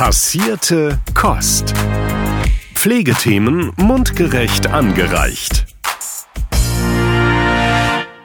Passierte 0.00 0.98
Kost. 1.12 1.74
Pflegethemen 2.72 3.70
mundgerecht 3.76 4.66
angereicht. 4.66 5.66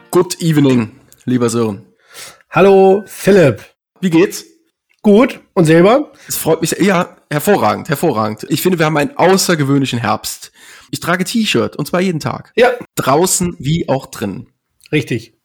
Good 0.09 0.41
evening, 0.41 0.97
lieber 1.25 1.49
Sören. 1.49 1.85
Hallo, 2.49 3.03
Philipp. 3.07 3.61
Wie 3.99 4.09
geht's? 4.09 4.45
Gut. 5.01 5.41
Und 5.53 5.65
selber? 5.65 6.13
Es 6.29 6.37
freut 6.37 6.61
mich. 6.61 6.71
Ja, 6.79 7.17
hervorragend, 7.29 7.89
hervorragend. 7.89 8.45
Ich 8.47 8.61
finde, 8.61 8.79
wir 8.79 8.85
haben 8.85 8.95
einen 8.95 9.17
außergewöhnlichen 9.17 9.99
Herbst. 9.99 10.53
Ich 10.91 11.01
trage 11.01 11.25
T-Shirt 11.25 11.75
und 11.75 11.87
zwar 11.87 11.99
jeden 11.99 12.21
Tag. 12.21 12.53
Ja. 12.55 12.69
Draußen 12.95 13.53
wie 13.59 13.89
auch 13.89 14.05
drin. 14.05 14.47
Richtig. 14.93 15.37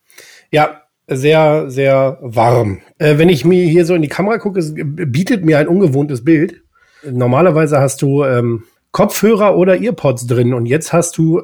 Ja, 0.53 0.85
sehr, 1.11 1.71
sehr 1.71 2.19
warm. 2.23 2.81
Äh, 2.99 3.19
wenn 3.19 3.29
ich 3.29 3.45
mir 3.45 3.65
hier 3.65 3.85
so 3.85 3.95
in 3.95 4.03
die 4.03 4.09
Kamera 4.09 4.39
gucke, 4.39 4.61
es 4.61 4.73
bietet 4.75 5.45
mir 5.45 5.59
ein 5.59 5.69
ungewohntes 5.69 6.25
Bild. 6.25 6.63
Normalerweise 7.03 7.81
hast 7.81 8.03
du 8.03 8.25
ähm, 8.25 8.65
Kopfhörer 8.93 9.57
oder 9.57 9.81
Earpods 9.81 10.27
drin 10.27 10.55
und 10.55 10.67
jetzt 10.67 10.93
hast 10.93 11.19
du 11.19 11.43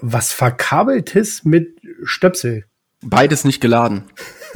was 0.00 0.32
Verkabeltes 0.32 1.44
mit 1.44 1.80
Stöpsel. 2.04 2.64
Beides 3.02 3.44
nicht 3.44 3.60
geladen. 3.60 4.04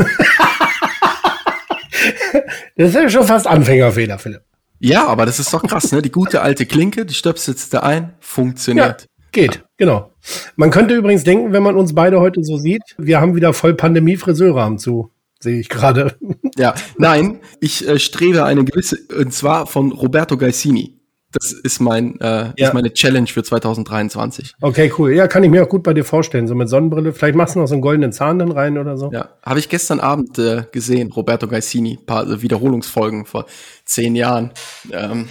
das 2.76 2.88
ist 2.88 2.94
ja 2.94 3.08
schon 3.08 3.26
fast 3.26 3.46
Anfängerfehler, 3.46 4.18
Philipp. 4.18 4.42
Ja, 4.80 5.06
aber 5.06 5.24
das 5.24 5.38
ist 5.38 5.52
doch 5.54 5.62
krass, 5.62 5.92
ne? 5.92 6.02
Die 6.02 6.12
gute 6.12 6.42
alte 6.42 6.66
Klinke, 6.66 7.06
die 7.06 7.14
stöpselst 7.14 7.72
du 7.72 7.82
ein, 7.82 8.14
funktioniert. 8.20 9.02
Ja, 9.02 9.08
geht, 9.32 9.64
genau. 9.78 10.10
Man 10.56 10.70
könnte 10.70 10.94
übrigens 10.94 11.24
denken, 11.24 11.52
wenn 11.52 11.62
man 11.62 11.76
uns 11.76 11.94
beide 11.94 12.20
heute 12.20 12.42
so 12.44 12.56
sieht, 12.56 12.82
wir 12.98 13.20
haben 13.20 13.34
wieder 13.36 13.52
voll 13.52 13.74
Pandemie-Friseure 13.74 14.62
am 14.62 14.78
zu. 14.78 15.10
Sehe 15.40 15.60
ich 15.60 15.68
gerade. 15.68 16.14
Ja, 16.56 16.72
nein, 16.98 17.40
ich 17.58 17.88
äh, 17.88 17.98
strebe 17.98 18.44
eine 18.44 18.64
gewisse, 18.64 18.96
und 19.18 19.34
zwar 19.34 19.66
von 19.66 19.90
Roberto 19.90 20.36
Gaisini. 20.36 21.00
Das 21.32 21.52
ist 21.52 21.80
mein, 21.80 22.20
äh, 22.20 22.52
ja. 22.56 22.68
ist 22.68 22.74
meine 22.74 22.92
Challenge 22.92 23.26
für 23.26 23.42
2023. 23.42 24.54
Okay, 24.60 24.92
cool. 24.98 25.12
Ja, 25.12 25.26
kann 25.26 25.42
ich 25.42 25.50
mir 25.50 25.64
auch 25.64 25.68
gut 25.68 25.82
bei 25.82 25.92
dir 25.92 26.04
vorstellen. 26.04 26.46
So 26.46 26.54
mit 26.54 26.68
Sonnenbrille. 26.68 27.12
Vielleicht 27.12 27.34
machst 27.34 27.56
du 27.56 27.58
noch 27.58 27.66
so 27.66 27.74
einen 27.74 27.82
goldenen 27.82 28.12
Zahn 28.12 28.38
dann 28.38 28.52
rein 28.52 28.78
oder 28.78 28.96
so. 28.96 29.10
Ja, 29.12 29.30
habe 29.42 29.58
ich 29.58 29.68
gestern 29.68 29.98
Abend 29.98 30.38
äh, 30.38 30.62
gesehen. 30.70 31.10
Roberto 31.10 31.48
Gaisini, 31.48 31.98
paar 32.06 32.18
also 32.18 32.40
Wiederholungsfolgen 32.40 33.24
vor 33.24 33.46
zehn 33.84 34.14
Jahren. 34.14 34.52
Ähm, 34.92 35.26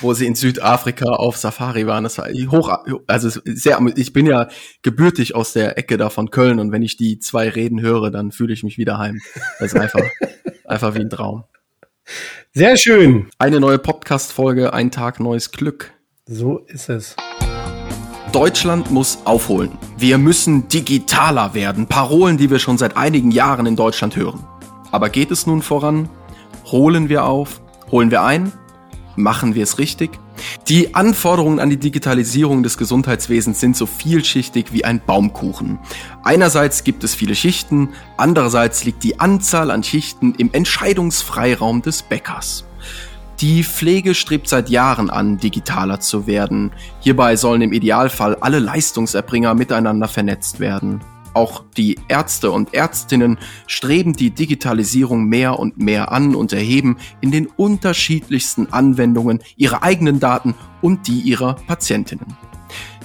wo 0.00 0.14
sie 0.14 0.26
in 0.26 0.34
Südafrika 0.34 1.10
auf 1.10 1.36
Safari 1.36 1.86
waren. 1.86 2.04
Das 2.04 2.18
war 2.18 2.28
hoch, 2.50 2.78
also 3.06 3.30
sehr, 3.44 3.80
ich 3.96 4.12
bin 4.12 4.26
ja 4.26 4.48
gebürtig 4.82 5.34
aus 5.34 5.52
der 5.52 5.78
Ecke 5.78 5.96
da 5.96 6.10
von 6.10 6.30
Köln 6.30 6.58
und 6.58 6.72
wenn 6.72 6.82
ich 6.82 6.96
die 6.96 7.18
zwei 7.18 7.48
Reden 7.48 7.80
höre, 7.80 8.10
dann 8.10 8.32
fühle 8.32 8.52
ich 8.52 8.62
mich 8.62 8.78
wieder 8.78 8.98
heim. 8.98 9.20
Das 9.58 9.72
ist 9.72 9.80
einfach, 9.80 10.02
einfach 10.64 10.94
wie 10.94 11.00
ein 11.00 11.10
Traum. 11.10 11.44
Sehr 12.52 12.76
schön. 12.76 13.28
Eine 13.38 13.60
neue 13.60 13.78
Podcast-Folge, 13.78 14.72
ein 14.72 14.90
Tag 14.90 15.20
neues 15.20 15.50
Glück. 15.50 15.92
So 16.26 16.58
ist 16.58 16.88
es. 16.88 17.16
Deutschland 18.32 18.90
muss 18.90 19.18
aufholen. 19.24 19.78
Wir 19.96 20.18
müssen 20.18 20.68
digitaler 20.68 21.54
werden. 21.54 21.86
Parolen, 21.86 22.36
die 22.36 22.50
wir 22.50 22.58
schon 22.58 22.78
seit 22.78 22.96
einigen 22.96 23.30
Jahren 23.30 23.66
in 23.66 23.76
Deutschland 23.76 24.16
hören. 24.16 24.44
Aber 24.90 25.08
geht 25.08 25.30
es 25.30 25.46
nun 25.46 25.62
voran? 25.62 26.08
Holen 26.64 27.08
wir 27.08 27.24
auf? 27.24 27.60
Holen 27.90 28.10
wir 28.10 28.22
ein? 28.22 28.52
Machen 29.16 29.54
wir 29.54 29.62
es 29.62 29.78
richtig? 29.78 30.18
Die 30.68 30.94
Anforderungen 30.94 31.60
an 31.60 31.70
die 31.70 31.76
Digitalisierung 31.76 32.62
des 32.64 32.76
Gesundheitswesens 32.76 33.60
sind 33.60 33.76
so 33.76 33.86
vielschichtig 33.86 34.72
wie 34.72 34.84
ein 34.84 35.00
Baumkuchen. 35.04 35.78
Einerseits 36.24 36.82
gibt 36.82 37.04
es 37.04 37.14
viele 37.14 37.36
Schichten, 37.36 37.90
andererseits 38.16 38.84
liegt 38.84 39.04
die 39.04 39.20
Anzahl 39.20 39.70
an 39.70 39.84
Schichten 39.84 40.34
im 40.36 40.52
Entscheidungsfreiraum 40.52 41.82
des 41.82 42.02
Bäckers. 42.02 42.64
Die 43.40 43.62
Pflege 43.62 44.14
strebt 44.14 44.48
seit 44.48 44.68
Jahren 44.68 45.10
an, 45.10 45.38
digitaler 45.38 46.00
zu 46.00 46.26
werden. 46.26 46.72
Hierbei 47.00 47.36
sollen 47.36 47.62
im 47.62 47.72
Idealfall 47.72 48.36
alle 48.36 48.58
Leistungserbringer 48.58 49.54
miteinander 49.54 50.08
vernetzt 50.08 50.60
werden. 50.60 51.00
Auch 51.34 51.64
die 51.76 51.98
Ärzte 52.08 52.50
und 52.52 52.72
Ärztinnen 52.72 53.38
streben 53.66 54.14
die 54.14 54.30
Digitalisierung 54.30 55.26
mehr 55.26 55.58
und 55.58 55.78
mehr 55.78 56.12
an 56.12 56.34
und 56.34 56.52
erheben 56.52 56.96
in 57.20 57.32
den 57.32 57.46
unterschiedlichsten 57.46 58.72
Anwendungen 58.72 59.40
ihre 59.56 59.82
eigenen 59.82 60.20
Daten 60.20 60.54
und 60.80 61.08
die 61.08 61.20
ihrer 61.20 61.54
Patientinnen. 61.54 62.36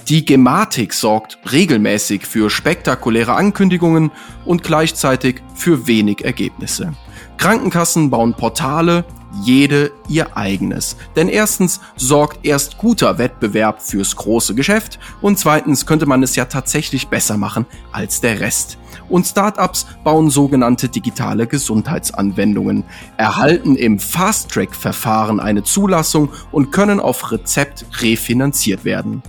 Die 0.08 0.24
Gematik 0.24 0.92
sorgt 0.92 1.38
regelmäßig 1.52 2.26
für 2.26 2.50
spektakuläre 2.50 3.34
Ankündigungen 3.34 4.10
und 4.44 4.62
gleichzeitig 4.62 5.42
für 5.54 5.86
wenig 5.86 6.24
Ergebnisse. 6.24 6.94
Krankenkassen 7.36 8.10
bauen 8.10 8.34
Portale, 8.34 9.04
jede 9.42 9.92
ihr 10.08 10.36
eigenes. 10.36 10.96
Denn 11.16 11.28
erstens 11.28 11.80
sorgt 11.96 12.44
erst 12.44 12.78
guter 12.78 13.18
Wettbewerb 13.18 13.82
fürs 13.82 14.16
große 14.16 14.54
Geschäft 14.54 14.98
und 15.20 15.38
zweitens 15.38 15.86
könnte 15.86 16.06
man 16.06 16.22
es 16.22 16.36
ja 16.36 16.46
tatsächlich 16.46 17.08
besser 17.08 17.36
machen 17.36 17.66
als 17.92 18.20
der 18.20 18.40
Rest. 18.40 18.78
Und 19.08 19.26
Startups 19.26 19.86
bauen 20.04 20.30
sogenannte 20.30 20.88
digitale 20.88 21.46
Gesundheitsanwendungen, 21.46 22.84
erhalten 23.16 23.74
im 23.74 23.98
Fast-Track-Verfahren 23.98 25.40
eine 25.40 25.64
Zulassung 25.64 26.30
und 26.52 26.70
können 26.70 27.00
auf 27.00 27.32
Rezept 27.32 27.86
refinanziert 28.00 28.84
werden 28.84 29.22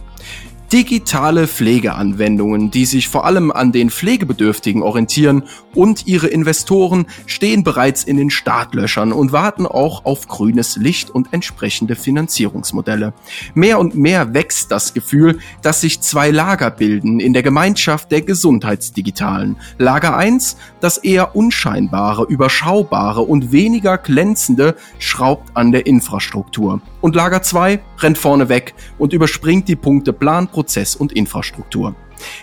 digitale 0.71 1.47
Pflegeanwendungen, 1.47 2.71
die 2.71 2.85
sich 2.85 3.09
vor 3.09 3.25
allem 3.25 3.51
an 3.51 3.71
den 3.71 3.89
Pflegebedürftigen 3.89 4.83
orientieren 4.83 5.43
und 5.75 6.07
ihre 6.07 6.27
Investoren 6.27 7.05
stehen 7.25 7.63
bereits 7.63 8.03
in 8.03 8.17
den 8.17 8.29
Startlöchern 8.29 9.11
und 9.11 9.31
warten 9.31 9.65
auch 9.65 10.05
auf 10.05 10.27
grünes 10.27 10.75
Licht 10.75 11.09
und 11.09 11.33
entsprechende 11.33 11.95
Finanzierungsmodelle. 11.95 13.13
Mehr 13.53 13.79
und 13.79 13.95
mehr 13.95 14.33
wächst 14.33 14.71
das 14.71 14.93
Gefühl, 14.93 15.39
dass 15.61 15.81
sich 15.81 16.01
zwei 16.01 16.31
Lager 16.31 16.71
bilden 16.71 17.19
in 17.19 17.33
der 17.33 17.43
Gemeinschaft 17.43 18.11
der 18.11 18.21
Gesundheitsdigitalen. 18.21 19.57
Lager 19.77 20.15
1, 20.17 20.57
das 20.79 20.97
eher 20.97 21.35
unscheinbare, 21.35 22.25
überschaubare 22.25 23.21
und 23.21 23.51
weniger 23.51 23.97
glänzende, 23.97 24.75
schraubt 24.99 25.55
an 25.55 25.71
der 25.71 25.85
Infrastruktur. 25.85 26.81
Und 27.01 27.15
Lager 27.15 27.41
2 27.41 27.79
rennt 27.99 28.17
vorne 28.17 28.49
weg 28.49 28.73
und 28.97 29.13
überspringt 29.13 29.67
die 29.67 29.75
Punkte 29.75 30.13
Plan, 30.13 30.47
Prozess 30.47 30.95
und 30.95 31.11
Infrastruktur. 31.13 31.95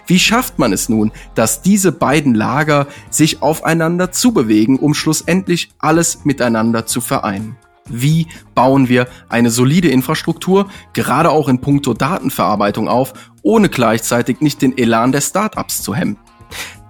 Wie 0.07 0.19
schafft 0.19 0.59
man 0.59 0.73
es 0.73 0.89
nun, 0.89 1.13
dass 1.35 1.63
diese 1.63 1.93
beiden 1.93 2.35
Lager 2.35 2.87
sich 3.11 3.43
aufeinander 3.43 4.13
zubewegen, 4.13 4.79
um 4.79 4.95
schlussendlich 4.95 5.71
alles 5.79 6.25
miteinander 6.25 6.87
zu 6.87 7.01
vereinen? 7.01 7.57
Wie 7.89 8.27
bauen 8.55 8.89
wir 8.89 9.09
eine 9.29 9.51
solide 9.51 9.89
Infrastruktur, 9.89 10.69
gerade 10.93 11.31
auch 11.31 11.49
in 11.49 11.61
puncto 11.61 11.95
Datenverarbeitung 11.95 12.89
auf, 12.89 13.15
ohne 13.43 13.69
gleichzeitig 13.69 14.41
nicht 14.41 14.61
den 14.61 14.77
Elan 14.77 15.13
der 15.13 15.23
Startups 15.23 15.83
zu 15.83 15.95
hemmen? 15.95 16.19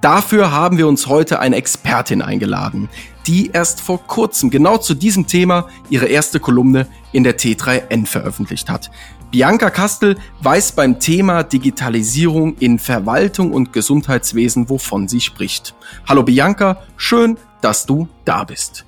Dafür 0.00 0.52
haben 0.52 0.78
wir 0.78 0.86
uns 0.86 1.08
heute 1.08 1.40
eine 1.40 1.56
Expertin 1.56 2.22
eingeladen, 2.22 2.88
die 3.26 3.50
erst 3.52 3.80
vor 3.80 4.06
kurzem 4.06 4.48
genau 4.48 4.78
zu 4.78 4.94
diesem 4.94 5.26
Thema 5.26 5.68
ihre 5.90 6.06
erste 6.06 6.38
Kolumne 6.38 6.86
in 7.10 7.24
der 7.24 7.36
T3N 7.36 8.06
veröffentlicht 8.06 8.70
hat. 8.70 8.90
Bianca 9.30 9.68
Kastel 9.68 10.16
weiß 10.40 10.72
beim 10.72 11.00
Thema 11.00 11.42
Digitalisierung 11.42 12.56
in 12.60 12.78
Verwaltung 12.78 13.52
und 13.52 13.74
Gesundheitswesen, 13.74 14.70
wovon 14.70 15.06
sie 15.06 15.20
spricht. 15.20 15.74
Hallo 16.08 16.22
Bianca, 16.22 16.82
schön, 16.96 17.36
dass 17.60 17.84
du 17.84 18.08
da 18.24 18.44
bist. 18.44 18.86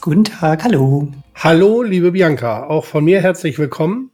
Guten 0.00 0.24
Tag, 0.24 0.64
hallo. 0.64 1.08
Hallo, 1.34 1.82
liebe 1.82 2.12
Bianca, 2.12 2.64
auch 2.68 2.86
von 2.86 3.04
mir 3.04 3.20
herzlich 3.20 3.58
willkommen. 3.58 4.10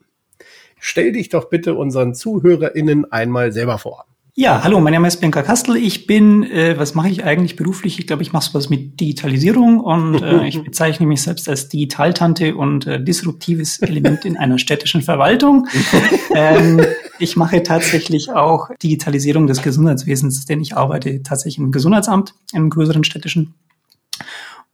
Stell 0.81 1.13
dich 1.13 1.29
doch 1.29 1.49
bitte 1.49 1.75
unseren 1.75 2.13
ZuhörerInnen 2.13 3.13
einmal 3.13 3.53
selber 3.53 3.79
vor. 3.79 4.07
Ja, 4.41 4.63
hallo, 4.63 4.79
mein 4.79 4.93
Name 4.93 5.09
ist 5.09 5.17
Bianca 5.17 5.43
Kastel. 5.43 5.75
Ich 5.75 6.07
bin, 6.07 6.45
äh, 6.45 6.79
was 6.79 6.95
mache 6.95 7.09
ich 7.09 7.25
eigentlich 7.25 7.57
beruflich? 7.57 7.99
Ich 7.99 8.07
glaube, 8.07 8.23
ich 8.23 8.33
mache 8.33 8.45
sowas 8.45 8.71
mit 8.71 9.01
Digitalisierung 9.01 9.81
und 9.81 10.23
äh, 10.23 10.47
ich 10.47 10.63
bezeichne 10.63 11.09
mich 11.09 11.23
selbst 11.23 11.49
als 11.49 11.69
Digitaltante 11.69 12.55
und 12.55 12.87
äh, 12.87 13.03
disruptives 13.03 13.81
Element 13.81 14.25
in 14.25 14.37
einer 14.37 14.61
städtischen 14.61 15.03
Verwaltung. 15.03 15.67
ähm, 16.37 16.81
ich 17.19 17.35
mache 17.35 17.65
tatsächlich 17.65 18.31
auch 18.31 18.71
Digitalisierung 18.81 19.49
des 19.49 19.61
Gesundheitswesens, 19.61 20.47
denn 20.47 20.61
ich 20.61 20.77
arbeite 20.77 21.21
tatsächlich 21.25 21.59
im 21.59 21.73
Gesundheitsamt, 21.73 22.33
im 22.53 22.71
größeren 22.71 23.03
städtischen 23.03 23.55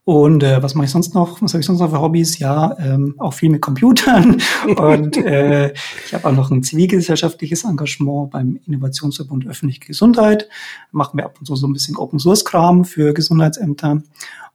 und 0.05 0.43
äh, 0.43 0.63
was 0.63 0.75
mache 0.75 0.85
ich 0.85 0.91
sonst 0.91 1.15
noch? 1.15 1.41
Was 1.41 1.55
habe 1.55 1.61
ich 1.61 1.67
sonst 1.67 1.81
noch 1.81 1.91
für 1.91 2.01
Hobbys? 2.01 2.39
Ja, 2.39 2.77
ähm, 2.79 3.15
auch 3.17 3.33
viel 3.33 3.49
mit 3.49 3.63
Computern. 3.63 4.43
Und 4.77 5.17
äh, 5.17 5.73
ich 6.07 6.13
habe 6.13 6.29
auch 6.29 6.33
noch 6.33 6.51
ein 6.51 6.63
zivilgesellschaftliches 6.63 7.65
Engagement 7.65 8.31
beim 8.31 8.61
Innovationsverbund 8.67 9.47
Öffentliche 9.47 9.81
Gesundheit. 9.81 10.47
Machen 10.93 11.17
wir 11.17 11.25
ab 11.25 11.37
und 11.39 11.47
zu 11.47 11.57
so 11.57 11.67
ein 11.67 11.73
bisschen 11.73 11.97
Open 11.97 12.19
Source 12.19 12.45
Kram 12.45 12.85
für 12.85 13.15
Gesundheitsämter. 13.15 14.03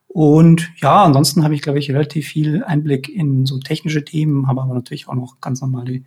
Und 0.06 0.70
ja, 0.76 1.02
ansonsten 1.02 1.42
habe 1.42 1.54
ich, 1.56 1.62
glaube 1.62 1.80
ich, 1.80 1.90
relativ 1.90 2.28
viel 2.28 2.62
Einblick 2.62 3.08
in 3.08 3.44
so 3.44 3.58
technische 3.58 4.04
Themen, 4.04 4.46
habe 4.46 4.62
aber 4.62 4.74
natürlich 4.74 5.08
auch 5.08 5.14
noch 5.14 5.40
ganz 5.40 5.62
normale 5.62 6.02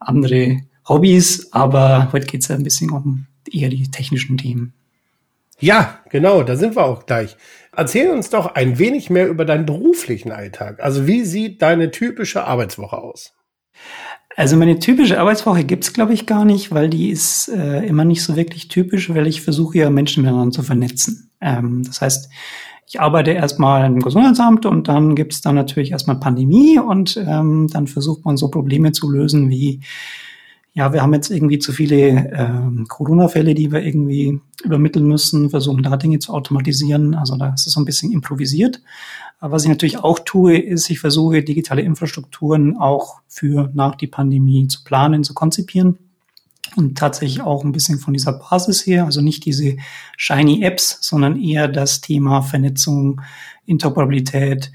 andere 0.00 0.62
Hobbys. 0.88 1.52
Aber 1.52 2.12
heute 2.12 2.26
geht 2.26 2.42
es 2.42 2.48
ja 2.48 2.56
ein 2.56 2.64
bisschen 2.64 2.90
um 2.90 3.26
eher 3.48 3.68
die 3.68 3.88
technischen 3.88 4.36
Themen. 4.36 4.74
Ja, 5.60 6.00
genau, 6.10 6.42
da 6.42 6.56
sind 6.56 6.76
wir 6.76 6.84
auch 6.84 7.06
gleich. 7.06 7.36
Erzähl 7.76 8.10
uns 8.10 8.30
doch 8.30 8.54
ein 8.54 8.78
wenig 8.78 9.10
mehr 9.10 9.28
über 9.28 9.44
deinen 9.44 9.66
beruflichen 9.66 10.32
Alltag. 10.32 10.80
Also 10.82 11.06
wie 11.06 11.24
sieht 11.24 11.62
deine 11.62 11.90
typische 11.90 12.44
Arbeitswoche 12.44 12.98
aus? 12.98 13.32
Also 14.36 14.56
meine 14.56 14.78
typische 14.78 15.18
Arbeitswoche 15.20 15.64
gibt's 15.64 15.92
glaube 15.92 16.12
ich, 16.12 16.26
gar 16.26 16.44
nicht, 16.44 16.72
weil 16.72 16.88
die 16.88 17.10
ist 17.10 17.48
äh, 17.48 17.86
immer 17.86 18.04
nicht 18.04 18.22
so 18.22 18.36
wirklich 18.36 18.68
typisch, 18.68 19.12
weil 19.14 19.26
ich 19.26 19.42
versuche 19.42 19.78
ja 19.78 19.90
Menschen 19.90 20.22
miteinander 20.24 20.52
zu 20.52 20.62
vernetzen. 20.62 21.30
Ähm, 21.40 21.82
das 21.84 22.00
heißt, 22.00 22.28
ich 22.86 23.00
arbeite 23.00 23.30
erstmal 23.30 23.86
im 23.86 24.00
Gesundheitsamt 24.00 24.66
und 24.66 24.88
dann 24.88 25.14
gibt's 25.14 25.40
dann 25.40 25.54
natürlich 25.54 25.92
erstmal 25.92 26.20
Pandemie 26.20 26.78
und 26.78 27.16
ähm, 27.16 27.68
dann 27.72 27.86
versucht 27.86 28.24
man 28.24 28.36
so 28.36 28.50
Probleme 28.50 28.92
zu 28.92 29.10
lösen 29.10 29.50
wie 29.50 29.80
ja, 30.76 30.92
wir 30.92 31.02
haben 31.02 31.14
jetzt 31.14 31.30
irgendwie 31.30 31.60
zu 31.60 31.72
viele 31.72 32.32
ähm, 32.32 32.86
Corona-Fälle, 32.88 33.54
die 33.54 33.70
wir 33.70 33.82
irgendwie 33.82 34.40
übermitteln 34.64 35.06
müssen, 35.06 35.50
versuchen 35.50 35.84
da 35.84 35.96
Dinge 35.96 36.18
zu 36.18 36.32
automatisieren. 36.32 37.14
Also 37.14 37.36
da 37.36 37.54
ist 37.54 37.68
es 37.68 37.74
so 37.74 37.80
ein 37.80 37.84
bisschen 37.84 38.10
improvisiert. 38.10 38.80
Aber 39.38 39.52
was 39.52 39.62
ich 39.62 39.68
natürlich 39.68 39.98
auch 39.98 40.18
tue, 40.18 40.58
ist, 40.58 40.90
ich 40.90 40.98
versuche 40.98 41.44
digitale 41.44 41.82
Infrastrukturen 41.82 42.76
auch 42.76 43.20
für 43.28 43.70
nach 43.72 43.94
die 43.94 44.08
Pandemie 44.08 44.66
zu 44.66 44.82
planen, 44.82 45.22
zu 45.22 45.32
konzipieren 45.32 45.98
und 46.74 46.98
tatsächlich 46.98 47.40
auch 47.40 47.62
ein 47.62 47.72
bisschen 47.72 48.00
von 48.00 48.12
dieser 48.12 48.32
Basis 48.32 48.84
her, 48.84 49.04
also 49.04 49.20
nicht 49.20 49.44
diese 49.44 49.76
shiny 50.16 50.64
Apps, 50.64 50.98
sondern 51.02 51.40
eher 51.40 51.68
das 51.68 52.00
Thema 52.00 52.42
Vernetzung, 52.42 53.20
Interoperabilität, 53.64 54.72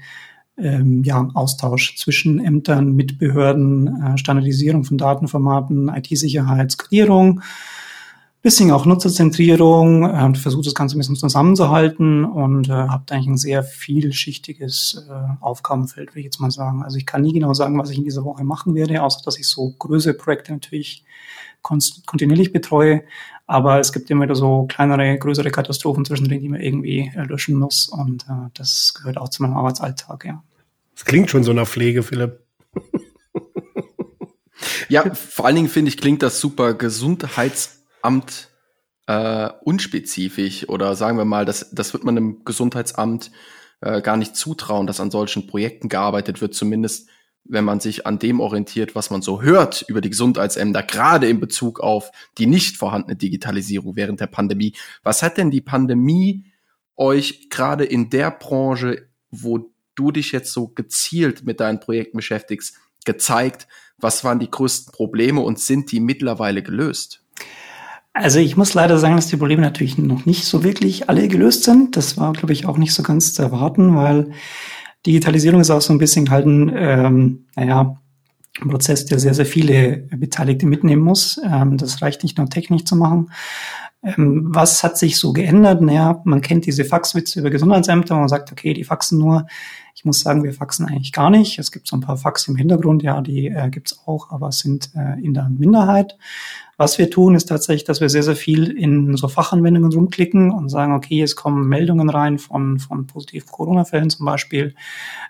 ähm, 0.60 1.02
ja, 1.04 1.28
Austausch 1.34 1.96
zwischen 1.96 2.38
Ämtern 2.44 2.92
mit 2.92 3.18
Behörden, 3.18 4.02
äh, 4.02 4.18
Standardisierung 4.18 4.84
von 4.84 4.98
Datenformaten, 4.98 5.88
IT-Sicherheit, 5.88 6.72
Skalierung, 6.72 7.42
bisschen 8.42 8.70
auch 8.70 8.86
Nutzerzentrierung 8.86 10.04
äh, 10.04 10.24
und 10.24 10.38
versuche 10.38 10.64
das 10.64 10.74
Ganze 10.74 10.96
ein 10.96 10.98
bisschen 10.98 11.16
zusammenzuhalten 11.16 12.24
und 12.24 12.68
äh, 12.68 12.72
habe 12.72 13.04
eigentlich 13.10 13.26
ein 13.26 13.36
sehr 13.36 13.62
vielschichtiges 13.62 15.06
äh, 15.10 15.42
Aufgabenfeld, 15.42 16.14
will 16.14 16.20
ich 16.20 16.26
jetzt 16.26 16.40
mal 16.40 16.50
sagen. 16.50 16.82
Also 16.82 16.96
ich 16.96 17.06
kann 17.06 17.22
nie 17.22 17.32
genau 17.32 17.52
sagen, 17.54 17.78
was 17.78 17.90
ich 17.90 17.98
in 17.98 18.04
dieser 18.04 18.24
Woche 18.24 18.44
machen 18.44 18.74
werde, 18.74 19.02
außer 19.02 19.20
dass 19.24 19.38
ich 19.38 19.46
so 19.46 19.74
größere 19.78 20.14
Projekte 20.14 20.52
natürlich 20.52 21.04
kontinuierlich 21.62 22.52
betreue. 22.52 23.02
Aber 23.46 23.80
es 23.80 23.92
gibt 23.92 24.08
immer 24.10 24.24
wieder 24.24 24.36
so 24.36 24.66
kleinere, 24.68 25.18
größere 25.18 25.50
Katastrophen 25.50 26.04
zwischendrin, 26.04 26.40
die 26.40 26.48
man 26.48 26.60
irgendwie 26.60 27.10
äh, 27.14 27.24
löschen 27.24 27.58
muss. 27.58 27.88
Und 27.88 28.22
äh, 28.28 28.48
das 28.54 28.94
gehört 28.96 29.18
auch 29.18 29.28
zu 29.28 29.42
meinem 29.42 29.56
Arbeitsalltag, 29.56 30.24
ja. 30.24 30.42
Das 31.00 31.06
klingt 31.06 31.30
schon 31.30 31.44
so 31.44 31.54
nach 31.54 31.66
Pflege, 31.66 32.02
Philipp. 32.02 32.44
ja, 34.90 35.14
vor 35.14 35.46
allen 35.46 35.56
Dingen 35.56 35.70
finde 35.70 35.88
ich, 35.88 35.96
klingt 35.96 36.22
das 36.22 36.42
super 36.42 36.74
Gesundheitsamt 36.74 38.50
äh, 39.06 39.48
unspezifisch 39.62 40.68
oder 40.68 40.94
sagen 40.96 41.16
wir 41.16 41.24
mal, 41.24 41.46
das, 41.46 41.70
das 41.72 41.94
wird 41.94 42.04
man 42.04 42.18
im 42.18 42.44
Gesundheitsamt 42.44 43.30
äh, 43.80 44.02
gar 44.02 44.18
nicht 44.18 44.36
zutrauen, 44.36 44.86
dass 44.86 45.00
an 45.00 45.10
solchen 45.10 45.46
Projekten 45.46 45.88
gearbeitet 45.88 46.42
wird, 46.42 46.52
zumindest 46.52 47.08
wenn 47.44 47.64
man 47.64 47.80
sich 47.80 48.06
an 48.06 48.18
dem 48.18 48.38
orientiert, 48.38 48.94
was 48.94 49.08
man 49.08 49.22
so 49.22 49.40
hört 49.40 49.80
über 49.88 50.02
die 50.02 50.10
Gesundheitsämter, 50.10 50.82
gerade 50.82 51.30
in 51.30 51.40
Bezug 51.40 51.80
auf 51.80 52.10
die 52.36 52.44
nicht 52.44 52.76
vorhandene 52.76 53.16
Digitalisierung 53.16 53.96
während 53.96 54.20
der 54.20 54.26
Pandemie. 54.26 54.74
Was 55.02 55.22
hat 55.22 55.38
denn 55.38 55.50
die 55.50 55.62
Pandemie 55.62 56.44
euch 56.94 57.48
gerade 57.48 57.86
in 57.86 58.10
der 58.10 58.30
Branche, 58.30 59.08
wo 59.30 59.70
du 60.00 60.10
dich 60.12 60.32
jetzt 60.32 60.52
so 60.52 60.68
gezielt 60.68 61.44
mit 61.44 61.60
deinen 61.60 61.78
Projekten 61.78 62.16
beschäftigst, 62.16 62.74
gezeigt? 63.04 63.68
Was 63.98 64.24
waren 64.24 64.38
die 64.38 64.50
größten 64.50 64.92
Probleme 64.92 65.40
und 65.40 65.60
sind 65.60 65.92
die 65.92 66.00
mittlerweile 66.00 66.62
gelöst? 66.62 67.22
Also 68.12 68.40
ich 68.40 68.56
muss 68.56 68.74
leider 68.74 68.98
sagen, 68.98 69.16
dass 69.16 69.28
die 69.28 69.36
Probleme 69.36 69.62
natürlich 69.62 69.96
noch 69.98 70.26
nicht 70.26 70.44
so 70.44 70.64
wirklich 70.64 71.08
alle 71.08 71.28
gelöst 71.28 71.64
sind. 71.64 71.96
Das 71.96 72.16
war, 72.18 72.32
glaube 72.32 72.52
ich, 72.52 72.66
auch 72.66 72.76
nicht 72.76 72.94
so 72.94 73.02
ganz 73.02 73.34
zu 73.34 73.42
erwarten, 73.42 73.94
weil 73.94 74.32
Digitalisierung 75.06 75.60
ist 75.60 75.70
auch 75.70 75.80
so 75.80 75.92
ein 75.92 75.98
bisschen 75.98 76.30
halt 76.30 76.46
ein, 76.46 76.72
ähm, 76.74 77.46
naja, 77.54 77.96
ein 78.60 78.68
Prozess, 78.68 79.06
der 79.06 79.18
sehr, 79.18 79.34
sehr 79.34 79.46
viele 79.46 80.08
Beteiligte 80.16 80.66
mitnehmen 80.66 81.02
muss. 81.02 81.40
Ähm, 81.44 81.76
das 81.76 82.02
reicht 82.02 82.22
nicht 82.22 82.38
nur 82.38 82.48
technisch 82.48 82.84
zu 82.84 82.96
machen. 82.96 83.30
Ähm, 84.02 84.48
was 84.48 84.82
hat 84.82 84.98
sich 84.98 85.16
so 85.16 85.32
geändert? 85.32 85.80
Naja, 85.80 86.20
man 86.24 86.40
kennt 86.40 86.66
diese 86.66 86.84
Faxwitze 86.84 87.40
über 87.40 87.50
Gesundheitsämter 87.50 88.14
und 88.14 88.20
man 88.20 88.28
sagt, 88.28 88.50
okay, 88.50 88.74
die 88.74 88.84
faxen 88.84 89.18
nur. 89.18 89.46
Ich 90.00 90.06
muss 90.06 90.20
sagen, 90.20 90.44
wir 90.44 90.54
faxen 90.54 90.86
eigentlich 90.86 91.12
gar 91.12 91.28
nicht. 91.28 91.58
Es 91.58 91.70
gibt 91.70 91.86
so 91.86 91.94
ein 91.94 92.00
paar 92.00 92.16
Fax 92.16 92.48
im 92.48 92.56
Hintergrund, 92.56 93.02
ja, 93.02 93.20
die 93.20 93.48
äh, 93.48 93.68
gibt's 93.68 94.00
auch, 94.06 94.30
aber 94.30 94.50
sind 94.50 94.92
äh, 94.96 95.22
in 95.22 95.34
der 95.34 95.50
Minderheit. 95.50 96.16
Was 96.78 96.96
wir 96.96 97.10
tun, 97.10 97.34
ist 97.34 97.50
tatsächlich, 97.50 97.84
dass 97.84 98.00
wir 98.00 98.08
sehr, 98.08 98.22
sehr 98.22 98.34
viel 98.34 98.70
in 98.70 99.14
so 99.18 99.28
Fachanwendungen 99.28 99.92
rumklicken 99.92 100.52
und 100.52 100.70
sagen, 100.70 100.94
okay, 100.94 101.20
es 101.20 101.36
kommen 101.36 101.68
Meldungen 101.68 102.08
rein 102.08 102.38
von, 102.38 102.78
von 102.78 103.06
positiven 103.06 103.50
Corona-Fällen 103.50 104.08
zum 104.08 104.24
Beispiel. 104.24 104.74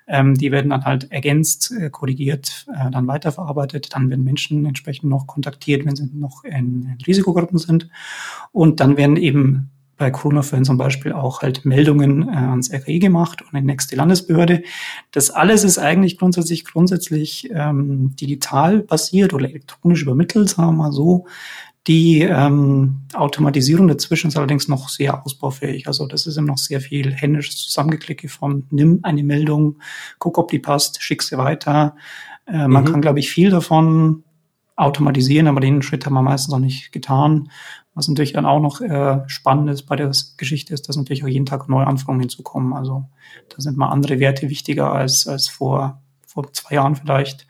Ähm, 0.06 0.36
die 0.36 0.52
werden 0.52 0.70
dann 0.70 0.84
halt 0.84 1.10
ergänzt, 1.10 1.72
äh, 1.72 1.90
korrigiert, 1.90 2.68
äh, 2.72 2.92
dann 2.92 3.08
weiterverarbeitet. 3.08 3.92
Dann 3.92 4.08
werden 4.08 4.22
Menschen 4.22 4.66
entsprechend 4.66 5.10
noch 5.10 5.26
kontaktiert, 5.26 5.84
wenn 5.84 5.96
sie 5.96 6.08
noch 6.14 6.44
in, 6.44 6.52
in 6.84 6.98
Risikogruppen 7.04 7.58
sind. 7.58 7.88
Und 8.52 8.78
dann 8.78 8.96
werden 8.96 9.16
eben 9.16 9.72
bei 10.00 10.10
Corona-Fällen 10.10 10.64
zum 10.64 10.78
Beispiel 10.78 11.12
auch 11.12 11.42
halt 11.42 11.66
Meldungen 11.66 12.26
äh, 12.26 12.32
ans 12.32 12.72
RKI 12.72 13.00
gemacht 13.00 13.42
und 13.42 13.52
in 13.52 13.64
die 13.64 13.66
nächste 13.66 13.96
Landesbehörde. 13.96 14.62
Das 15.12 15.30
alles 15.30 15.62
ist 15.62 15.78
eigentlich 15.78 16.16
grundsätzlich 16.16 16.64
grundsätzlich 16.64 17.50
ähm, 17.52 18.16
digital 18.16 18.80
basiert 18.80 19.34
oder 19.34 19.46
elektronisch 19.46 20.02
übermittelt, 20.02 20.48
sagen 20.48 20.70
wir 20.70 20.84
mal 20.84 20.92
so. 20.92 21.26
Die 21.86 22.22
ähm, 22.22 23.02
Automatisierung 23.12 23.88
dazwischen 23.88 24.28
ist 24.28 24.38
allerdings 24.38 24.68
noch 24.68 24.88
sehr 24.88 25.22
ausbaufähig. 25.22 25.86
Also 25.86 26.06
das 26.06 26.26
ist 26.26 26.38
immer 26.38 26.48
noch 26.48 26.58
sehr 26.58 26.80
viel 26.80 27.12
händisches 27.12 27.58
Zusammengeklicke 27.58 28.30
von 28.30 28.66
nimm 28.70 29.00
eine 29.02 29.22
Meldung, 29.22 29.80
guck, 30.18 30.38
ob 30.38 30.50
die 30.50 30.58
passt, 30.58 31.02
schick 31.02 31.22
sie 31.22 31.36
weiter. 31.36 31.94
Äh, 32.46 32.68
man 32.68 32.84
mhm. 32.84 32.88
kann, 32.88 33.00
glaube 33.02 33.18
ich, 33.18 33.30
viel 33.30 33.50
davon 33.50 34.24
automatisieren, 34.76 35.46
aber 35.46 35.60
den 35.60 35.82
Schritt 35.82 36.06
haben 36.06 36.14
wir 36.14 36.22
meistens 36.22 36.52
noch 36.52 36.58
nicht 36.58 36.90
getan. 36.90 37.50
Was 38.00 38.08
natürlich 38.08 38.32
dann 38.32 38.46
auch 38.46 38.60
noch 38.60 38.80
äh, 38.80 39.18
spannend 39.26 39.68
ist 39.68 39.82
bei 39.82 39.94
der 39.94 40.10
Geschichte 40.38 40.72
ist, 40.72 40.88
dass 40.88 40.96
natürlich 40.96 41.22
auch 41.22 41.28
jeden 41.28 41.44
Tag 41.44 41.68
neue 41.68 41.86
Anforderungen 41.86 42.20
hinzukommen. 42.20 42.72
Also 42.72 43.04
da 43.50 43.56
sind 43.60 43.76
mal 43.76 43.90
andere 43.90 44.18
Werte 44.18 44.48
wichtiger 44.48 44.90
als, 44.90 45.28
als 45.28 45.48
vor, 45.48 46.00
vor 46.26 46.50
zwei 46.54 46.76
Jahren 46.76 46.96
vielleicht. 46.96 47.46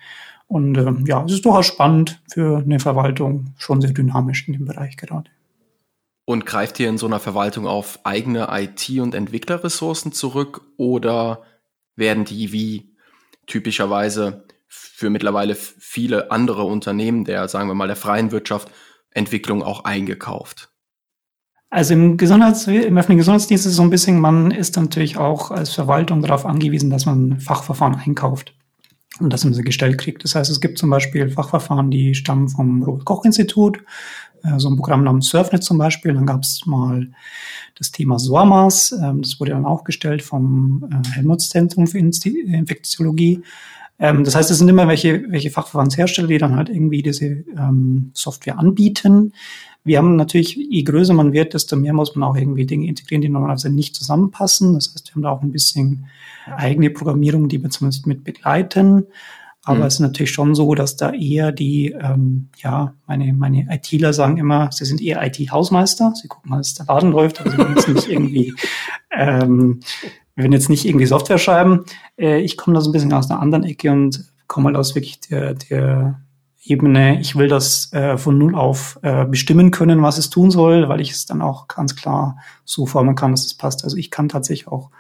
Und 0.49 0.77
ähm, 0.77 1.05
ja, 1.07 1.25
es 1.25 1.35
ist 1.35 1.45
durchaus 1.45 1.67
spannend 1.67 2.21
für 2.33 2.59
eine 2.59 2.81
Verwaltung, 2.81 3.55
schon 3.59 3.81
sehr 3.81 3.93
dynamisch 3.93 4.49
in 4.49 4.55
dem 4.55 4.65
Bereich 4.65 4.97
gerade. 4.97 5.31
Und 6.25 6.47
greift 6.47 6.81
ihr 6.81 6.89
in 6.89 6.99
so 6.99 7.07
einer 7.07 7.21
Verwaltung 7.21 7.69
auf 7.69 8.01
eigene 8.03 8.49
IT- 8.51 8.99
und 8.99 9.15
Entwicklerressourcen 9.15 10.11
zurück 10.11 10.63
oder 10.77 11.45
werden 11.95 12.25
die 12.25 12.51
wie 12.51 12.97
typischerweise 13.47 14.43
für 14.67 15.11
mittlerweile 15.11 15.55
viele 15.55 16.33
andere 16.33 16.65
Unternehmen 16.65 17.25
der, 17.25 17.47
sagen 17.47 17.69
wir 17.69 17.75
mal, 17.75 17.87
der 17.87 17.95
freien 17.95 18.33
Wirtschaft 18.33 18.69
Entwicklung 19.13 19.63
auch 19.63 19.85
eingekauft? 19.85 20.71
Also 21.71 21.95
im, 21.95 22.17
Gesundheits 22.17 22.67
im 22.67 22.99
öffentlichen 22.99 23.19
Gesundheitsdienst 23.19 23.65
ist 23.65 23.73
es 23.73 23.77
so 23.77 23.83
ein 23.83 23.91
bisschen, 23.91 24.19
man 24.21 24.51
ist 24.51 24.77
natürlich 24.77 25.17
auch 25.19 25.53
als 25.53 25.73
Verwaltung 25.73 26.21
darauf 26.21 26.45
angewiesen, 26.45 26.91
dass 26.91 27.07
man 27.07 27.39
Fachverfahren 27.39 27.95
einkauft 27.95 28.55
und 29.21 29.33
das 29.33 29.45
man 29.45 29.55
sie 29.55 29.63
gestellt 29.63 29.99
kriegt. 29.99 30.25
Das 30.25 30.35
heißt, 30.35 30.51
es 30.51 30.61
gibt 30.61 30.79
zum 30.79 30.91
Beispiel 30.91 31.31
Fachverfahren, 31.31 31.91
die 31.91 32.15
stammen 32.15 32.49
vom 32.49 32.83
Robert-Koch-Institut, 32.83 33.85
äh, 34.43 34.59
so 34.59 34.69
ein 34.69 34.77
Programm 34.77 35.05
namens 35.05 35.29
Surfnet 35.29 35.63
zum 35.63 35.79
Beispiel. 35.79 36.13
Dann 36.13 36.27
gab 36.27 36.43
es 36.43 36.67
mal 36.67 37.09
das 37.77 37.93
Thema 37.93 38.19
SORMAS, 38.19 38.93
ähm, 38.93 39.23
das 39.23 39.39
wurde 39.39 39.53
dann 39.53 39.67
auch 39.67 39.85
gestellt 39.85 40.23
vom 40.23 40.89
äh, 40.91 41.09
Helmholtz-Zentrum 41.11 41.87
für 41.87 41.99
Infektiologie. 41.99 43.43
Ähm, 44.01 44.25
das 44.25 44.35
heißt, 44.35 44.51
es 44.51 44.59
sind 44.59 44.69
immer 44.69 44.89
welche, 44.89 45.31
welche 45.31 45.51
Fachverfahrenshersteller, 45.51 46.29
die 46.29 46.39
dann 46.39 46.57
halt 46.57 46.71
irgendwie 46.71 47.03
diese 47.03 47.27
ähm, 47.27 48.11
Software 48.15 48.59
anbieten. 48.59 49.35
Wir 49.85 49.99
haben 49.99 50.17
natürlich, 50.17 50.57
je 50.57 50.83
größer 50.83 51.15
man 51.15 51.33
wird, 51.33 51.55
desto 51.55 51.77
mehr 51.77 51.93
muss 51.93 52.17
man 52.17 52.29
auch 52.29 52.37
irgendwie 52.37 52.67
Dinge 52.67 52.87
integrieren, 52.87 53.23
die 53.23 53.29
normalerweise 53.29 53.71
nicht 53.71 53.95
zusammenpassen. 53.95 54.75
Das 54.75 54.93
heißt, 54.93 55.09
wir 55.09 55.15
haben 55.15 55.23
da 55.23 55.31
auch 55.31 55.43
ein 55.43 55.53
bisschen 55.53 56.07
eigene 56.47 56.91
Programmierung, 56.91 57.49
die 57.49 57.63
wir 57.63 57.71
zumindest 57.71 58.07
mit 58.07 58.25
begleiten. 58.25 59.07
Aber 59.65 59.81
mhm. 59.81 59.85
es 59.85 59.95
ist 59.95 60.01
natürlich 60.01 60.33
schon 60.33 60.55
so, 60.55 60.75
dass 60.75 60.97
da 60.97 61.13
eher 61.13 61.53
die, 61.53 61.93
ähm, 61.93 62.49
ja, 62.57 62.95
meine, 63.07 63.33
meine 63.35 63.67
ITler 63.71 64.13
sagen 64.13 64.39
immer, 64.39 64.71
sie 64.73 64.87
sind 64.87 65.03
eher 65.03 65.25
IT-Hausmeister. 65.25 66.15
Sie 66.15 66.29
gucken, 66.29 66.53
dass 66.53 66.75
der 66.75 66.87
Laden 66.87 67.13
läuft, 67.13 67.41
aber 67.41 67.51
sie 67.51 67.63
jetzt 67.63 67.89
nicht 67.89 68.09
irgendwie 68.09 68.55
ähm, 69.11 69.81
wir 70.41 70.45
werden 70.45 70.53
jetzt 70.53 70.71
nicht 70.71 70.87
irgendwie 70.87 71.07
Software 71.07 71.39
schreiben. 71.39 71.85
Äh, 72.19 72.41
ich 72.41 72.57
komme 72.57 72.75
da 72.75 72.81
so 72.81 72.89
ein 72.89 72.93
bisschen 72.93 73.13
aus 73.13 73.31
einer 73.31 73.41
anderen 73.41 73.65
Ecke 73.65 73.93
und 73.93 74.25
komme 74.47 74.67
halt 74.67 74.77
aus 74.77 74.95
wirklich 74.95 75.21
der, 75.21 75.55
der 75.55 76.21
Ebene, 76.65 77.21
ich 77.21 77.37
will 77.37 77.49
das 77.49 77.93
äh, 77.93 78.17
von 78.17 78.39
null 78.39 78.55
auf 78.55 78.99
äh, 79.03 79.25
bestimmen 79.25 79.71
können, 79.71 80.03
was 80.03 80.19
es 80.19 80.31
tun 80.31 80.51
soll, 80.51 80.89
weil 80.89 81.01
ich 81.01 81.11
es 81.11 81.27
dann 81.27 81.43
auch 81.43 81.69
ganz 81.69 81.97
klar 81.97 82.39
so 82.65 82.87
formen 82.87 83.15
kann, 83.15 83.33
dass 83.33 83.47
es 83.47 83.55
passt. 83.55 83.85
Also 83.85 83.97
ich 83.97 84.11
kann 84.11 84.29
tatsächlich 84.29 84.69
auch 84.69 84.91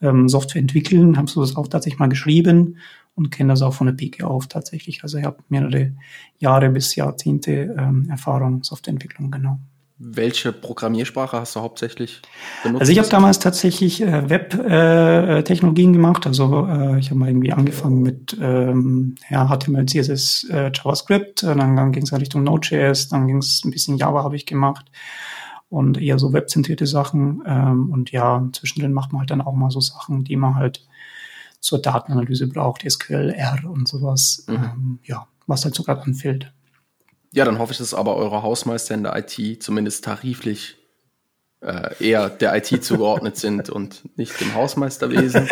ähm, 0.00 0.28
Software 0.28 0.60
entwickeln, 0.60 1.16
habe 1.16 1.30
so 1.30 1.40
das 1.40 1.56
auch 1.56 1.68
tatsächlich 1.68 1.98
mal 1.98 2.08
geschrieben 2.08 2.78
und 3.14 3.30
kenne 3.30 3.52
das 3.52 3.62
auch 3.62 3.74
von 3.74 3.86
der 3.86 3.94
Pike 3.94 4.26
auf 4.26 4.46
tatsächlich. 4.46 5.02
Also 5.02 5.18
ich 5.18 5.24
habe 5.24 5.38
mehrere 5.48 5.92
Jahre 6.38 6.70
bis 6.70 6.94
Jahrzehnte 6.96 7.74
ähm, 7.78 8.08
Erfahrung 8.10 8.62
Softwareentwicklung, 8.62 9.30
genau. 9.30 9.58
Welche 10.04 10.52
Programmiersprache 10.52 11.38
hast 11.38 11.54
du 11.54 11.60
hauptsächlich 11.60 12.22
benutzt? 12.64 12.80
Also 12.80 12.92
ich 12.92 12.98
habe 12.98 13.08
damals 13.08 13.38
tatsächlich 13.38 14.02
äh, 14.02 14.28
Web-Technologien 14.28 15.90
äh, 15.90 15.92
gemacht. 15.92 16.26
Also 16.26 16.66
äh, 16.66 16.98
ich 16.98 17.10
habe 17.10 17.20
mal 17.20 17.28
irgendwie 17.28 17.52
angefangen 17.52 18.02
mit 18.02 18.36
ähm, 18.40 19.14
ja, 19.30 19.46
HTML, 19.46 19.86
CSS, 19.86 20.48
äh, 20.50 20.72
JavaScript. 20.74 21.44
Äh, 21.44 21.54
dann 21.54 21.92
ging 21.92 22.02
es 22.02 22.12
Richtung 22.12 22.42
Node.js, 22.42 23.08
dann 23.08 23.28
ging 23.28 23.38
es 23.38 23.62
ein 23.64 23.70
bisschen 23.70 23.96
Java 23.96 24.24
habe 24.24 24.34
ich 24.34 24.44
gemacht 24.44 24.90
und 25.68 26.00
eher 26.00 26.18
so 26.18 26.32
webzentrierte 26.32 26.86
Sachen. 26.86 27.42
Ähm, 27.46 27.90
und 27.90 28.10
ja, 28.10 28.46
zwischendrin 28.52 28.92
macht 28.92 29.12
man 29.12 29.20
halt 29.20 29.30
dann 29.30 29.40
auch 29.40 29.54
mal 29.54 29.70
so 29.70 29.80
Sachen, 29.80 30.24
die 30.24 30.36
man 30.36 30.56
halt 30.56 30.84
zur 31.60 31.80
Datenanalyse 31.80 32.48
braucht, 32.48 32.82
SQL, 32.90 33.30
R 33.30 33.70
und 33.70 33.86
sowas. 33.86 34.44
Mhm. 34.48 34.54
Ähm, 34.54 34.98
ja, 35.04 35.28
was 35.46 35.64
halt 35.64 35.76
so 35.76 35.84
gerade 35.84 36.02
anfällt. 36.02 36.52
Ja, 37.32 37.46
dann 37.46 37.58
hoffe 37.58 37.72
ich, 37.72 37.78
dass 37.78 37.94
aber 37.94 38.16
eure 38.16 38.42
Hausmeister 38.42 38.94
in 38.94 39.02
der 39.02 39.16
IT 39.16 39.62
zumindest 39.62 40.04
tariflich 40.04 40.76
äh, 41.62 41.94
eher 41.98 42.28
der 42.28 42.54
IT 42.56 42.84
zugeordnet 42.84 43.36
sind 43.36 43.70
und 43.70 44.02
nicht 44.16 44.38
dem 44.40 44.54
Hausmeisterwesen. 44.54 45.48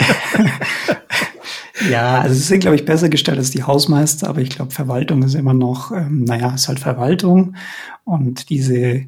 ja, 1.91 2.21
also 2.21 2.35
es 2.35 2.49
sind, 2.49 2.61
glaube 2.61 2.77
ich, 2.77 2.85
besser 2.85 3.09
gestellt 3.09 3.39
als 3.39 3.51
die 3.51 3.63
Hausmeister, 3.63 4.29
aber 4.29 4.43
ich 4.43 4.51
glaube, 4.51 4.73
Verwaltung 4.73 5.23
ist 5.23 5.35
immer 5.35 5.55
noch, 5.55 5.91
ähm, 5.93 6.25
naja, 6.25 6.55
ist 6.55 6.69
halt 6.69 6.81
Verwaltung. 6.81 7.57
Und 8.05 8.51
diese, 8.51 9.07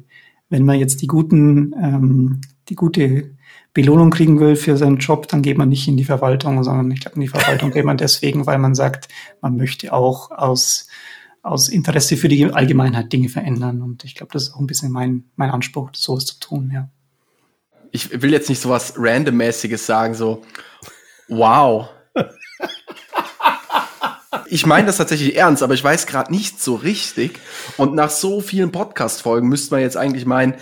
wenn 0.49 0.65
man 0.65 0.79
jetzt 0.79 1.01
die 1.01 1.07
guten, 1.07 1.75
ähm, 1.79 2.41
die 2.69 2.75
gute 2.75 3.35
Belohnung 3.73 4.09
kriegen 4.09 4.39
will 4.39 4.55
für 4.55 4.77
seinen 4.77 4.97
Job, 4.97 5.27
dann 5.27 5.41
geht 5.41 5.57
man 5.57 5.69
nicht 5.69 5.87
in 5.87 5.97
die 5.97 6.05
Verwaltung, 6.05 6.63
sondern 6.63 6.89
ich 6.89 7.01
glaube, 7.01 7.15
in 7.15 7.21
die 7.21 7.27
Verwaltung 7.27 7.71
geht 7.71 7.85
man 7.85 7.97
deswegen, 7.97 8.45
weil 8.47 8.57
man 8.57 8.73
sagt, 8.73 9.09
man 9.41 9.57
möchte 9.57 9.93
auch 9.93 10.31
aus 10.31 10.87
aus 11.43 11.67
Interesse 11.67 12.17
für 12.17 12.29
die 12.29 12.45
Allgemeinheit 12.45 13.11
Dinge 13.11 13.29
verändern. 13.29 13.81
Und 13.81 14.05
ich 14.05 14.15
glaube, 14.15 14.31
das 14.33 14.43
ist 14.43 14.53
auch 14.55 14.59
ein 14.59 14.67
bisschen 14.67 14.91
mein, 14.91 15.25
mein 15.35 15.51
Anspruch, 15.51 15.91
sowas 15.93 16.25
zu 16.25 16.39
tun, 16.39 16.71
ja. 16.73 16.89
Ich 17.91 18.21
will 18.23 18.31
jetzt 18.31 18.49
nicht 18.49 18.61
so 18.61 18.69
was 18.69 18.93
Randommäßiges 18.97 19.85
sagen, 19.85 20.15
so, 20.15 20.41
wow. 21.27 21.89
ich 24.47 24.65
meine 24.65 24.87
das 24.87 24.97
tatsächlich 24.97 25.35
ernst, 25.35 25.61
aber 25.61 25.75
ich 25.75 25.83
weiß 25.83 26.07
gerade 26.07 26.31
nicht 26.31 26.59
so 26.59 26.75
richtig. 26.75 27.39
Und 27.77 27.93
nach 27.93 28.09
so 28.09 28.41
vielen 28.41 28.71
Podcast-Folgen 28.71 29.47
müsste 29.47 29.75
man 29.75 29.81
jetzt 29.81 29.97
eigentlich 29.97 30.25
meinen, 30.25 30.55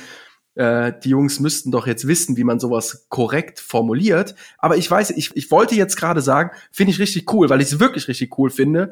äh, 0.55 0.91
die 1.03 1.09
Jungs 1.09 1.39
müssten 1.39 1.71
doch 1.71 1.87
jetzt 1.87 2.07
wissen, 2.07 2.35
wie 2.37 2.43
man 2.43 2.59
sowas 2.59 3.05
korrekt 3.07 3.59
formuliert. 3.59 4.35
Aber 4.57 4.75
ich 4.75 4.89
weiß, 4.89 5.11
ich, 5.11 5.31
ich 5.35 5.51
wollte 5.51 5.75
jetzt 5.75 5.95
gerade 5.95 6.21
sagen, 6.21 6.49
finde 6.71 6.91
ich 6.91 6.99
richtig 6.99 7.31
cool, 7.31 7.49
weil 7.49 7.61
ich 7.61 7.71
es 7.71 7.79
wirklich 7.79 8.07
richtig 8.07 8.37
cool 8.37 8.49
finde. 8.49 8.91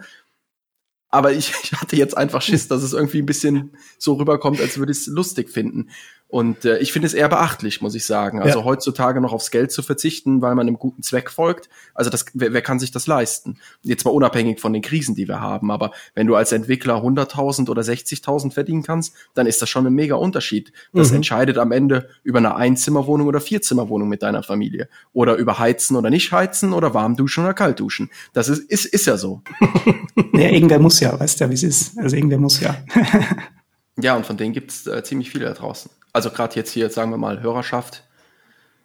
Aber 1.09 1.31
ich, 1.31 1.51
ich 1.63 1.73
hatte 1.73 1.95
jetzt 1.95 2.17
einfach 2.17 2.41
Schiss, 2.41 2.67
dass 2.67 2.83
es 2.83 2.93
irgendwie 2.93 3.19
ein 3.19 3.25
bisschen 3.25 3.71
so 3.97 4.13
rüberkommt, 4.13 4.61
als 4.61 4.77
würde 4.77 4.91
ich 4.91 4.99
es 4.99 5.07
lustig 5.07 5.49
finden. 5.49 5.89
Und 6.31 6.63
äh, 6.63 6.77
ich 6.77 6.93
finde 6.93 7.07
es 7.07 7.15
eher 7.15 7.27
beachtlich, 7.27 7.81
muss 7.81 7.95
ich 7.95 8.05
sagen. 8.05 8.39
Also 8.39 8.59
ja. 8.59 8.65
heutzutage 8.65 9.19
noch 9.19 9.33
aufs 9.33 9.49
Geld 9.49 9.71
zu 9.71 9.81
verzichten, 9.81 10.43
weil 10.43 10.53
man 10.53 10.67
einem 10.67 10.77
guten 10.77 11.01
Zweck 11.01 11.31
folgt. 11.31 11.69
Also 11.95 12.11
das, 12.11 12.27
wer, 12.35 12.53
wer 12.53 12.61
kann 12.61 12.77
sich 12.77 12.91
das 12.91 13.07
leisten? 13.07 13.57
Jetzt 13.81 14.05
mal 14.05 14.11
unabhängig 14.11 14.59
von 14.59 14.71
den 14.71 14.83
Krisen, 14.83 15.15
die 15.15 15.27
wir 15.27 15.41
haben. 15.41 15.71
Aber 15.71 15.91
wenn 16.13 16.27
du 16.27 16.35
als 16.35 16.51
Entwickler 16.51 16.97
100.000 17.03 17.67
oder 17.67 17.81
60.000 17.81 18.51
verdienen 18.51 18.83
kannst, 18.83 19.15
dann 19.33 19.47
ist 19.47 19.59
das 19.63 19.69
schon 19.69 19.87
ein 19.87 19.93
mega 19.93 20.15
Unterschied. 20.15 20.71
Das 20.93 21.09
mhm. 21.09 21.17
entscheidet 21.17 21.57
am 21.57 21.71
Ende 21.71 22.07
über 22.21 22.37
eine 22.37 22.55
Einzimmerwohnung 22.55 23.25
oder 23.25 23.41
Vierzimmerwohnung 23.41 24.07
mit 24.07 24.21
deiner 24.21 24.43
Familie. 24.43 24.87
Oder 25.13 25.35
über 25.35 25.57
heizen 25.57 25.97
oder 25.97 26.11
nicht 26.11 26.31
heizen 26.31 26.73
oder 26.73 26.93
warm 26.93 27.15
duschen 27.15 27.43
oder 27.43 27.55
kalt 27.55 27.79
duschen. 27.79 28.11
Das 28.33 28.49
ist, 28.49 28.69
ist, 28.69 28.85
ist 28.85 29.07
ja 29.07 29.17
so. 29.17 29.41
ja, 30.33 30.49
irgendwer 30.49 30.77
muss 30.77 30.99
ja, 30.99 31.19
weißt 31.19 31.41
du, 31.41 31.49
wie 31.49 31.55
es 31.55 31.63
ist. 31.63 31.97
Also 31.97 32.15
irgendwer 32.15 32.37
muss 32.37 32.59
ja. 32.59 32.77
ja, 34.01 34.15
und 34.15 34.25
von 34.25 34.37
denen 34.37 34.53
gibt 34.53 34.71
es 34.71 34.87
äh, 34.87 35.03
ziemlich 35.03 35.31
viele 35.31 35.45
da 35.45 35.53
draußen 35.53 35.91
also 36.13 36.29
gerade 36.29 36.55
jetzt 36.55 36.71
hier, 36.71 36.89
sagen 36.89 37.11
wir 37.11 37.17
mal, 37.17 37.41
Hörerschaft, 37.41 38.03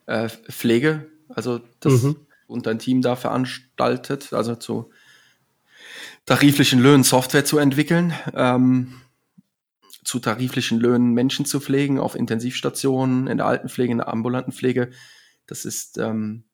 äh, 0.06 0.28
Pflege, 0.28 1.06
also 1.28 1.60
das 1.80 2.02
mhm. 2.02 2.16
und 2.46 2.68
ein 2.68 2.78
Team 2.78 3.02
da 3.02 3.16
veranstaltet, 3.16 4.32
also 4.32 4.54
zu 4.54 4.90
tariflichen 6.26 6.80
Löhnen 6.80 7.04
Software 7.04 7.44
zu 7.44 7.58
entwickeln, 7.58 8.14
ähm, 8.34 9.00
zu 10.04 10.18
tariflichen 10.18 10.78
Löhnen 10.78 11.12
Menschen 11.12 11.46
zu 11.46 11.60
pflegen, 11.60 11.98
auf 11.98 12.14
Intensivstationen, 12.14 13.26
in 13.26 13.38
der 13.38 13.46
Altenpflege, 13.46 13.92
in 13.92 13.98
der 13.98 14.08
ambulanten 14.08 14.52
Pflege. 14.52 14.90
Das 15.46 15.64
ist 15.64 15.98
ähm, 15.98 16.44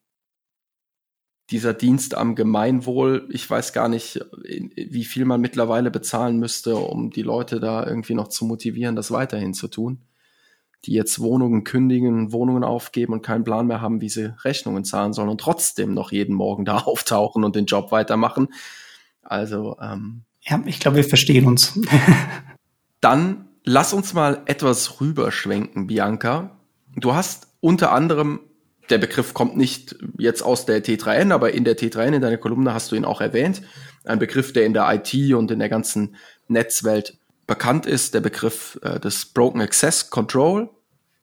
dieser 1.50 1.74
Dienst 1.74 2.16
am 2.16 2.34
Gemeinwohl. 2.34 3.26
Ich 3.30 3.48
weiß 3.48 3.72
gar 3.72 3.88
nicht, 3.88 4.20
wie 4.42 5.04
viel 5.04 5.24
man 5.24 5.40
mittlerweile 5.40 5.90
bezahlen 5.90 6.38
müsste, 6.38 6.76
um 6.76 7.10
die 7.10 7.22
Leute 7.22 7.60
da 7.60 7.86
irgendwie 7.86 8.14
noch 8.14 8.28
zu 8.28 8.44
motivieren, 8.44 8.96
das 8.96 9.10
weiterhin 9.10 9.54
zu 9.54 9.68
tun 9.68 10.02
die 10.84 10.92
jetzt 10.92 11.20
Wohnungen 11.20 11.64
kündigen, 11.64 12.32
Wohnungen 12.32 12.64
aufgeben 12.64 13.12
und 13.12 13.22
keinen 13.22 13.44
Plan 13.44 13.66
mehr 13.66 13.80
haben, 13.80 14.00
wie 14.00 14.08
sie 14.08 14.34
Rechnungen 14.44 14.84
zahlen 14.84 15.12
sollen 15.12 15.28
und 15.28 15.40
trotzdem 15.40 15.92
noch 15.92 16.12
jeden 16.12 16.34
Morgen 16.34 16.64
da 16.64 16.78
auftauchen 16.78 17.44
und 17.44 17.56
den 17.56 17.66
Job 17.66 17.92
weitermachen. 17.92 18.48
Also 19.22 19.76
ähm, 19.80 20.22
ja, 20.42 20.60
ich 20.64 20.80
glaube, 20.80 20.98
wir 20.98 21.04
verstehen 21.04 21.46
uns. 21.46 21.78
dann 23.00 23.48
lass 23.64 23.92
uns 23.92 24.14
mal 24.14 24.42
etwas 24.46 25.00
rüberschwenken, 25.00 25.86
Bianca. 25.86 26.58
Du 26.96 27.14
hast 27.14 27.48
unter 27.60 27.92
anderem 27.92 28.40
der 28.90 28.98
Begriff 28.98 29.34
kommt 29.34 29.56
nicht 29.56 29.96
jetzt 30.18 30.42
aus 30.42 30.66
der 30.66 30.82
T3N, 30.84 31.32
aber 31.32 31.52
in 31.52 31.64
der 31.64 31.76
T3N, 31.76 32.14
in 32.14 32.22
deiner 32.22 32.36
Kolumne 32.36 32.74
hast 32.74 32.92
du 32.92 32.96
ihn 32.96 33.04
auch 33.04 33.20
erwähnt. 33.20 33.62
Ein 34.04 34.18
Begriff, 34.18 34.52
der 34.52 34.66
in 34.66 34.74
der 34.74 34.92
IT 34.92 35.34
und 35.34 35.50
in 35.50 35.58
der 35.58 35.68
ganzen 35.68 36.16
Netzwelt 36.48 37.18
bekannt 37.46 37.86
ist, 37.86 38.14
der 38.14 38.20
Begriff 38.20 38.78
äh, 38.82 39.00
des 39.00 39.26
Broken 39.26 39.60
Access 39.60 40.10
Control. 40.10 40.70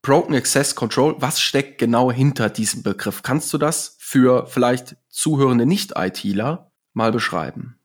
Broken 0.01 0.36
Access 0.36 0.75
Control, 0.75 1.15
was 1.19 1.41
steckt 1.41 1.79
genau 1.79 2.12
hinter 2.12 2.50
diesem 2.50 2.83
Begriff? 2.83 3.24
Kannst 3.24 3.51
du 3.53 3.57
das 3.57 3.97
für 4.00 4.47
vielleicht 4.47 4.95
zuhörende 5.09 5.65
Nicht-ITler 5.65 6.71
mal 6.93 7.12
beschreiben? 7.12 7.77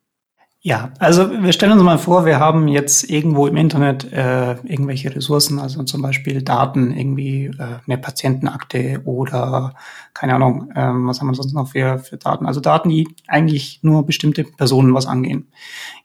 Ja, 0.65 0.93
also 1.01 1.29
wir 1.29 1.53
stellen 1.53 1.73
uns 1.73 1.83
mal 1.83 1.99
vor, 1.99 2.25
wir 2.25 2.39
haben 2.39 2.69
jetzt 2.69 3.11
irgendwo 3.11 3.49
im 3.49 3.57
Internet 3.57 4.13
äh, 4.13 4.53
irgendwelche 4.63 5.13
Ressourcen, 5.13 5.59
also 5.59 5.83
zum 5.83 6.03
Beispiel 6.03 6.41
Daten, 6.41 6.97
irgendwie 6.97 7.47
äh, 7.47 7.81
eine 7.85 7.99
Patientenakte 7.99 9.03
oder 9.05 9.75
keine 10.15 10.37
Ahnung, 10.37 10.71
ähm, 10.77 11.09
was 11.09 11.21
haben 11.21 11.27
wir 11.27 11.35
sonst 11.35 11.53
noch 11.53 11.67
für, 11.67 11.99
für 11.99 12.17
Daten? 12.17 12.47
Also 12.47 12.61
Daten, 12.61 12.91
die 12.91 13.09
eigentlich 13.27 13.81
nur 13.83 14.07
bestimmte 14.07 14.45
Personen 14.45 14.95
was 14.95 15.07
angehen. 15.07 15.49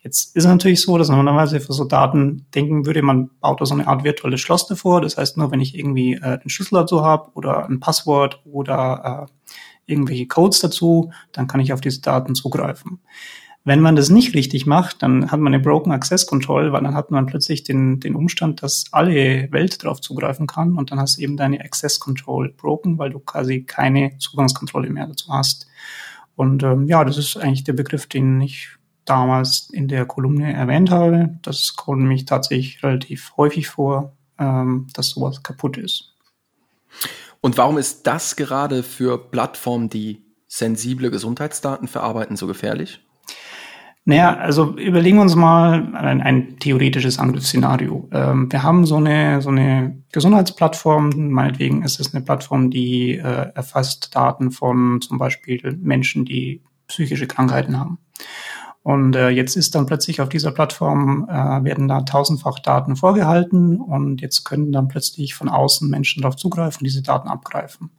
Jetzt 0.01 0.35
ist 0.35 0.45
es 0.45 0.49
natürlich 0.49 0.81
so, 0.81 0.97
dass 0.97 1.09
normalerweise 1.09 1.59
für 1.59 1.73
so 1.73 1.83
Daten 1.83 2.47
denken 2.55 2.87
würde, 2.87 3.03
man 3.03 3.29
baut 3.39 3.61
da 3.61 3.65
so 3.67 3.75
eine 3.75 3.87
Art 3.87 4.03
virtuelles 4.03 4.41
Schloss 4.41 4.65
davor. 4.65 5.01
Das 5.01 5.17
heißt, 5.17 5.37
nur 5.37 5.51
wenn 5.51 5.61
ich 5.61 5.77
irgendwie 5.77 6.15
äh, 6.15 6.39
den 6.39 6.49
Schlüssel 6.49 6.79
dazu 6.79 7.05
habe 7.05 7.29
oder 7.35 7.69
ein 7.69 7.79
Passwort 7.79 8.41
oder 8.43 9.27
äh, 9.27 9.51
irgendwelche 9.85 10.25
Codes 10.25 10.61
dazu, 10.61 11.11
dann 11.31 11.45
kann 11.45 11.59
ich 11.59 11.73
auf 11.73 11.81
diese 11.81 12.01
Daten 12.01 12.33
zugreifen. 12.33 13.01
Wenn 13.67 13.81
man 13.81 13.97
das 13.97 14.07
nicht 14.07 14.33
richtig 14.33 14.65
macht, 14.65 15.03
dann 15.03 15.29
hat 15.29 15.41
man 15.41 15.53
eine 15.53 15.61
Broken 15.61 15.91
Access 15.91 16.25
Control, 16.25 16.71
weil 16.71 16.83
dann 16.83 16.95
hat 16.95 17.11
man 17.11 17.25
plötzlich 17.25 17.63
den, 17.63 17.99
den 17.99 18.15
Umstand, 18.15 18.63
dass 18.63 18.85
alle 18.93 19.51
Welt 19.51 19.83
darauf 19.83 19.99
zugreifen 19.99 20.47
kann 20.47 20.77
und 20.77 20.89
dann 20.89 21.01
hast 21.01 21.17
du 21.17 21.21
eben 21.23 21.35
deine 21.35 21.59
Access 21.59 21.99
Control 21.99 22.47
broken, 22.47 22.97
weil 22.97 23.09
du 23.09 23.19
quasi 23.19 23.63
keine 23.63 24.17
Zugangskontrolle 24.19 24.89
mehr 24.89 25.07
dazu 25.07 25.33
hast. 25.33 25.67
Und 26.37 26.63
ähm, 26.63 26.87
ja, 26.87 27.03
das 27.03 27.17
ist 27.17 27.35
eigentlich 27.35 27.65
der 27.65 27.73
Begriff, 27.73 28.07
den 28.07 28.39
ich 28.39 28.69
damals 29.03 29.69
in 29.73 29.89
der 29.89 30.05
Kolumne 30.05 30.53
erwähnt 30.53 30.89
habe. 30.89 31.37
Das 31.41 31.75
kommt 31.75 31.99
nämlich 31.99 32.23
tatsächlich 32.23 32.81
relativ 32.83 33.33
häufig 33.35 33.67
vor, 33.67 34.13
ähm, 34.39 34.87
dass 34.93 35.09
sowas 35.09 35.43
kaputt 35.43 35.75
ist. 35.75 36.13
Und 37.41 37.57
warum 37.57 37.77
ist 37.77 38.07
das 38.07 38.37
gerade 38.37 38.81
für 38.81 39.17
Plattformen, 39.17 39.89
die 39.89 40.21
sensible 40.47 41.11
Gesundheitsdaten 41.11 41.89
verarbeiten, 41.89 42.37
so 42.37 42.47
gefährlich? 42.47 43.01
Naja, 44.09 44.37
also 44.37 44.77
überlegen 44.77 45.17
wir 45.17 45.23
uns 45.23 45.35
mal 45.35 45.93
ein, 45.93 46.21
ein 46.21 46.59
theoretisches 46.59 47.19
Angriffsszenario. 47.19 48.07
Ähm, 48.13 48.49
wir 48.49 48.63
haben 48.63 48.85
so 48.85 48.95
eine, 48.95 49.41
so 49.41 49.49
eine 49.49 50.01
Gesundheitsplattform, 50.13 51.29
meinetwegen 51.29 51.83
ist 51.83 51.99
es 51.99 52.15
eine 52.15 52.23
Plattform, 52.23 52.71
die 52.71 53.17
äh, 53.17 53.51
erfasst 53.53 54.15
Daten 54.15 54.51
von 54.51 55.01
zum 55.01 55.17
Beispiel 55.17 55.77
Menschen, 55.81 56.23
die 56.23 56.61
psychische 56.87 57.27
Krankheiten 57.27 57.77
haben. 57.77 57.97
Und 58.81 59.17
äh, 59.17 59.27
jetzt 59.27 59.57
ist 59.57 59.75
dann 59.75 59.85
plötzlich 59.85 60.21
auf 60.21 60.29
dieser 60.29 60.53
Plattform, 60.53 61.27
äh, 61.29 61.65
werden 61.65 61.89
da 61.89 62.03
tausendfach 62.03 62.59
Daten 62.59 62.95
vorgehalten 62.95 63.81
und 63.81 64.21
jetzt 64.21 64.45
können 64.45 64.71
dann 64.71 64.87
plötzlich 64.87 65.35
von 65.35 65.49
außen 65.49 65.89
Menschen 65.89 66.21
darauf 66.21 66.37
zugreifen 66.37 66.85
diese 66.85 67.01
Daten 67.01 67.27
abgreifen. 67.27 67.89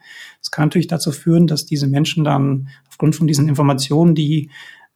Das 0.40 0.50
kann 0.50 0.68
natürlich 0.68 0.86
dazu 0.86 1.12
führen, 1.12 1.46
dass 1.46 1.66
diese 1.66 1.86
Menschen 1.86 2.24
dann 2.24 2.68
aufgrund 2.88 3.16
von 3.16 3.26
diesen 3.26 3.50
Informationen, 3.50 4.14
die 4.14 4.48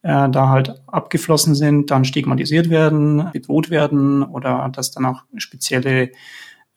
äh, 0.03 0.29
da 0.29 0.49
halt 0.49 0.83
abgeflossen 0.87 1.55
sind, 1.55 1.91
dann 1.91 2.05
stigmatisiert 2.05 2.71
werden, 2.71 3.31
bedroht 3.33 3.71
werden 3.71 4.23
oder 4.23 4.69
dass 4.73 4.91
dann 4.91 5.07
auch 5.07 5.23
spezielle, 5.37 6.11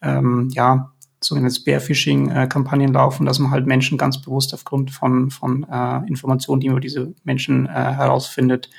ähm, 0.02 0.50
ja, 0.54 0.92
sogenannte 1.22 1.56
Spearfishing-Kampagnen 1.56 2.94
laufen, 2.94 3.26
dass 3.26 3.40
man 3.40 3.52
halt 3.52 3.66
Menschen 3.66 3.98
ganz 3.98 4.22
bewusst 4.22 4.54
aufgrund 4.54 4.92
von, 4.92 5.32
von 5.32 5.64
äh, 5.64 6.08
Informationen, 6.08 6.62
die 6.62 6.68
man 6.68 6.76
über 6.76 6.82
diese 6.82 7.14
Menschen 7.24 7.66
äh, 7.66 7.70
herausfindet, 7.72 8.70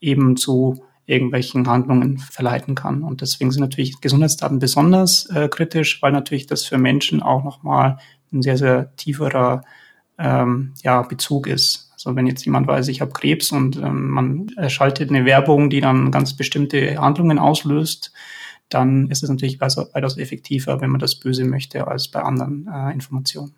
eben 0.00 0.36
zu 0.36 0.82
irgendwelchen 1.04 1.68
Handlungen 1.68 2.18
verleiten 2.18 2.74
kann. 2.74 3.02
Und 3.02 3.20
deswegen 3.20 3.50
sind 3.50 3.60
natürlich 3.60 4.00
Gesundheitsdaten 4.00 4.58
besonders 4.58 5.26
äh, 5.26 5.48
kritisch, 5.48 6.00
weil 6.00 6.12
natürlich 6.12 6.46
das 6.46 6.64
für 6.64 6.78
Menschen 6.78 7.22
auch 7.22 7.44
nochmal 7.44 7.98
ein 8.32 8.42
sehr, 8.42 8.56
sehr 8.56 8.94
tieferer 8.96 9.62
ähm, 10.18 10.74
ja, 10.82 11.02
Bezug 11.02 11.46
ist. 11.46 11.91
Also 12.04 12.16
wenn 12.16 12.26
jetzt 12.26 12.44
jemand 12.44 12.66
weiß, 12.66 12.88
ich 12.88 13.00
habe 13.00 13.12
Krebs 13.12 13.52
und 13.52 13.76
ähm, 13.76 14.10
man 14.10 14.48
schaltet 14.68 15.10
eine 15.10 15.24
Werbung, 15.24 15.70
die 15.70 15.80
dann 15.80 16.10
ganz 16.10 16.36
bestimmte 16.36 16.98
Handlungen 16.98 17.38
auslöst, 17.38 18.12
dann 18.68 19.10
ist 19.10 19.22
es 19.22 19.28
natürlich 19.28 19.60
weitaus 19.60 20.16
effektiver, 20.16 20.80
wenn 20.80 20.90
man 20.90 21.00
das 21.00 21.16
Böse 21.16 21.44
möchte, 21.44 21.86
als 21.86 22.08
bei 22.08 22.22
anderen 22.22 22.68
äh, 22.72 22.92
Informationen. 22.92 23.54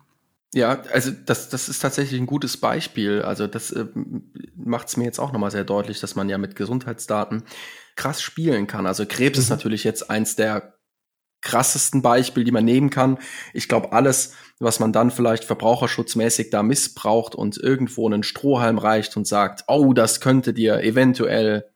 Ja, 0.53 0.81
also 0.93 1.11
das, 1.11 1.49
das 1.49 1.67
ist 1.67 1.79
tatsächlich 1.79 2.19
ein 2.19 2.27
gutes 2.27 2.57
Beispiel. 2.57 3.21
Also 3.21 3.47
das 3.47 3.71
äh, 3.71 3.87
macht 4.55 4.87
es 4.87 4.97
mir 4.97 5.03
jetzt 5.03 5.19
auch 5.19 5.33
nochmal 5.33 5.51
sehr 5.51 5.65
deutlich, 5.65 5.99
dass 5.99 6.15
man 6.15 6.29
ja 6.29 6.37
mit 6.37 6.55
Gesundheitsdaten 6.55 7.43
krass 7.95 8.21
spielen 8.21 8.67
kann. 8.67 8.85
Also 8.85 9.05
Krebs 9.05 9.37
mhm. 9.37 9.43
ist 9.43 9.49
natürlich 9.49 9.83
jetzt 9.83 10.09
eins 10.09 10.35
der 10.35 10.74
krassesten 11.45 12.01
Beispiele, 12.01 12.43
die 12.43 12.51
man 12.51 12.65
nehmen 12.65 12.89
kann. 12.89 13.17
Ich 13.53 13.69
glaube, 13.69 13.93
alles, 13.93 14.33
was 14.59 14.81
man 14.81 14.91
dann 14.91 15.11
vielleicht 15.11 15.45
verbraucherschutzmäßig 15.45 16.49
da 16.49 16.61
missbraucht 16.61 17.35
und 17.35 17.57
irgendwo 17.57 18.05
einen 18.05 18.23
Strohhalm 18.23 18.77
reicht 18.77 19.15
und 19.15 19.25
sagt, 19.25 19.63
oh, 19.67 19.93
das 19.93 20.19
könnte 20.19 20.53
dir 20.53 20.81
eventuell 20.83 21.69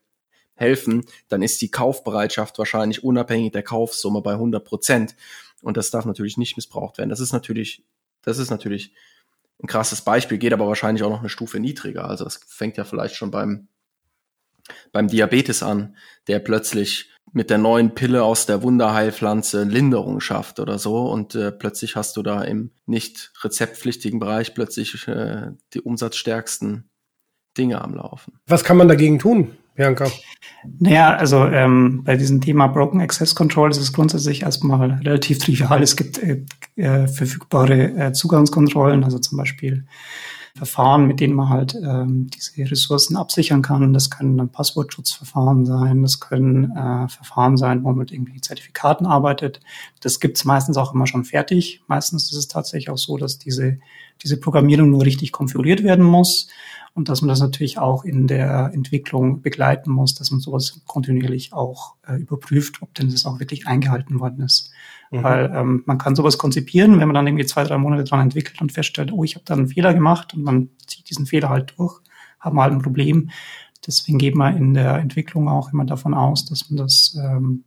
helfen, 0.54 1.06
dann 1.28 1.40
ist 1.40 1.62
die 1.62 1.70
Kaufbereitschaft 1.70 2.58
wahrscheinlich 2.58 3.02
unabhängig 3.02 3.52
der 3.52 3.62
Kaufsumme 3.62 4.20
bei 4.20 4.32
100 4.32 4.62
Prozent. 4.62 5.16
Und 5.62 5.78
das 5.78 5.90
darf 5.90 6.04
natürlich 6.04 6.36
nicht 6.36 6.56
missbraucht 6.56 6.98
werden. 6.98 7.08
Das 7.08 7.20
ist 7.20 7.32
natürlich 7.32 7.82
das 8.22 8.38
ist 8.38 8.50
natürlich 8.50 8.92
ein 9.62 9.66
krasses 9.66 10.02
Beispiel, 10.02 10.38
geht 10.38 10.52
aber 10.52 10.66
wahrscheinlich 10.66 11.02
auch 11.02 11.10
noch 11.10 11.20
eine 11.20 11.28
Stufe 11.28 11.60
niedriger. 11.60 12.06
Also 12.06 12.24
das 12.24 12.40
fängt 12.46 12.76
ja 12.76 12.84
vielleicht 12.84 13.14
schon 13.14 13.30
beim, 13.30 13.68
beim 14.92 15.08
Diabetes 15.08 15.62
an, 15.62 15.96
der 16.26 16.38
plötzlich 16.38 17.10
mit 17.32 17.50
der 17.50 17.58
neuen 17.58 17.94
Pille 17.94 18.24
aus 18.24 18.46
der 18.46 18.62
Wunderheilpflanze 18.62 19.64
Linderung 19.64 20.20
schafft 20.20 20.58
oder 20.60 20.78
so 20.78 21.10
und 21.10 21.34
äh, 21.34 21.52
plötzlich 21.52 21.96
hast 21.96 22.16
du 22.16 22.22
da 22.22 22.42
im 22.42 22.70
nicht 22.86 23.32
rezeptpflichtigen 23.42 24.18
Bereich 24.18 24.54
plötzlich 24.54 25.06
äh, 25.06 25.52
die 25.74 25.80
umsatzstärksten 25.80 26.90
Dinge 27.56 27.80
am 27.82 27.94
Laufen. 27.94 28.34
Was 28.46 28.64
kann 28.64 28.76
man 28.76 28.88
dagegen 28.88 29.18
tun? 29.18 29.56
Bianca? 29.74 30.08
Naja, 30.78 31.14
also 31.16 31.46
ähm, 31.46 32.02
bei 32.04 32.16
diesem 32.16 32.40
Thema 32.40 32.66
Broken 32.66 33.00
Access 33.00 33.34
Control 33.34 33.70
ist 33.70 33.78
es 33.78 33.92
grundsätzlich 33.92 34.42
erstmal 34.42 34.90
relativ 34.90 35.38
trivial. 35.38 35.82
Es 35.82 35.96
gibt 35.96 36.18
äh, 36.18 36.44
äh, 36.76 37.08
verfügbare 37.08 37.96
äh, 37.96 38.12
Zugangskontrollen, 38.12 39.04
also 39.04 39.18
zum 39.18 39.38
Beispiel 39.38 39.86
Verfahren, 40.56 41.06
mit 41.06 41.20
denen 41.20 41.34
man 41.34 41.48
halt 41.48 41.74
ähm, 41.74 42.28
diese 42.28 42.70
Ressourcen 42.70 43.16
absichern 43.16 43.62
kann. 43.62 43.92
Das 43.92 44.10
können 44.10 44.36
dann 44.36 44.50
Passwortschutzverfahren 44.50 45.64
sein, 45.64 46.02
das 46.02 46.20
können 46.20 46.70
äh, 46.76 47.08
Verfahren 47.08 47.56
sein, 47.56 47.82
wo 47.82 47.88
man 47.88 47.98
mit 47.98 48.12
irgendwie 48.12 48.40
Zertifikaten 48.40 49.06
arbeitet. 49.06 49.60
Das 50.00 50.20
gibt's 50.20 50.44
meistens 50.44 50.76
auch 50.76 50.94
immer 50.94 51.06
schon 51.06 51.24
fertig. 51.24 51.82
Meistens 51.86 52.30
ist 52.30 52.38
es 52.38 52.48
tatsächlich 52.48 52.90
auch 52.90 52.98
so, 52.98 53.16
dass 53.16 53.38
diese, 53.38 53.78
diese 54.22 54.38
Programmierung 54.38 54.90
nur 54.90 55.04
richtig 55.04 55.32
konfiguriert 55.32 55.82
werden 55.82 56.04
muss 56.04 56.48
und 56.94 57.08
dass 57.08 57.22
man 57.22 57.28
das 57.28 57.40
natürlich 57.40 57.78
auch 57.78 58.04
in 58.04 58.26
der 58.26 58.72
Entwicklung 58.74 59.42
begleiten 59.42 59.90
muss, 59.90 60.14
dass 60.14 60.30
man 60.30 60.40
sowas 60.40 60.80
kontinuierlich 60.86 61.52
auch 61.52 61.94
äh, 62.06 62.16
überprüft, 62.16 62.82
ob 62.82 62.92
denn 62.94 63.10
das 63.10 63.26
auch 63.26 63.38
wirklich 63.38 63.66
eingehalten 63.66 64.18
worden 64.20 64.44
ist. 64.44 64.70
Mhm. 65.10 65.22
Weil 65.22 65.52
ähm, 65.54 65.82
man 65.86 65.98
kann 65.98 66.14
sowas 66.14 66.38
konzipieren, 66.38 67.00
wenn 67.00 67.08
man 67.08 67.14
dann 67.14 67.26
irgendwie 67.26 67.46
zwei, 67.46 67.64
drei 67.64 67.78
Monate 67.78 68.04
dran 68.04 68.20
entwickelt 68.20 68.60
und 68.60 68.72
feststellt, 68.72 69.12
oh, 69.12 69.24
ich 69.24 69.34
habe 69.34 69.44
da 69.44 69.54
einen 69.54 69.68
Fehler 69.68 69.92
gemacht 69.92 70.34
und 70.34 70.44
man 70.44 70.70
zieht 70.86 71.10
diesen 71.10 71.26
Fehler 71.26 71.48
halt 71.48 71.74
durch, 71.76 72.00
haben 72.38 72.56
wir 72.56 72.62
halt 72.62 72.72
ein 72.72 72.82
Problem. 72.82 73.30
Deswegen 73.86 74.18
geht 74.18 74.34
man 74.34 74.56
in 74.56 74.74
der 74.74 74.96
Entwicklung 74.96 75.48
auch 75.48 75.72
immer 75.72 75.84
davon 75.84 76.14
aus, 76.14 76.44
dass 76.44 76.70
man 76.70 76.76
das 76.76 77.18
ähm, 77.20 77.64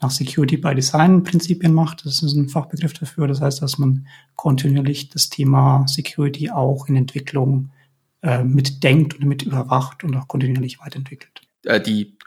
nach 0.00 0.10
Security 0.10 0.56
by 0.56 0.74
Design 0.74 1.24
Prinzipien 1.24 1.72
macht. 1.72 2.04
Das 2.06 2.22
ist 2.22 2.34
ein 2.34 2.48
Fachbegriff 2.48 2.92
dafür. 2.92 3.26
Das 3.26 3.40
heißt, 3.40 3.62
dass 3.62 3.78
man 3.78 4.06
kontinuierlich 4.36 5.08
das 5.08 5.28
Thema 5.30 5.86
Security 5.88 6.50
auch 6.50 6.86
in 6.88 6.96
Entwicklung 6.96 7.70
äh, 8.22 8.44
mitdenkt 8.44 9.14
und 9.14 9.26
mit 9.26 9.42
überwacht 9.42 10.04
und 10.04 10.14
auch 10.16 10.28
kontinuierlich 10.28 10.80
weiterentwickelt. 10.80 11.42
Äh, 11.64 11.80
die 11.80 12.17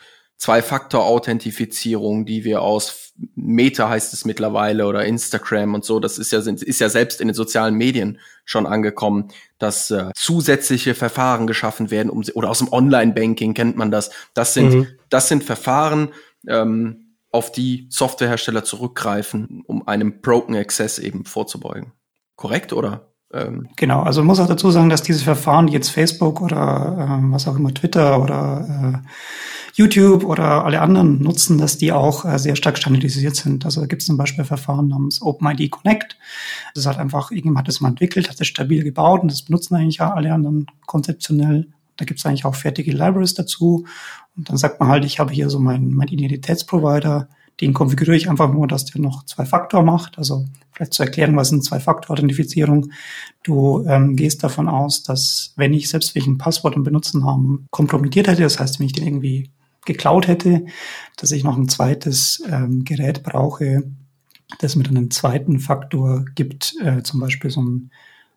Zwei-Faktor-Authentifizierung, 0.42 2.26
die 2.26 2.44
wir 2.44 2.64
aus 2.64 3.14
Meta 3.36 3.90
heißt 3.90 4.12
es 4.12 4.26
mittlerweile 4.26 4.88
oder 4.88 5.06
Instagram 5.06 5.76
und 5.76 5.86
so, 5.86 6.00
das 6.00 6.18
ist 6.18 6.32
ja, 6.32 6.40
ist 6.40 6.80
ja 6.80 6.90
selbst 6.90 7.22
in 7.22 7.28
den 7.28 7.36
sozialen 7.36 7.76
Medien 7.76 8.18
schon 8.44 8.66
angekommen, 8.66 9.28
dass 9.60 9.92
äh, 9.92 10.10
zusätzliche 10.16 10.96
Verfahren 10.96 11.46
geschaffen 11.46 11.92
werden, 11.92 12.10
um, 12.10 12.24
oder 12.34 12.50
aus 12.50 12.58
dem 12.58 12.74
Online-Banking 12.74 13.54
kennt 13.54 13.78
man 13.78 13.92
das. 13.92 14.10
Das 14.34 14.56
sind, 14.56 14.74
mhm. 14.74 14.88
das 15.10 15.28
sind 15.28 15.44
Verfahren, 15.44 16.12
ähm, 16.48 17.18
auf 17.30 17.52
die 17.52 17.86
Softwarehersteller 17.92 18.64
zurückgreifen, 18.64 19.64
um 19.68 19.88
einem 19.88 20.22
Broken 20.22 20.56
Access 20.56 20.98
eben 20.98 21.26
vorzubeugen. 21.26 21.92
Korrekt, 22.36 22.74
oder? 22.74 23.11
Ähm, 23.34 23.70
genau, 23.76 24.02
also 24.02 24.22
man 24.22 24.28
muss 24.28 24.40
auch 24.40 24.48
dazu 24.48 24.72
sagen, 24.72 24.90
dass 24.90 25.04
diese 25.04 25.24
Verfahren, 25.24 25.68
die 25.68 25.74
jetzt 25.74 25.90
Facebook 25.90 26.42
oder 26.42 27.08
ähm, 27.10 27.32
was 27.32 27.48
auch 27.48 27.56
immer 27.56 27.74
Twitter 27.74 28.22
oder 28.22 29.02
äh, 29.04 29.08
YouTube 29.74 30.26
oder 30.26 30.66
alle 30.66 30.82
anderen 30.82 31.22
nutzen, 31.22 31.58
dass 31.58 31.78
die 31.78 31.92
auch 31.94 32.26
äh, 32.26 32.38
sehr 32.38 32.56
stark 32.56 32.78
standardisiert 32.78 33.36
sind. 33.36 33.66
Also 33.66 33.82
da 33.82 33.88
gibt 33.88 34.02
es 34.02 34.06
zum 34.06 34.18
Beispiel 34.18 34.44
Verfahren 34.44 34.90
namens 34.90 35.22
OpenID 35.22 35.72
Connect. 35.72 36.18
Das 36.76 36.86
halt 36.86 36.98
einfach, 36.98 37.32
irgendjemand 37.32 37.60
hat 37.60 37.68
das 37.70 37.80
mal 37.80 37.90
entwickelt, 37.90 38.30
hat 38.30 38.42
es 38.42 38.48
stabil 38.48 38.84
gebaut 38.84 39.22
und 39.22 39.32
das 39.32 39.44
benutzen 39.44 39.76
eigentlich 39.76 39.98
ja 39.98 40.14
alle 40.14 40.34
anderen 40.34 40.68
konzeptionell. 40.86 41.68
Da 41.98 42.06
gibt 42.06 42.20
es 42.20 42.26
eigentlich 42.26 42.46
auch 42.46 42.56
fertige 42.56 42.92
Libraries 42.92 43.34
dazu. 43.34 43.86
Und 44.36 44.50
dann 44.50 44.58
sagt 44.58 44.80
man 44.80 44.90
halt, 44.90 45.06
ich 45.06 45.20
habe 45.20 45.32
hier 45.32 45.50
so 45.50 45.60
meinen 45.60 45.94
mein 45.94 46.08
Identitätsprovider, 46.08 47.30
den 47.60 47.74
konfiguriere 47.74 48.18
ich 48.18 48.30
einfach 48.30 48.52
nur, 48.52 48.68
dass 48.68 48.86
der 48.86 49.02
noch 49.02 49.26
zwei 49.26 49.46
Faktor 49.46 49.84
macht. 49.84 50.18
Also 50.18 50.46
vielleicht 50.72 50.94
zu 50.94 51.04
erklären, 51.04 51.36
was 51.36 51.52
eine 51.52 51.62
Zwei-Faktor-Authentifizierung. 51.62 52.92
Du 53.44 53.86
ähm, 53.86 54.16
gehst 54.16 54.44
davon 54.44 54.68
aus, 54.68 55.04
dass 55.04 55.54
wenn 55.58 55.74
ich 55.74 55.90
selbst 55.90 56.16
welchen 56.16 56.38
Passwort 56.38 56.76
und 56.76 56.84
Benutzernamen 56.84 57.68
kompromittiert 57.70 58.28
hätte, 58.28 58.44
das 58.44 58.60
heißt, 58.60 58.80
wenn 58.80 58.88
ich 58.88 58.94
den 58.94 59.06
irgendwie 59.06 59.52
geklaut 59.86 60.28
hätte, 60.28 60.66
dass 61.18 61.32
ich 61.32 61.44
noch 61.44 61.58
ein 61.58 61.68
zweites 61.68 62.44
ähm, 62.50 62.84
Gerät 62.84 63.24
brauche, 63.24 63.84
das 64.60 64.76
mit 64.76 64.88
einem 64.88 65.12
zweiten 65.12 65.60
Faktor 65.60 66.26
gibt, 66.36 66.76
äh, 66.82 67.04
zum 67.04 67.20
Beispiel 67.20 67.50
so 67.50 67.62
ein 67.62 67.92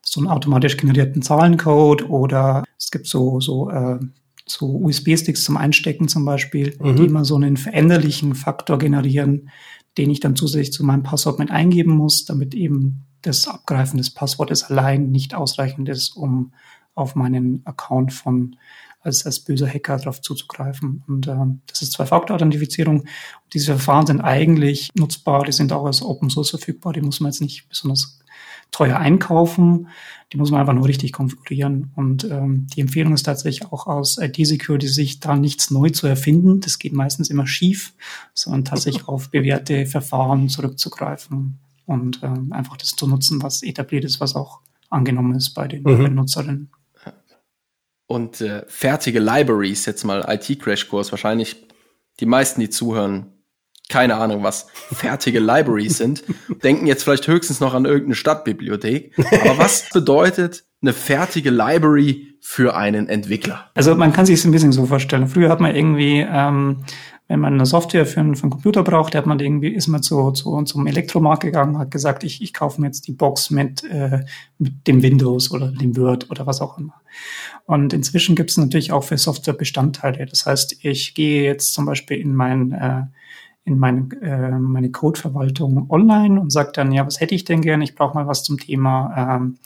so 0.07 0.21
einen 0.21 0.29
automatisch 0.29 0.77
generierten 0.77 1.23
Zahlencode 1.23 2.09
oder 2.09 2.65
es 2.79 2.91
gibt 2.91 3.07
so, 3.07 3.41
so 3.41 3.71
äh, 3.71 3.99
so 4.47 4.67
USB-Sticks 4.67 5.45
zum 5.45 5.57
Einstecken 5.57 6.09
zum 6.09 6.25
Beispiel, 6.25 6.77
mhm. 6.81 6.97
die 6.97 7.05
immer 7.05 7.25
so 7.25 7.37
einen 7.37 7.57
veränderlichen 7.57 8.35
Faktor 8.35 8.79
generieren, 8.79 9.51
den 9.97 10.11
ich 10.11 10.21
dann 10.21 10.37
zusätzlich 10.37 10.73
zu 10.73 10.85
meinem 10.85 11.03
Passwort 11.03 11.39
mit 11.39 11.51
eingeben 11.51 11.97
muss, 11.97 12.25
damit 12.25 12.55
eben 12.55 13.07
das 13.23 13.49
Abgreifen 13.49 13.99
des 13.99 14.11
Passwortes 14.11 14.65
allein 14.65 15.11
nicht 15.11 15.35
ausreichend 15.35 15.89
ist, 15.89 16.17
um 16.17 16.53
auf 16.95 17.15
meinen 17.15 17.63
Account 17.65 18.13
von 18.13 18.57
als, 19.01 19.27
als 19.27 19.41
böser 19.41 19.69
Hacker 19.69 19.99
darauf 19.99 20.21
zuzugreifen. 20.21 21.05
Und 21.07 21.27
äh, 21.27 21.37
das 21.67 21.83
ist 21.83 21.93
Zwei-Faktor-Authentifizierung. 21.93 23.05
Diese 23.53 23.73
Verfahren 23.73 24.07
sind 24.07 24.21
eigentlich 24.21 24.91
nutzbar, 24.95 25.45
die 25.45 25.53
sind 25.53 25.73
auch 25.73 25.85
als 25.85 26.03
Open 26.03 26.31
Source 26.31 26.51
verfügbar, 26.51 26.93
die 26.93 27.03
muss 27.03 27.21
man 27.21 27.31
jetzt 27.31 27.41
nicht 27.41 27.69
besonders 27.69 28.21
teuer 28.75 28.97
einkaufen. 28.97 29.89
Die 30.33 30.37
muss 30.37 30.51
man 30.51 30.61
einfach 30.61 30.73
nur 30.73 30.89
richtig 30.89 31.13
konfigurieren. 31.13 31.93
Und 31.95 32.25
ähm, 32.25 32.67
die 32.75 32.81
Empfehlung 32.81 33.15
ist 33.15 33.23
tatsächlich 33.23 33.71
auch 33.71 33.87
aus 33.87 34.19
IT-Security 34.19 34.89
sich 34.89 35.21
da 35.21 35.37
nichts 35.37 35.71
neu 35.71 35.91
zu 35.91 36.09
erfinden. 36.09 36.61
Das 36.61 36.81
geht 36.81 36.93
meistens 36.93 37.31
immer 37.31 37.47
schief, 37.47 37.93
sondern 38.35 38.65
tatsächlich 38.65 39.07
auf 39.09 39.31
bewährte 39.31 39.87
Verfahren 39.87 40.49
zurückzugreifen 40.49 41.61
und 41.87 42.21
ähm, 42.25 42.53
einfach 42.53 42.77
das 42.77 42.97
zu 42.97 43.07
nutzen, 43.07 43.43
was 43.45 43.63
etabliert 43.63 44.05
ist, 44.05 44.19
was 44.19 44.35
auch 44.35 44.59
angenommen 44.91 45.37
ist 45.37 45.51
bei 45.51 45.69
den 45.69 45.83
mhm. 45.83 45.99
Benutzerinnen. 45.99 46.71
Und 48.07 48.41
äh, 48.41 48.65
fertige 48.67 49.21
Libraries, 49.21 49.87
jetzt 49.87 50.05
mal 50.05 50.25
IT-Crash-Kurs, 50.29 51.13
wahrscheinlich 51.13 51.57
die 52.21 52.27
meisten, 52.27 52.61
die 52.61 52.71
zuhören, 52.71 53.27
keine 53.89 54.17
Ahnung 54.17 54.43
was, 54.43 54.67
fertige 54.93 55.41
Libraries 55.41 55.99
sind, 55.99 56.25
denken 56.63 56.87
jetzt 56.87 57.05
vielleicht 57.05 57.29
höchstens 57.29 57.61
noch 57.61 57.75
an 57.75 57.85
irgendeine 57.85 58.15
Stadtbibliothek. 58.15 59.13
Aber 59.43 59.59
was 59.59 59.89
bedeutet 59.93 60.65
eine 60.83 60.93
fertige 60.93 61.51
Library 61.51 62.35
für 62.41 62.77
einen 62.77 63.09
Entwickler? 63.09 63.71
Also 63.75 63.95
man 63.95 64.13
kann 64.13 64.27
sich 64.27 64.39
es 64.39 64.45
ein 64.45 64.53
bisschen 64.53 64.73
so 64.73 64.87
vorstellen. 64.87 65.29
Früher 65.29 65.49
hat 65.49 65.61
man 65.61 65.75
irgendwie, 65.75 66.27
ähm, 66.29 66.85
wenn 67.29 67.41
man 67.41 67.55
eine 67.55 67.67
Software 67.67 68.05
für 68.05 68.21
einen, 68.21 68.37
für 68.37 68.45
einen 68.45 68.51
Computer 68.51 68.83
braucht, 68.83 69.15
hat 69.15 69.25
man 69.27 69.39
irgendwie, 69.39 69.69
ist 69.69 69.87
man 69.87 70.03
zu, 70.03 70.31
zu 70.33 70.63
zum 70.63 70.87
Elektromarkt 70.87 71.43
gegangen, 71.43 71.79
hat 71.79 71.91
gesagt, 71.91 72.23
ich, 72.23 72.43
ich 72.43 72.53
kaufe 72.53 72.81
mir 72.81 72.89
jetzt 72.89 73.07
die 73.07 73.13
Box 73.13 73.51
mit, 73.51 73.83
äh, 73.85 74.25
mit 74.59 74.87
dem 74.87 75.03
Windows 75.03 75.51
oder 75.51 75.73
dem 75.73 75.97
Word 75.97 76.31
oder 76.31 76.47
was 76.47 76.61
auch 76.61 76.79
immer. 76.79 77.01
Und 77.65 77.95
inzwischen 77.95 78.37
gibt 78.37 78.51
es 78.51 78.59
natürlich 78.59 78.93
auch 78.93 79.05
für 79.05 79.17
Software 79.17 79.55
Bestandteile. 79.55 80.27
Das 80.27 80.45
heißt, 80.45 80.85
ich 80.85 81.15
gehe 81.15 81.45
jetzt 81.45 81.73
zum 81.73 81.87
Beispiel 81.87 82.19
in 82.19 82.35
mein 82.35 82.73
äh, 82.73 83.03
in 83.67 83.79
meine, 83.79 84.09
äh, 84.21 84.51
meine 84.59 84.91
Codeverwaltung 84.91 85.89
online 85.89 86.39
und 86.39 86.51
sage 86.51 86.73
dann, 86.75 86.93
ja, 86.93 87.07
was 87.07 87.21
hätte 87.21 87.35
ich 87.35 87.45
denn 87.45 87.63
gerne? 87.63 87.85
Ich 87.85 87.95
brauche 87.95 88.15
mal 88.15 88.27
was 88.27 88.45
zum 88.45 88.59
Thema, 88.59 89.37
ähm, 89.37 89.57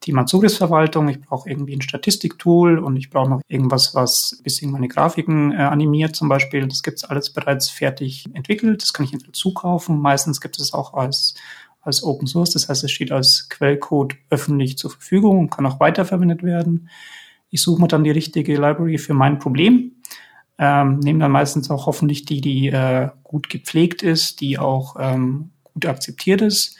Thema 0.00 0.26
Zugriffsverwaltung. 0.26 1.08
Ich 1.08 1.20
brauche 1.20 1.50
irgendwie 1.50 1.74
ein 1.74 1.82
Statistiktool 1.82 2.78
und 2.78 2.96
ich 2.96 3.10
brauche 3.10 3.30
noch 3.30 3.40
irgendwas, 3.48 3.96
was 3.96 4.36
ein 4.38 4.44
bisschen 4.44 4.70
meine 4.70 4.86
Grafiken 4.86 5.52
äh, 5.52 5.56
animiert 5.56 6.14
zum 6.14 6.28
Beispiel. 6.28 6.68
Das 6.68 6.84
gibt's 6.84 7.04
alles 7.04 7.30
bereits 7.30 7.68
fertig 7.68 8.26
entwickelt. 8.32 8.82
Das 8.82 8.92
kann 8.92 9.04
ich 9.04 9.12
entweder 9.12 9.32
zukaufen. 9.32 9.98
Meistens 9.98 10.40
gibt 10.40 10.60
es 10.60 10.72
auch 10.72 10.94
als 10.94 11.34
als 11.80 12.04
Open 12.04 12.26
Source. 12.26 12.50
Das 12.50 12.68
heißt, 12.68 12.84
es 12.84 12.92
steht 12.92 13.10
als 13.10 13.48
Quellcode 13.48 14.16
öffentlich 14.30 14.78
zur 14.78 14.90
Verfügung 14.90 15.38
und 15.38 15.50
kann 15.50 15.66
auch 15.66 15.80
weiterverwendet 15.80 16.42
werden. 16.42 16.88
Ich 17.50 17.62
suche 17.62 17.80
mir 17.80 17.88
dann 17.88 18.04
die 18.04 18.10
richtige 18.10 18.54
Library 18.54 18.98
für 18.98 19.14
mein 19.14 19.38
Problem 19.38 19.92
ähm, 20.58 20.98
nehmen 20.98 21.20
dann 21.20 21.30
meistens 21.30 21.70
auch 21.70 21.86
hoffentlich 21.86 22.24
die, 22.24 22.40
die 22.40 22.68
äh, 22.68 23.10
gut 23.22 23.48
gepflegt 23.48 24.02
ist, 24.02 24.40
die 24.40 24.58
auch 24.58 24.96
ähm, 24.98 25.50
gut 25.62 25.86
akzeptiert 25.86 26.40
ist 26.40 26.76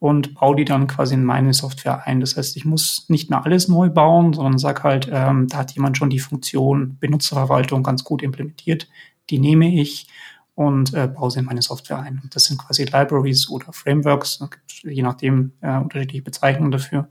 und 0.00 0.34
baue 0.34 0.56
die 0.56 0.64
dann 0.64 0.86
quasi 0.86 1.14
in 1.14 1.24
meine 1.24 1.52
Software 1.52 2.06
ein. 2.06 2.20
Das 2.20 2.36
heißt, 2.36 2.56
ich 2.56 2.64
muss 2.64 3.04
nicht 3.08 3.30
mehr 3.30 3.44
alles 3.44 3.68
neu 3.68 3.88
bauen, 3.90 4.32
sondern 4.32 4.58
sag 4.58 4.82
halt, 4.82 5.08
ähm, 5.12 5.46
da 5.46 5.58
hat 5.58 5.72
jemand 5.72 5.96
schon 5.96 6.10
die 6.10 6.18
Funktion 6.18 6.96
Benutzerverwaltung 6.98 7.82
ganz 7.82 8.02
gut 8.02 8.22
implementiert. 8.22 8.88
Die 9.28 9.38
nehme 9.38 9.72
ich 9.72 10.08
und 10.54 10.92
äh, 10.94 11.06
baue 11.06 11.30
sie 11.30 11.38
in 11.38 11.44
meine 11.44 11.62
Software 11.62 12.00
ein. 12.00 12.22
Das 12.32 12.44
sind 12.44 12.58
quasi 12.58 12.84
Libraries 12.84 13.48
oder 13.48 13.72
Frameworks, 13.72 14.44
je 14.82 15.02
nachdem 15.02 15.52
äh, 15.60 15.76
unterschiedliche 15.76 16.22
Bezeichnungen 16.22 16.72
dafür. 16.72 17.08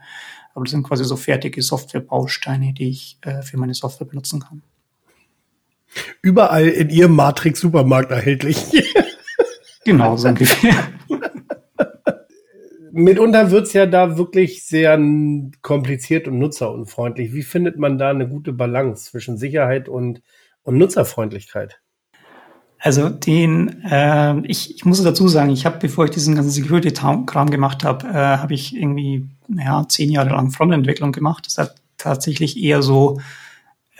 Aber 0.53 0.65
das 0.65 0.71
sind 0.71 0.83
quasi 0.83 1.05
so 1.05 1.15
fertige 1.15 1.61
Softwarebausteine, 1.61 2.73
die 2.73 2.89
ich 2.89 3.17
äh, 3.21 3.43
für 3.43 3.57
meine 3.57 3.75
Software 3.75 4.07
benutzen 4.07 4.39
kann. 4.39 4.63
Überall 6.21 6.67
in 6.67 6.89
ihrem 6.89 7.15
Matrix-Supermarkt 7.15 8.11
erhältlich. 8.11 8.57
genau, 9.85 10.17
so 10.17 10.29
ungefähr. 10.29 10.75
Mitunter 12.91 13.51
wird's 13.51 13.73
ja 13.73 13.85
da 13.85 14.17
wirklich 14.17 14.65
sehr 14.65 14.99
kompliziert 15.61 16.27
und 16.27 16.39
nutzerunfreundlich. 16.39 17.33
Wie 17.33 17.43
findet 17.43 17.77
man 17.77 17.97
da 17.97 18.09
eine 18.09 18.27
gute 18.27 18.53
Balance 18.53 19.11
zwischen 19.11 19.37
Sicherheit 19.37 19.87
und, 19.87 20.21
und 20.63 20.77
Nutzerfreundlichkeit? 20.77 21.79
Also 22.81 23.09
den, 23.09 23.83
äh, 23.83 24.39
ich, 24.47 24.75
ich 24.75 24.85
muss 24.85 25.03
dazu 25.03 25.27
sagen, 25.27 25.49
ich 25.49 25.65
habe, 25.65 25.79
bevor 25.79 26.05
ich 26.05 26.11
diesen 26.11 26.35
ganzen 26.35 26.51
Security-Kram 26.51 27.49
gemacht 27.49 27.83
habe, 27.83 28.07
äh, 28.07 28.13
habe 28.13 28.53
ich 28.53 28.75
irgendwie 28.75 29.27
ja, 29.49 29.85
zehn 29.87 30.09
Jahre 30.09 30.29
lang 30.29 30.51
Frontentwicklung 30.51 31.11
gemacht. 31.11 31.45
Das 31.45 31.57
hat 31.57 31.75
tatsächlich 31.97 32.57
eher 32.57 32.81
so 32.81 33.19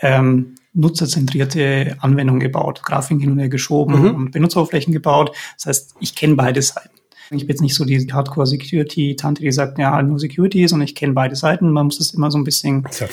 ähm, 0.00 0.54
nutzerzentrierte 0.72 1.96
Anwendungen 2.00 2.40
gebaut, 2.40 2.82
Grafiken 2.84 3.20
hin 3.20 3.32
und 3.32 3.38
her 3.38 3.48
geschoben 3.48 4.00
mhm. 4.00 4.14
und 4.14 4.30
Benutzeroberflächen 4.30 4.92
gebaut. 4.92 5.34
Das 5.56 5.66
heißt, 5.66 5.94
ich 6.00 6.14
kenne 6.14 6.36
beide 6.36 6.62
Seiten. 6.62 6.90
Ich 7.32 7.46
bin 7.46 7.50
jetzt 7.50 7.60
nicht 7.60 7.76
so 7.76 7.84
die 7.84 8.12
Hardcore-Security-Tante, 8.12 9.42
die 9.42 9.52
sagt, 9.52 9.78
ja, 9.78 10.02
nur 10.02 10.18
Security, 10.18 10.66
sondern 10.66 10.88
ich 10.88 10.96
kenne 10.96 11.12
beide 11.12 11.36
Seiten. 11.36 11.70
Man 11.70 11.86
muss 11.86 12.00
es 12.00 12.12
immer 12.12 12.30
so 12.30 12.38
ein 12.38 12.44
bisschen 12.44 12.84
ja 12.98 13.06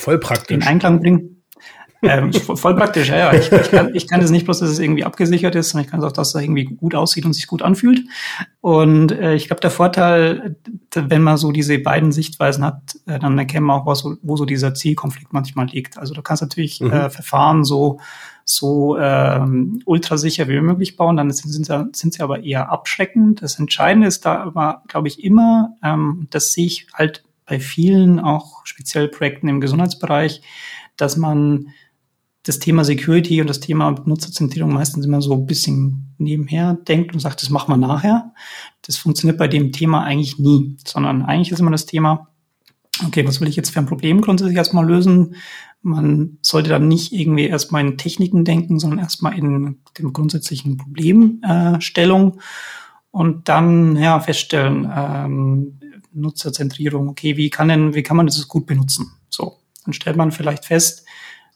in 0.50 0.62
Einklang 0.64 1.00
bringen. 1.00 1.37
Ähm, 2.02 2.32
voll 2.32 2.76
praktisch, 2.76 3.08
ja, 3.08 3.16
ja. 3.16 3.32
Ich, 3.34 3.50
ich, 3.50 3.70
kann, 3.70 3.94
ich 3.94 4.06
kann 4.06 4.20
das 4.20 4.30
nicht 4.30 4.44
bloß, 4.44 4.60
dass 4.60 4.70
es 4.70 4.78
irgendwie 4.78 5.04
abgesichert 5.04 5.54
ist, 5.56 5.70
sondern 5.70 5.84
ich 5.84 5.90
kann 5.90 6.00
es 6.00 6.06
auch, 6.06 6.12
dass 6.12 6.34
es 6.34 6.40
irgendwie 6.40 6.64
gut 6.64 6.94
aussieht 6.94 7.24
und 7.24 7.32
sich 7.32 7.46
gut 7.46 7.62
anfühlt. 7.62 8.00
Und 8.60 9.12
äh, 9.12 9.34
ich 9.34 9.48
glaube, 9.48 9.60
der 9.60 9.70
Vorteil, 9.70 10.56
wenn 10.94 11.22
man 11.22 11.36
so 11.36 11.50
diese 11.50 11.78
beiden 11.78 12.12
Sichtweisen 12.12 12.64
hat, 12.64 12.96
äh, 13.06 13.18
dann 13.18 13.36
erkennen 13.38 13.66
wir 13.66 13.74
auch, 13.74 13.86
wo 13.86 13.94
so, 13.94 14.16
wo 14.22 14.36
so 14.36 14.44
dieser 14.44 14.74
Zielkonflikt 14.74 15.32
manchmal 15.32 15.66
liegt. 15.66 15.98
Also 15.98 16.14
du 16.14 16.22
kannst 16.22 16.42
natürlich 16.42 16.80
mhm. 16.80 16.92
äh, 16.92 17.10
Verfahren 17.10 17.64
so 17.64 17.98
so 18.50 18.96
ähm, 18.98 19.82
ultrasicher 19.84 20.48
wie 20.48 20.58
möglich 20.60 20.96
bauen, 20.96 21.18
dann 21.18 21.30
sind, 21.30 21.52
sind, 21.52 21.94
sind 21.94 22.14
sie 22.14 22.22
aber 22.22 22.42
eher 22.42 22.70
abschreckend. 22.70 23.42
Das 23.42 23.58
Entscheidende 23.58 24.08
ist 24.08 24.24
da 24.24 24.42
aber, 24.42 24.82
glaube 24.88 25.06
ich, 25.08 25.22
immer, 25.22 25.76
ähm, 25.84 26.28
das 26.30 26.54
sehe 26.54 26.64
ich 26.64 26.86
halt 26.94 27.24
bei 27.44 27.60
vielen, 27.60 28.18
auch 28.20 28.64
speziell 28.64 29.08
Projekten 29.08 29.48
im 29.48 29.60
Gesundheitsbereich, 29.60 30.40
dass 30.96 31.18
man 31.18 31.68
das 32.48 32.58
Thema 32.58 32.82
Security 32.82 33.40
und 33.40 33.50
das 33.50 33.60
Thema 33.60 33.90
Nutzerzentrierung 34.06 34.72
meistens 34.72 35.04
immer 35.04 35.20
so 35.20 35.34
ein 35.34 35.46
bisschen 35.46 36.14
nebenher 36.16 36.74
denkt 36.74 37.12
und 37.12 37.20
sagt, 37.20 37.42
das 37.42 37.50
machen 37.50 37.70
wir 37.70 37.76
nachher. 37.76 38.32
Das 38.82 38.96
funktioniert 38.96 39.38
bei 39.38 39.48
dem 39.48 39.70
Thema 39.70 40.02
eigentlich 40.02 40.38
nie, 40.38 40.76
sondern 40.86 41.22
eigentlich 41.22 41.52
ist 41.52 41.60
immer 41.60 41.70
das 41.70 41.86
Thema, 41.86 42.28
okay, 43.06 43.26
was 43.26 43.40
will 43.40 43.48
ich 43.48 43.56
jetzt 43.56 43.70
für 43.70 43.80
ein 43.80 43.86
Problem 43.86 44.22
grundsätzlich 44.22 44.56
erstmal 44.56 44.86
lösen? 44.86 45.34
Man 45.82 46.38
sollte 46.40 46.70
dann 46.70 46.88
nicht 46.88 47.12
irgendwie 47.12 47.46
erstmal 47.46 47.86
in 47.86 47.98
Techniken 47.98 48.44
denken, 48.44 48.78
sondern 48.78 48.98
erstmal 48.98 49.38
in 49.38 49.76
dem 49.98 50.12
grundsätzlichen 50.12 50.78
Problemstellung 50.78 52.34
äh, 52.34 52.42
und 53.10 53.48
dann 53.48 53.96
ja 53.96 54.20
feststellen, 54.20 54.90
ähm, 54.92 55.78
Nutzerzentrierung, 56.12 57.08
okay, 57.08 57.36
wie 57.36 57.50
kann 57.50 57.68
denn, 57.68 57.94
wie 57.94 58.02
kann 58.02 58.16
man 58.16 58.26
das 58.26 58.48
gut 58.48 58.66
benutzen? 58.66 59.12
So, 59.28 59.58
dann 59.84 59.92
stellt 59.92 60.16
man 60.16 60.32
vielleicht 60.32 60.64
fest, 60.64 61.04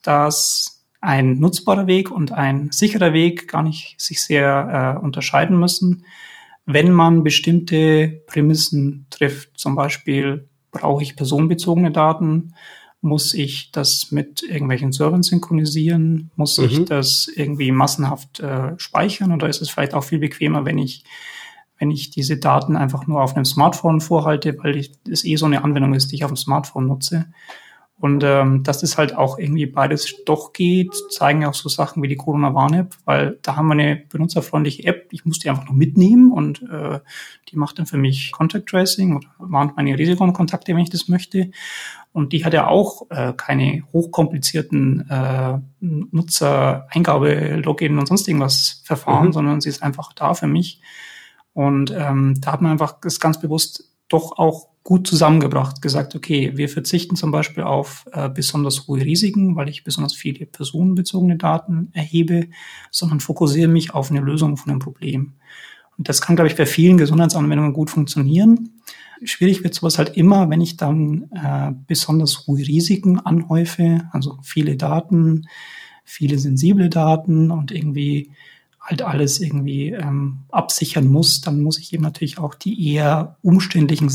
dass 0.03 0.72
ein 1.03 1.41
nutzbarer 1.41 1.87
Weg 1.87 2.11
und 2.11 2.33
ein 2.33 2.71
sicherer 2.71 3.13
Weg 3.13 3.49
gar 3.49 3.63
nicht 3.63 4.01
sich 4.01 4.23
sehr 4.23 4.97
äh, 4.99 5.05
unterscheiden 5.05 5.59
müssen, 5.59 6.07
wenn 6.65 6.93
man 6.93 7.25
bestimmte 7.25 8.23
Prämissen 8.27 9.07
trifft. 9.11 9.59
Zum 9.59 9.75
Beispiel 9.75 10.49
brauche 10.71 11.03
ich 11.03 11.17
personenbezogene 11.17 11.91
Daten, 11.91 12.55
muss 13.01 13.35
ich 13.35 13.73
das 13.73 14.13
mit 14.13 14.45
irgendwelchen 14.45 14.93
Servern 14.93 15.25
synchronisieren, 15.25 16.31
muss 16.37 16.57
mhm. 16.59 16.65
ich 16.67 16.85
das 16.85 17.29
irgendwie 17.35 17.73
massenhaft 17.73 18.39
äh, 18.39 18.79
speichern 18.79 19.33
oder 19.33 19.49
ist 19.49 19.61
es 19.61 19.71
vielleicht 19.71 19.95
auch 19.95 20.05
viel 20.05 20.21
bequemer, 20.21 20.65
wenn 20.65 20.79
ich 20.79 21.05
wenn 21.79 21.91
ich 21.91 22.11
diese 22.11 22.37
Daten 22.37 22.77
einfach 22.77 23.09
nur 23.09 23.21
auf 23.21 23.35
einem 23.35 23.45
Smartphone 23.45 24.01
vorhalte, 24.01 24.57
weil 24.63 24.87
es 25.11 25.25
eh 25.25 25.35
so 25.35 25.47
eine 25.47 25.65
Anwendung 25.65 25.95
ist, 25.95 26.13
die 26.13 26.15
ich 26.15 26.23
auf 26.25 26.31
dem 26.31 26.37
Smartphone 26.37 26.87
nutze. 26.87 27.27
Und 28.03 28.25
ähm, 28.25 28.65
dass 28.65 28.81
das 28.81 28.99
halt 28.99 29.17
auch 29.17 29.39
irgendwie 29.39 29.67
beides 29.67 30.25
doch 30.25 30.53
geht, 30.53 30.93
zeigen 31.11 31.45
auch 31.47 31.55
so 31.55 31.69
Sachen 31.69 32.03
wie 32.03 32.09
die 32.09 32.17
Corona 32.17 32.53
Warn-App, 32.53 32.97
weil 33.05 33.39
da 33.43 33.55
haben 33.55 33.69
wir 33.69 33.75
eine 33.75 33.95
benutzerfreundliche 33.95 34.83
App, 34.89 35.07
ich 35.13 35.25
muss 35.25 35.39
die 35.39 35.49
einfach 35.49 35.67
nur 35.67 35.77
mitnehmen 35.77 36.33
und 36.33 36.63
äh, 36.63 36.99
die 37.49 37.57
macht 37.57 37.79
dann 37.79 37.87
für 37.87 37.99
mich 37.99 38.33
Contact 38.33 38.69
Tracing 38.69 39.15
oder 39.15 39.29
warnt 39.39 39.77
meine 39.77 39.97
Risikokontakte, 39.97 40.75
wenn 40.75 40.83
ich 40.83 40.91
das 40.91 41.07
möchte. 41.07 41.53
Und 42.13 42.33
die 42.33 42.45
hat 42.45 42.55
ja 42.55 42.67
auch 42.67 43.09
äh, 43.11 43.35
keine 43.37 43.85
hochkomplizierten 43.93 45.09
äh, 45.09 45.59
Nutzer-Eingabe, 45.79 47.61
Login 47.65 48.01
und 48.01 48.09
sonst 48.09 48.27
irgendwas 48.27 48.83
Verfahren, 48.85 49.29
mhm. 49.29 49.33
sondern 49.33 49.61
sie 49.61 49.69
ist 49.69 49.81
einfach 49.81 50.13
da 50.13 50.35
für 50.35 50.49
mich. 50.49 50.81
Und 51.53 51.93
ähm, 51.97 52.35
da 52.41 52.51
hat 52.51 52.63
man 52.63 52.73
einfach 52.73 52.99
das 53.01 53.21
ganz 53.21 53.41
bewusst 53.41 53.93
doch 54.09 54.39
auch 54.39 54.72
gut 54.83 55.07
zusammengebracht, 55.07 55.81
gesagt, 55.81 56.15
okay, 56.17 56.53
wir 56.57 56.69
verzichten 56.69 57.15
zum 57.15 57.31
Beispiel 57.31 57.63
auf 57.63 58.05
äh, 58.13 58.29
besonders 58.29 58.89
hohe 58.89 59.01
Risiken, 59.01 59.55
weil 59.55 59.69
ich 59.69 59.85
besonders 59.85 60.15
viele 60.15 60.45
personenbezogene 60.47 61.37
Daten 61.37 61.91
erhebe, 61.93 62.49
sondern 62.91 63.21
fokussiere 63.21 63.69
mich 63.69 63.95
auf 63.95 64.11
eine 64.11 64.21
Lösung 64.21 64.57
von 64.57 64.71
einem 64.71 64.81
Problem. 64.81 65.35
Und 65.99 66.09
das 66.09 66.21
kann, 66.21 66.35
glaube 66.37 66.49
ich, 66.49 66.57
bei 66.57 66.67
vielen 66.67 66.97
Gesundheitsanwendungen 66.97 67.73
gut 67.73 67.91
funktionieren. 67.91 68.81
Schwierig 69.23 69.63
wird 69.63 69.75
sowas 69.75 69.99
halt 69.99 70.17
immer, 70.17 70.51
wenn 70.51 70.61
ich 70.61 70.77
dann 70.77 71.31
äh, 71.33 71.73
besonders 71.87 72.47
hohe 72.47 72.59
Risiken 72.59 73.21
anhäufe, 73.21 74.09
also 74.11 74.39
viele 74.43 74.77
Daten, 74.77 75.47
viele 76.05 76.39
sensible 76.39 76.89
Daten 76.89 77.53
und 77.53 77.71
irgendwie 77.71 78.33
halt 78.81 79.03
alles 79.03 79.41
irgendwie 79.41 79.91
ähm, 79.91 80.39
absichern 80.51 81.07
muss, 81.07 81.41
dann 81.41 81.63
muss 81.63 81.79
ich 81.79 81.93
eben 81.93 82.03
natürlich 82.03 82.39
auch 82.39 82.57
die 82.57 82.93
eher 82.93 83.37
umständlichen 83.43 84.09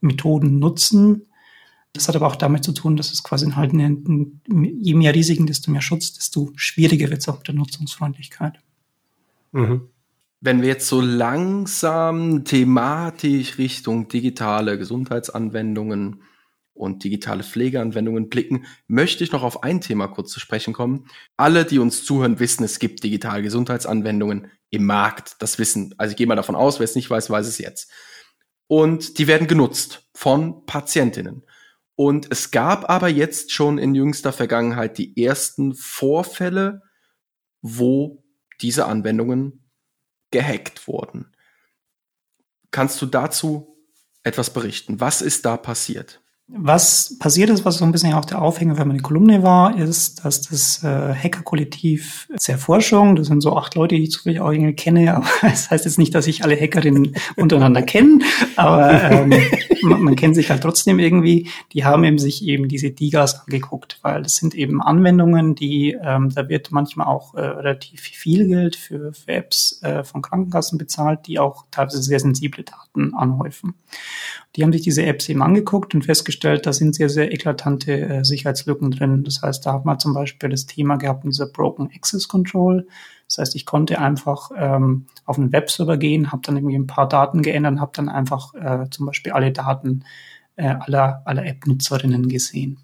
Sicherungsmethoden 0.00 0.58
nutzen. 0.58 1.26
Das 1.92 2.08
hat 2.08 2.16
aber 2.16 2.26
auch 2.26 2.36
damit 2.36 2.62
zu 2.62 2.72
tun, 2.72 2.96
dass 2.96 3.12
es 3.12 3.22
quasi 3.22 3.50
halt 3.52 3.72
eine, 3.72 3.96
je 4.48 4.94
mehr 4.94 5.14
Risiken, 5.14 5.46
desto 5.46 5.70
mehr 5.70 5.80
Schutz, 5.80 6.12
desto 6.12 6.52
schwieriger 6.56 7.08
wird 7.08 7.20
es 7.20 7.28
auch 7.28 7.38
mit 7.38 7.48
der 7.48 7.54
Nutzungsfreundlichkeit. 7.54 8.60
Mhm. 9.52 9.88
Wenn 10.40 10.60
wir 10.60 10.68
jetzt 10.68 10.88
so 10.88 11.00
langsam 11.00 12.44
thematisch 12.44 13.56
Richtung 13.56 14.08
digitale 14.08 14.76
Gesundheitsanwendungen 14.76 16.20
und 16.74 17.02
digitale 17.04 17.42
Pflegeanwendungen 17.42 18.28
blicken, 18.28 18.66
möchte 18.86 19.24
ich 19.24 19.32
noch 19.32 19.42
auf 19.42 19.62
ein 19.62 19.80
Thema 19.80 20.08
kurz 20.08 20.30
zu 20.30 20.38
sprechen 20.38 20.74
kommen. 20.74 21.06
Alle, 21.38 21.64
die 21.64 21.78
uns 21.78 22.04
zuhören, 22.04 22.38
wissen, 22.38 22.64
es 22.64 22.78
gibt 22.78 23.02
digitale 23.02 23.42
Gesundheitsanwendungen 23.42 24.48
im 24.68 24.84
Markt. 24.84 25.36
Das 25.38 25.58
wissen, 25.58 25.94
also 25.96 26.10
ich 26.10 26.18
gehe 26.18 26.26
mal 26.26 26.34
davon 26.34 26.54
aus, 26.54 26.78
wer 26.78 26.84
es 26.84 26.94
nicht 26.94 27.08
weiß, 27.08 27.30
weiß 27.30 27.46
es 27.46 27.56
jetzt. 27.56 27.90
Und 28.68 29.18
die 29.18 29.26
werden 29.26 29.46
genutzt 29.46 30.08
von 30.14 30.66
Patientinnen. 30.66 31.44
Und 31.94 32.30
es 32.30 32.50
gab 32.50 32.90
aber 32.90 33.08
jetzt 33.08 33.52
schon 33.52 33.78
in 33.78 33.94
jüngster 33.94 34.32
Vergangenheit 34.32 34.98
die 34.98 35.22
ersten 35.22 35.74
Vorfälle, 35.74 36.82
wo 37.62 38.22
diese 38.60 38.86
Anwendungen 38.86 39.70
gehackt 40.30 40.86
wurden. 40.86 41.34
Kannst 42.70 43.00
du 43.00 43.06
dazu 43.06 43.78
etwas 44.22 44.52
berichten? 44.52 45.00
Was 45.00 45.22
ist 45.22 45.46
da 45.46 45.56
passiert? 45.56 46.22
Was 46.48 47.16
passiert 47.18 47.50
ist, 47.50 47.64
was 47.64 47.78
so 47.78 47.84
ein 47.84 47.90
bisschen 47.90 48.14
auch 48.14 48.24
der 48.24 48.40
Aufhänger 48.40 48.76
für 48.76 48.84
meine 48.84 49.00
Kolumne 49.00 49.42
war, 49.42 49.76
ist, 49.76 50.24
dass 50.24 50.42
das 50.42 50.80
äh, 50.84 51.12
Hacker-Kollektiv 51.12 52.28
sehr 52.36 52.56
Forschung, 52.56 53.16
das 53.16 53.26
sind 53.26 53.40
so 53.40 53.56
acht 53.56 53.74
Leute, 53.74 53.96
die 53.96 54.04
ich 54.04 54.12
zufällig 54.12 54.38
auch 54.38 54.52
irgendwie 54.52 54.74
kenne, 54.74 55.12
aber 55.16 55.26
das 55.42 55.72
heißt 55.72 55.84
jetzt 55.84 55.98
nicht, 55.98 56.14
dass 56.14 56.28
ich 56.28 56.44
alle 56.44 56.54
Hackerinnen 56.54 57.16
untereinander 57.36 57.82
kenne, 57.82 58.20
aber 58.54 59.02
ähm, 59.10 59.34
man, 59.82 60.02
man, 60.02 60.14
kennt 60.14 60.36
sich 60.36 60.48
halt 60.48 60.62
trotzdem 60.62 61.00
irgendwie. 61.00 61.48
Die 61.72 61.84
haben 61.84 62.04
eben 62.04 62.18
sich 62.18 62.44
eben 62.44 62.68
diese 62.68 62.92
Digas 62.92 63.40
angeguckt, 63.40 63.98
weil 64.02 64.22
das 64.22 64.36
sind 64.36 64.54
eben 64.54 64.80
Anwendungen, 64.80 65.56
die, 65.56 65.98
ähm, 66.00 66.30
da 66.32 66.48
wird 66.48 66.70
manchmal 66.70 67.08
auch 67.08 67.34
äh, 67.34 67.40
relativ 67.40 68.02
viel 68.02 68.46
Geld 68.46 68.76
für, 68.76 69.12
für 69.12 69.32
Apps 69.32 69.82
äh, 69.82 70.04
von 70.04 70.22
Krankenkassen 70.22 70.78
bezahlt, 70.78 71.26
die 71.26 71.40
auch 71.40 71.64
teilweise 71.72 72.00
sehr 72.02 72.20
sensible 72.20 72.62
Daten 72.62 73.14
anhäufen. 73.14 73.74
Die 74.56 74.62
haben 74.62 74.72
sich 74.72 74.82
diese 74.82 75.04
Apps 75.04 75.28
eben 75.28 75.42
angeguckt 75.42 75.94
und 75.94 76.04
festgestellt, 76.04 76.64
da 76.64 76.72
sind 76.72 76.94
sehr, 76.94 77.10
sehr 77.10 77.32
eklatante 77.32 78.00
äh, 78.00 78.24
Sicherheitslücken 78.24 78.90
drin. 78.90 79.22
Das 79.22 79.42
heißt, 79.42 79.66
da 79.66 79.74
hat 79.74 79.84
man 79.84 80.00
zum 80.00 80.14
Beispiel 80.14 80.48
das 80.48 80.64
Thema 80.64 80.96
gehabt 80.96 81.24
in 81.24 81.30
dieser 81.30 81.46
Broken 81.46 81.90
Access 81.94 82.26
Control. 82.26 82.86
Das 83.28 83.38
heißt, 83.38 83.54
ich 83.54 83.66
konnte 83.66 83.98
einfach 83.98 84.50
ähm, 84.56 85.06
auf 85.26 85.38
einen 85.38 85.52
Webserver 85.52 85.98
gehen, 85.98 86.32
habe 86.32 86.42
dann 86.44 86.56
irgendwie 86.56 86.78
ein 86.78 86.86
paar 86.86 87.08
Daten 87.08 87.42
geändert, 87.42 87.80
habe 87.80 87.92
dann 87.94 88.08
einfach 88.08 88.54
äh, 88.54 88.88
zum 88.90 89.06
Beispiel 89.06 89.32
alle 89.32 89.52
Daten 89.52 90.04
äh, 90.56 90.68
aller, 90.68 91.22
aller 91.26 91.44
App-Nutzerinnen 91.44 92.28
gesehen. 92.28 92.78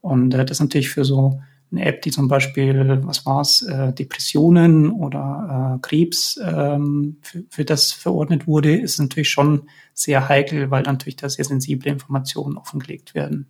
Und 0.00 0.34
äh, 0.34 0.44
das 0.44 0.56
ist 0.56 0.60
natürlich 0.60 0.90
für 0.90 1.04
so 1.04 1.40
eine 1.72 1.84
App, 1.84 2.02
die 2.02 2.10
zum 2.10 2.28
Beispiel, 2.28 3.00
was 3.04 3.26
war's, 3.26 3.62
äh, 3.62 3.92
Depressionen 3.92 4.90
oder 4.90 5.76
äh, 5.76 5.86
Krebs 5.86 6.38
ähm, 6.42 7.18
für, 7.22 7.44
für 7.50 7.64
das 7.64 7.92
verordnet 7.92 8.46
wurde, 8.46 8.76
ist 8.76 8.98
natürlich 8.98 9.30
schon 9.30 9.68
sehr 9.92 10.28
heikel, 10.28 10.70
weil 10.70 10.82
natürlich 10.82 11.16
da 11.16 11.28
sehr 11.28 11.44
sensible 11.44 11.90
Informationen 11.90 12.56
offengelegt 12.56 13.14
werden. 13.14 13.48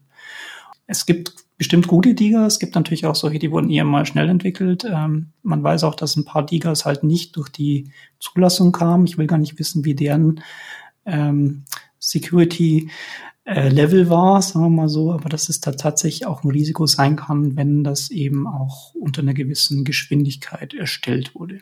Es 0.87 1.05
gibt 1.05 1.35
bestimmt 1.59 1.88
gute 1.88 2.14
Digas, 2.14 2.55
es 2.55 2.59
gibt 2.59 2.74
natürlich 2.74 3.07
auch 3.07 3.14
solche, 3.14 3.38
die 3.38 3.50
wurden 3.50 3.70
eher 3.70 3.85
mal 3.85 4.07
schnell 4.07 4.29
entwickelt. 4.29 4.85
Ähm, 4.85 5.33
man 5.42 5.62
weiß 5.62 5.85
auch, 5.85 5.94
dass 5.94 6.16
ein 6.16 6.24
paar 6.24 6.44
Digas 6.44 6.85
halt 6.85 7.02
nicht 7.02 7.37
durch 7.37 7.48
die 7.48 7.90
Zulassung 8.20 8.72
kamen. 8.72 9.07
Ich 9.07 9.18
will 9.18 9.26
gar 9.26 9.38
nicht 9.38 9.59
wissen, 9.59 9.85
wie 9.85 9.94
deren 9.94 10.42
ähm, 11.05 11.64
Security 11.98 12.90
äh, 13.46 13.68
Level 13.68 14.11
war, 14.11 14.42
sagen 14.42 14.64
wir 14.66 14.70
mal 14.70 14.88
so, 14.88 15.12
aber 15.12 15.28
dass 15.28 15.48
es 15.48 15.61
da 15.61 15.70
tatsächlich 15.70 16.26
auch 16.26 16.42
ein 16.42 16.50
Risiko 16.50 16.87
sein 16.87 17.14
kann, 17.14 17.56
wenn 17.56 17.85
das 17.85 18.11
eben 18.11 18.46
auch 18.48 18.92
unter 18.94 19.22
einer 19.22 19.35
gewissen 19.35 19.85
Geschwindigkeit 19.85 20.74
erstellt 20.74 21.35
wurde. 21.37 21.61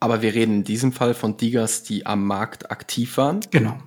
Aber 0.00 0.22
wir 0.22 0.34
reden 0.34 0.56
in 0.56 0.64
diesem 0.64 0.92
Fall 0.92 1.12
von 1.12 1.36
Digas, 1.36 1.82
die 1.82 2.06
am 2.06 2.26
Markt 2.26 2.70
aktiv 2.70 3.18
waren. 3.18 3.40
Genau. 3.50 3.78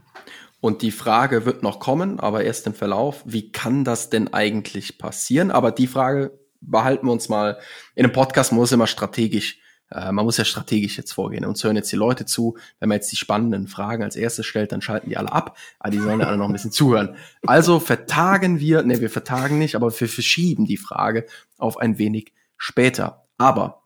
Und 0.62 0.84
die 0.84 0.92
Frage 0.92 1.46
wird 1.46 1.64
noch 1.64 1.80
kommen, 1.80 2.20
aber 2.20 2.44
erst 2.44 2.68
im 2.68 2.74
Verlauf, 2.74 3.24
wie 3.26 3.52
kann 3.52 3.84
das 3.84 4.12
denn 4.12 4.34
eigentlich 4.34 4.98
passieren? 5.00 5.50
Aber 5.50 5.72
die 5.72 5.88
Frage 5.88 6.40
behalten 6.62 7.08
wir 7.08 7.12
uns 7.12 7.28
mal 7.28 7.60
in 7.96 8.06
einem 8.06 8.14
Podcast, 8.14 8.52
muss 8.52 8.72
immer 8.72 8.88
strategisch 8.88 9.60
äh, 9.92 10.12
man 10.12 10.26
muss 10.26 10.38
ja 10.38 10.46
strategisch 10.46 10.98
jetzt 10.98 11.14
vorgehen. 11.14 11.46
Uns 11.46 11.64
hören 11.64 11.76
jetzt 11.76 11.92
die 11.92 11.98
Leute 11.98 12.26
zu. 12.26 12.58
Wenn 12.80 12.90
man 12.90 12.98
jetzt 12.98 13.12
die 13.12 13.18
spannenden 13.18 13.68
Fragen 13.68 14.04
als 14.04 14.16
erstes 14.16 14.46
stellt, 14.46 14.72
dann 14.72 14.82
schalten 14.82 15.10
die 15.10 15.18
alle 15.18 15.32
ab. 15.32 15.58
Aber 15.80 15.92
die 15.92 16.00
sollen 16.00 16.20
ja 16.20 16.28
alle 16.28 16.38
noch 16.38 16.48
ein 16.48 16.54
bisschen 16.54 16.72
zuhören. 16.72 17.16
Also 17.46 17.80
vertagen 17.80 18.60
wir, 18.60 18.84
ne, 18.84 19.02
wir 19.02 19.10
vertagen 19.10 19.60
nicht, 19.60 19.76
aber 19.76 19.98
wir 20.00 20.10
verschieben 20.10 20.66
die 20.66 20.78
Frage 20.78 21.26
auf 21.58 21.78
ein 21.78 21.98
wenig 21.98 22.34
später. 22.58 23.28
Aber 23.38 23.84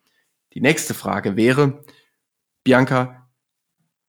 die 0.54 0.62
nächste 0.62 0.94
Frage 0.94 1.36
wäre, 1.36 1.84
Bianca, 2.64 3.28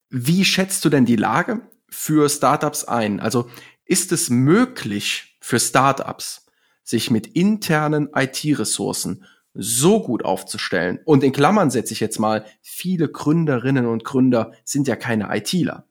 wie 0.09 0.45
schätzt 0.45 0.85
du 0.85 0.89
denn 0.89 1.07
die 1.07 1.17
Lage 1.17 1.61
für 1.89 2.29
Startups 2.29 2.85
ein? 2.85 3.21
Also 3.21 3.51
ist 3.85 4.13
es 4.13 4.31
möglich 4.31 5.37
für 5.41 5.59
Startups, 5.59 6.47
sich 6.83 7.11
mit 7.11 7.27
internen 7.27 8.09
IT-Ressourcen 8.15 9.25
so 9.55 10.03
gut 10.03 10.25
aufzustellen. 10.25 11.01
Und 11.05 11.25
in 11.25 11.33
Klammern 11.33 11.71
setze 11.71 11.93
ich 11.93 12.01
jetzt 12.01 12.19
mal, 12.19 12.45
viele 12.63 13.09
Gründerinnen 13.09 13.87
und 13.87 14.05
Gründer 14.05 14.53
sind 14.65 14.87
ja 14.89 14.97
keine 14.97 15.35
ITler. 15.37 15.87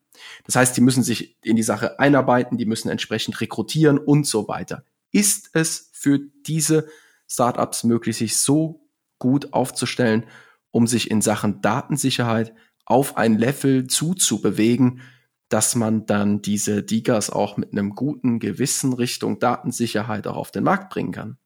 Das 0.45 0.55
heißt, 0.55 0.75
die 0.75 0.81
müssen 0.81 1.03
sich 1.03 1.37
in 1.43 1.55
die 1.55 1.63
Sache 1.63 1.99
einarbeiten, 1.99 2.57
die 2.57 2.65
müssen 2.65 2.89
entsprechend 2.89 3.39
rekrutieren 3.41 3.97
und 3.97 4.25
so 4.25 4.47
weiter. 4.47 4.83
Ist 5.11 5.49
es 5.53 5.89
für 5.93 6.19
diese 6.45 6.87
Startups 7.27 7.83
möglich, 7.83 8.17
sich 8.17 8.37
so 8.37 8.87
gut 9.17 9.53
aufzustellen, 9.53 10.25
um 10.71 10.87
sich 10.87 11.11
in 11.11 11.21
Sachen 11.21 11.61
Datensicherheit 11.61 12.53
auf 12.85 13.17
ein 13.17 13.37
Level 13.37 13.87
zuzubewegen, 13.87 15.01
dass 15.49 15.75
man 15.75 16.05
dann 16.05 16.41
diese 16.41 16.83
Digas 16.83 17.29
auch 17.29 17.57
mit 17.57 17.71
einem 17.71 17.95
guten 17.95 18.39
Gewissen 18.39 18.93
Richtung 18.93 19.39
Datensicherheit 19.39 20.27
auch 20.27 20.37
auf 20.37 20.51
den 20.51 20.63
Markt 20.63 20.91
bringen 20.91 21.11
kann? 21.11 21.37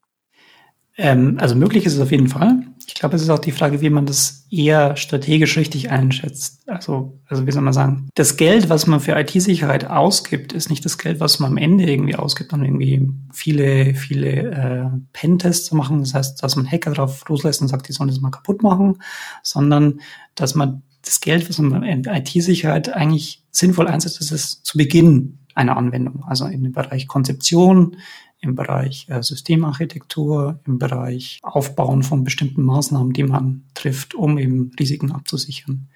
Ähm, 0.95 1.37
also 1.39 1.55
möglich 1.55 1.85
ist 1.85 1.95
es 1.95 1.99
auf 1.99 2.11
jeden 2.11 2.27
Fall. 2.27 2.63
Ich 2.85 2.93
glaube, 2.93 3.15
es 3.15 3.21
ist 3.21 3.29
auch 3.29 3.39
die 3.39 3.51
Frage, 3.51 3.81
wie 3.81 3.89
man 3.89 4.05
das 4.05 4.45
eher 4.51 4.95
strategisch 4.95 5.57
richtig 5.57 5.89
einschätzt. 5.89 6.61
Also, 6.67 7.19
also 7.25 7.47
wie 7.47 7.51
soll 7.51 7.63
man 7.63 7.73
sagen, 7.73 8.09
das 8.13 8.37
Geld, 8.37 8.69
was 8.69 8.85
man 8.85 8.99
für 8.99 9.17
IT-Sicherheit 9.17 9.85
ausgibt, 9.85 10.53
ist 10.53 10.69
nicht 10.69 10.85
das 10.85 10.97
Geld, 10.97 11.19
was 11.19 11.39
man 11.39 11.51
am 11.51 11.57
Ende 11.57 11.89
irgendwie 11.89 12.15
ausgibt, 12.15 12.53
um 12.53 12.63
irgendwie 12.63 13.09
viele, 13.31 13.95
viele 13.95 14.51
äh, 14.51 14.85
Pentests 15.13 15.65
zu 15.65 15.75
machen. 15.75 15.99
Das 16.01 16.13
heißt, 16.13 16.43
dass 16.43 16.55
man 16.55 16.69
Hacker 16.69 16.91
drauf 16.91 17.23
loslässt 17.27 17.61
und 17.61 17.69
sagt, 17.69 17.87
die 17.87 17.93
sollen 17.93 18.09
das 18.09 18.21
mal 18.21 18.29
kaputt 18.29 18.61
machen, 18.61 19.01
sondern 19.41 19.99
dass 20.35 20.53
man 20.53 20.83
das 21.03 21.21
Geld, 21.21 21.49
was 21.49 21.57
man 21.57 21.83
in 21.83 22.05
IT-Sicherheit 22.05 22.93
eigentlich 22.93 23.43
sinnvoll 23.51 23.87
einsetzt, 23.87 24.21
ist 24.21 24.31
es 24.31 24.61
zu 24.61 24.77
Beginn 24.77 25.39
einer 25.55 25.77
Anwendung, 25.77 26.23
also 26.25 26.45
in 26.45 26.63
dem 26.63 26.71
Bereich 26.71 27.07
Konzeption, 27.07 27.97
im 28.43 28.55
Bereich 28.55 29.07
äh, 29.09 29.23
Systemarchitektur, 29.23 30.59
im 30.65 30.77
Bereich 30.77 31.39
Aufbauen 31.41 32.03
von 32.03 32.23
bestimmten 32.23 32.63
Maßnahmen, 32.63 33.13
die 33.13 33.23
man 33.23 33.63
trifft, 33.73 34.13
um 34.13 34.37
eben 34.37 34.71
Risiken 34.79 35.11
abzusichern. 35.11 35.87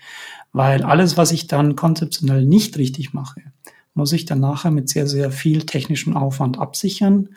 Weil 0.53 0.83
alles, 0.83 1.17
was 1.17 1.31
ich 1.31 1.47
dann 1.47 1.75
konzeptionell 1.75 2.45
nicht 2.45 2.77
richtig 2.77 3.13
mache, 3.13 3.41
muss 3.93 4.13
ich 4.13 4.25
dann 4.25 4.39
nachher 4.39 4.71
mit 4.71 4.89
sehr, 4.89 5.07
sehr 5.07 5.31
viel 5.31 5.65
technischem 5.65 6.15
Aufwand 6.15 6.57
absichern 6.57 7.29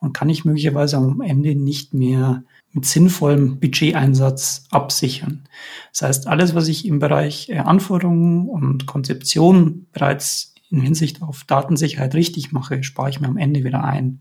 und 0.00 0.12
kann 0.12 0.28
ich 0.28 0.44
möglicherweise 0.44 0.96
am 0.96 1.20
Ende 1.20 1.54
nicht 1.54 1.94
mehr 1.94 2.42
mit 2.72 2.84
sinnvollem 2.84 3.60
Budgeteinsatz 3.60 4.66
absichern. 4.70 5.44
Das 5.92 6.02
heißt, 6.02 6.26
alles, 6.26 6.54
was 6.54 6.68
ich 6.68 6.86
im 6.86 6.98
Bereich 6.98 7.48
äh, 7.48 7.58
Anforderungen 7.58 8.48
und 8.48 8.86
Konzeption 8.86 9.86
bereits 9.92 10.55
in 10.70 10.80
Hinsicht 10.80 11.22
auf 11.22 11.44
Datensicherheit 11.44 12.14
richtig 12.14 12.52
mache, 12.52 12.82
spare 12.82 13.10
ich 13.10 13.20
mir 13.20 13.28
am 13.28 13.36
Ende 13.36 13.64
wieder 13.64 13.84
ein. 13.84 14.20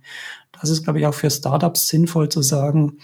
Das 0.52 0.70
ist, 0.70 0.84
glaube 0.84 1.00
ich, 1.00 1.08
auch 1.08 1.14
für 1.14 1.30
Startups 1.30 1.88
sinnvoll 1.88 2.28
zu 2.30 2.42
sagen, 2.42 2.98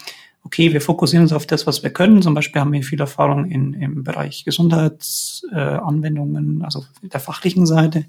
okay, 0.44 0.74
wir 0.74 0.82
fokussieren 0.82 1.24
uns 1.24 1.32
auf 1.34 1.46
das, 1.46 1.68
was 1.68 1.84
wir 1.84 1.92
können. 1.92 2.22
Zum 2.22 2.34
Beispiel 2.34 2.62
haben 2.62 2.74
wir 2.74 2.84
viel 2.84 3.00
Erfahrung 3.00 3.46
in, 3.46 3.74
im 3.74 4.04
Bereich 4.04 4.44
Gesundheitsanwendungen, 4.44 6.62
äh, 6.62 6.64
also 6.64 6.84
der 7.02 7.20
fachlichen 7.20 7.66
Seite. 7.66 8.06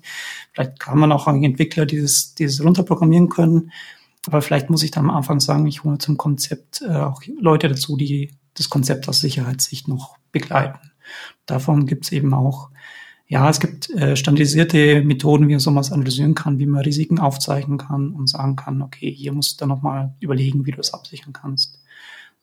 Vielleicht 0.53 0.79
kann 0.81 0.99
man 0.99 1.13
auch 1.13 1.27
einen 1.27 1.45
Entwickler 1.45 1.87
dieses, 1.87 2.35
dieses 2.35 2.63
runterprogrammieren 2.65 3.29
können. 3.29 3.73
Aber 4.27 4.41
vielleicht 4.41 4.71
muss 4.71 4.83
ich 4.83 4.93
dann 4.93 5.11
am 5.11 5.17
Anfang 5.17 5.41
sagen, 5.41 5.67
ich 5.67 5.85
hole 5.85 5.99
zum 5.99 6.17
Konzept 6.17 6.81
äh, 6.83 6.95
auch 6.95 7.23
Leute 7.39 7.69
dazu, 7.69 7.97
die 7.97 8.31
das 8.55 8.71
Konzept 8.71 9.09
aus 9.09 9.21
Sicherheitssicht 9.21 9.89
noch 9.89 10.17
begleiten. 10.31 10.79
Davon 11.47 11.87
gibt 11.87 12.05
es 12.05 12.13
eben 12.13 12.33
auch 12.33 12.71
ja, 13.33 13.49
es 13.49 13.61
gibt 13.61 13.89
äh, 13.89 14.15
standardisierte 14.15 15.01
Methoden, 15.01 15.49
wie 15.49 15.53
man 15.53 15.59
sowas 15.59 15.91
analysieren 15.91 16.35
kann, 16.35 16.59
wie 16.59 16.67
man 16.67 16.83
Risiken 16.83 17.19
aufzeichnen 17.19 17.79
kann 17.79 18.13
und 18.13 18.29
sagen 18.29 18.57
kann, 18.57 18.83
okay, 18.83 19.11
hier 19.11 19.33
musst 19.33 19.59
du 19.59 19.65
nochmal 19.65 20.15
überlegen, 20.21 20.67
wie 20.67 20.71
du 20.71 20.81
es 20.81 20.93
absichern 20.93 21.33
kannst. 21.33 21.81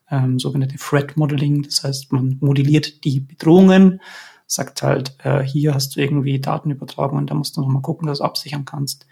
Ähm, 0.09 0.39
sogenannte 0.39 0.77
Threat 0.77 1.15
Modeling, 1.15 1.61
das 1.61 1.83
heißt, 1.83 2.11
man 2.11 2.37
modelliert 2.41 3.03
die 3.03 3.19
Bedrohungen, 3.19 4.01
sagt 4.47 4.81
halt, 4.81 5.15
äh, 5.23 5.43
hier 5.43 5.75
hast 5.75 5.95
du 5.95 6.01
irgendwie 6.01 6.39
Daten 6.39 6.71
übertragen 6.71 7.17
und 7.17 7.29
da 7.29 7.35
musst 7.35 7.55
du 7.55 7.61
nochmal 7.61 7.83
gucken, 7.83 8.07
dass 8.07 8.17
du 8.17 8.23
absichern 8.23 8.65
kannst. 8.65 9.05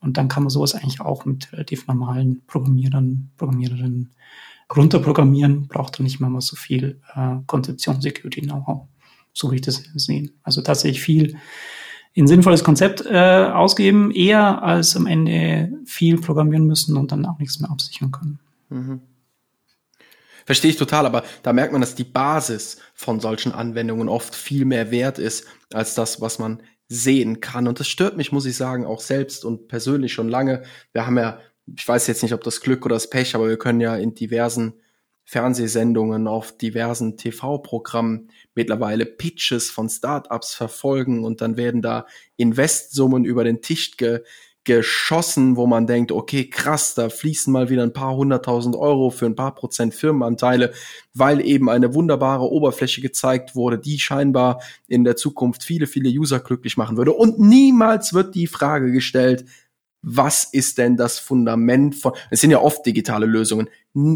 Und 0.00 0.16
dann 0.16 0.26
kann 0.26 0.42
man 0.42 0.50
sowas 0.50 0.74
eigentlich 0.74 1.00
auch 1.00 1.26
mit 1.26 1.52
relativ 1.52 1.86
normalen 1.86 2.42
Programmierern, 2.48 3.30
Programmiererinnen 3.36 4.10
runterprogrammieren, 4.74 5.68
braucht 5.68 5.96
dann 5.96 6.04
nicht 6.04 6.18
mehr 6.18 6.28
mal 6.28 6.40
so 6.40 6.56
viel 6.56 7.00
äh, 7.14 7.36
Konzeption, 7.46 8.00
Security 8.00 8.40
Know-how 8.40 8.88
so 9.32 9.50
wie 9.50 9.56
ich 9.56 9.62
das 9.62 9.82
sehen. 9.94 10.32
Also 10.42 10.62
tatsächlich 10.62 11.00
viel 11.00 11.36
in 12.12 12.26
sinnvolles 12.26 12.64
Konzept 12.64 13.04
äh, 13.06 13.50
ausgeben, 13.52 14.10
eher 14.10 14.62
als 14.62 14.96
am 14.96 15.06
Ende 15.06 15.72
viel 15.84 16.20
programmieren 16.20 16.66
müssen 16.66 16.96
und 16.96 17.12
dann 17.12 17.24
auch 17.26 17.38
nichts 17.38 17.60
mehr 17.60 17.70
absichern 17.70 18.10
können. 18.10 18.40
Mhm. 18.68 19.00
Verstehe 20.44 20.70
ich 20.72 20.76
total, 20.76 21.06
aber 21.06 21.22
da 21.42 21.52
merkt 21.52 21.72
man, 21.72 21.80
dass 21.80 21.94
die 21.94 22.04
Basis 22.04 22.78
von 22.94 23.20
solchen 23.20 23.52
Anwendungen 23.52 24.08
oft 24.08 24.34
viel 24.34 24.64
mehr 24.64 24.90
wert 24.90 25.18
ist 25.18 25.46
als 25.72 25.94
das, 25.94 26.20
was 26.20 26.40
man 26.40 26.62
sehen 26.88 27.40
kann. 27.40 27.68
Und 27.68 27.78
das 27.78 27.86
stört 27.86 28.16
mich, 28.16 28.32
muss 28.32 28.46
ich 28.46 28.56
sagen, 28.56 28.84
auch 28.84 29.00
selbst 29.00 29.44
und 29.44 29.68
persönlich 29.68 30.12
schon 30.12 30.28
lange. 30.28 30.62
Wir 30.92 31.06
haben 31.06 31.16
ja, 31.18 31.38
ich 31.66 31.86
weiß 31.86 32.08
jetzt 32.08 32.24
nicht, 32.24 32.34
ob 32.34 32.42
das 32.42 32.60
Glück 32.60 32.84
oder 32.84 32.96
das 32.96 33.08
Pech, 33.08 33.36
aber 33.36 33.48
wir 33.48 33.58
können 33.58 33.80
ja 33.80 33.94
in 33.94 34.14
diversen 34.14 34.74
Fernsehsendungen, 35.24 36.26
auf 36.26 36.56
diversen 36.56 37.16
TV-Programmen 37.16 38.30
mittlerweile 38.54 39.06
Pitches 39.06 39.70
von 39.70 39.88
Startups 39.88 40.54
verfolgen 40.54 41.24
und 41.24 41.40
dann 41.40 41.56
werden 41.56 41.82
da 41.82 42.06
Investsummen 42.36 43.24
über 43.24 43.44
den 43.44 43.62
Tisch 43.62 43.96
ge 43.96 44.22
geschossen, 44.64 45.56
wo 45.56 45.66
man 45.66 45.86
denkt, 45.86 46.12
okay, 46.12 46.48
krass, 46.48 46.94
da 46.94 47.08
fließen 47.08 47.50
mal 47.52 47.70
wieder 47.70 47.82
ein 47.82 47.94
paar 47.94 48.14
hunderttausend 48.14 48.76
Euro 48.76 49.08
für 49.10 49.24
ein 49.24 49.34
paar 49.34 49.54
Prozent 49.54 49.94
Firmenanteile, 49.94 50.72
weil 51.14 51.40
eben 51.40 51.70
eine 51.70 51.94
wunderbare 51.94 52.44
Oberfläche 52.44 53.00
gezeigt 53.00 53.56
wurde, 53.56 53.78
die 53.78 53.98
scheinbar 53.98 54.60
in 54.86 55.04
der 55.04 55.16
Zukunft 55.16 55.62
viele, 55.64 55.86
viele 55.86 56.10
User 56.10 56.40
glücklich 56.40 56.76
machen 56.76 56.98
würde. 56.98 57.12
Und 57.12 57.38
niemals 57.38 58.12
wird 58.12 58.34
die 58.34 58.46
Frage 58.46 58.92
gestellt, 58.92 59.46
was 60.02 60.44
ist 60.44 60.78
denn 60.78 60.96
das 60.96 61.18
Fundament 61.18 61.94
von, 61.94 62.12
es 62.30 62.40
sind 62.40 62.50
ja 62.50 62.60
oft 62.60 62.84
digitale 62.86 63.26
Lösungen. 63.26 63.68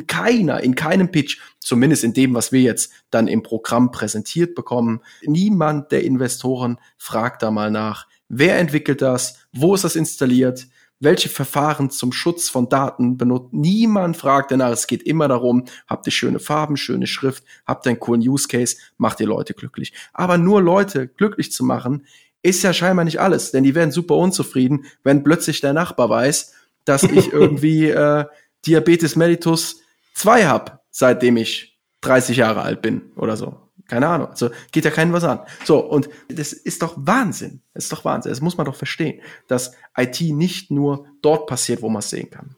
Keiner, 0.07 0.61
in 0.62 0.75
keinem 0.75 1.11
Pitch, 1.11 1.40
zumindest 1.59 2.05
in 2.05 2.14
dem, 2.14 2.35
was 2.35 2.53
wir 2.53 2.62
jetzt 2.62 2.92
dann 3.11 3.29
im 3.29 3.42
Programm 3.42 3.90
präsentiert 3.90 4.55
bekommen, 4.55 5.01
niemand 5.23 5.92
der 5.92 6.05
Investoren 6.05 6.79
fragt 6.97 7.42
da 7.42 7.51
mal 7.51 7.70
nach, 7.70 8.07
wer 8.29 8.59
entwickelt 8.59 9.03
das, 9.03 9.47
wo 9.53 9.75
ist 9.75 9.85
das 9.85 9.97
installiert, 9.97 10.66
welche 11.01 11.29
Verfahren 11.29 11.90
zum 11.90 12.12
Schutz 12.12 12.49
von 12.49 12.68
Daten 12.68 13.16
benutzt. 13.16 13.53
Niemand 13.53 14.16
fragt 14.16 14.51
danach. 14.51 14.70
Es 14.70 14.87
geht 14.87 15.03
immer 15.03 15.29
darum, 15.29 15.64
habt 15.87 16.07
ihr 16.07 16.12
schöne 16.12 16.38
Farben, 16.38 16.77
schöne 16.77 17.07
Schrift, 17.07 17.44
habt 17.66 17.87
ihr 17.87 17.90
einen 17.90 18.01
coolen 18.01 18.27
Use 18.27 18.49
Case, 18.49 18.77
macht 18.97 19.20
ihr 19.20 19.27
Leute 19.27 19.55
glücklich. 19.55 19.92
Aber 20.12 20.38
nur 20.38 20.62
Leute 20.62 21.09
glücklich 21.09 21.53
zu 21.53 21.64
machen, 21.64 22.07
ist 22.45 22.63
ja 22.63 22.73
scheinbar 22.75 23.05
nicht 23.05 23.21
alles, 23.21 23.51
denn 23.51 23.65
die 23.65 23.75
werden 23.75 23.91
super 23.91 24.17
unzufrieden, 24.17 24.85
wenn 25.03 25.25
plötzlich 25.25 25.61
der 25.63 25.73
Nachbar 25.73 26.11
weiß, 26.11 26.53
dass 26.85 27.03
ich 27.03 27.33
irgendwie 27.33 27.89
äh, 27.89 28.27
Diabetes 28.67 29.17
mellitus 29.17 29.81
2 30.15 30.47
hab, 30.47 30.85
seitdem 30.91 31.39
ich 31.39 31.79
30 32.03 32.37
Jahre 32.37 32.63
alt 32.63 32.83
bin 32.83 33.13
oder 33.17 33.37
so. 33.37 33.61
Keine 33.89 34.09
Ahnung. 34.09 34.29
Also 34.29 34.51
geht 34.73 34.85
ja 34.85 34.91
keinen 34.91 35.13
was 35.13 35.25
an. 35.25 35.41
So, 35.65 35.79
und 35.79 36.09
das 36.29 36.53
ist 36.53 36.83
doch 36.83 36.95
Wahnsinn. 36.97 37.61
Das 37.73 37.85
ist 37.85 37.93
doch 37.93 38.05
Wahnsinn. 38.05 38.31
Das 38.31 38.41
muss 38.41 38.57
man 38.57 38.67
doch 38.67 38.77
verstehen, 38.77 39.21
dass 39.49 39.73
IT 39.97 40.21
nicht 40.21 40.71
nur 40.71 41.07
dort 41.23 41.47
passiert, 41.47 41.83
wo 41.83 41.89
man 41.89 42.01
es 42.01 42.11
sehen 42.11 42.31
kann. 42.31 42.57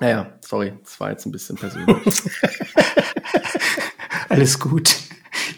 Naja, 0.00 0.38
sorry, 0.44 0.74
das 0.82 1.00
war 1.00 1.10
jetzt 1.10 1.26
ein 1.26 1.32
bisschen 1.32 1.56
persönlich. 1.56 1.96
Alles 4.28 4.58
gut. 4.58 4.96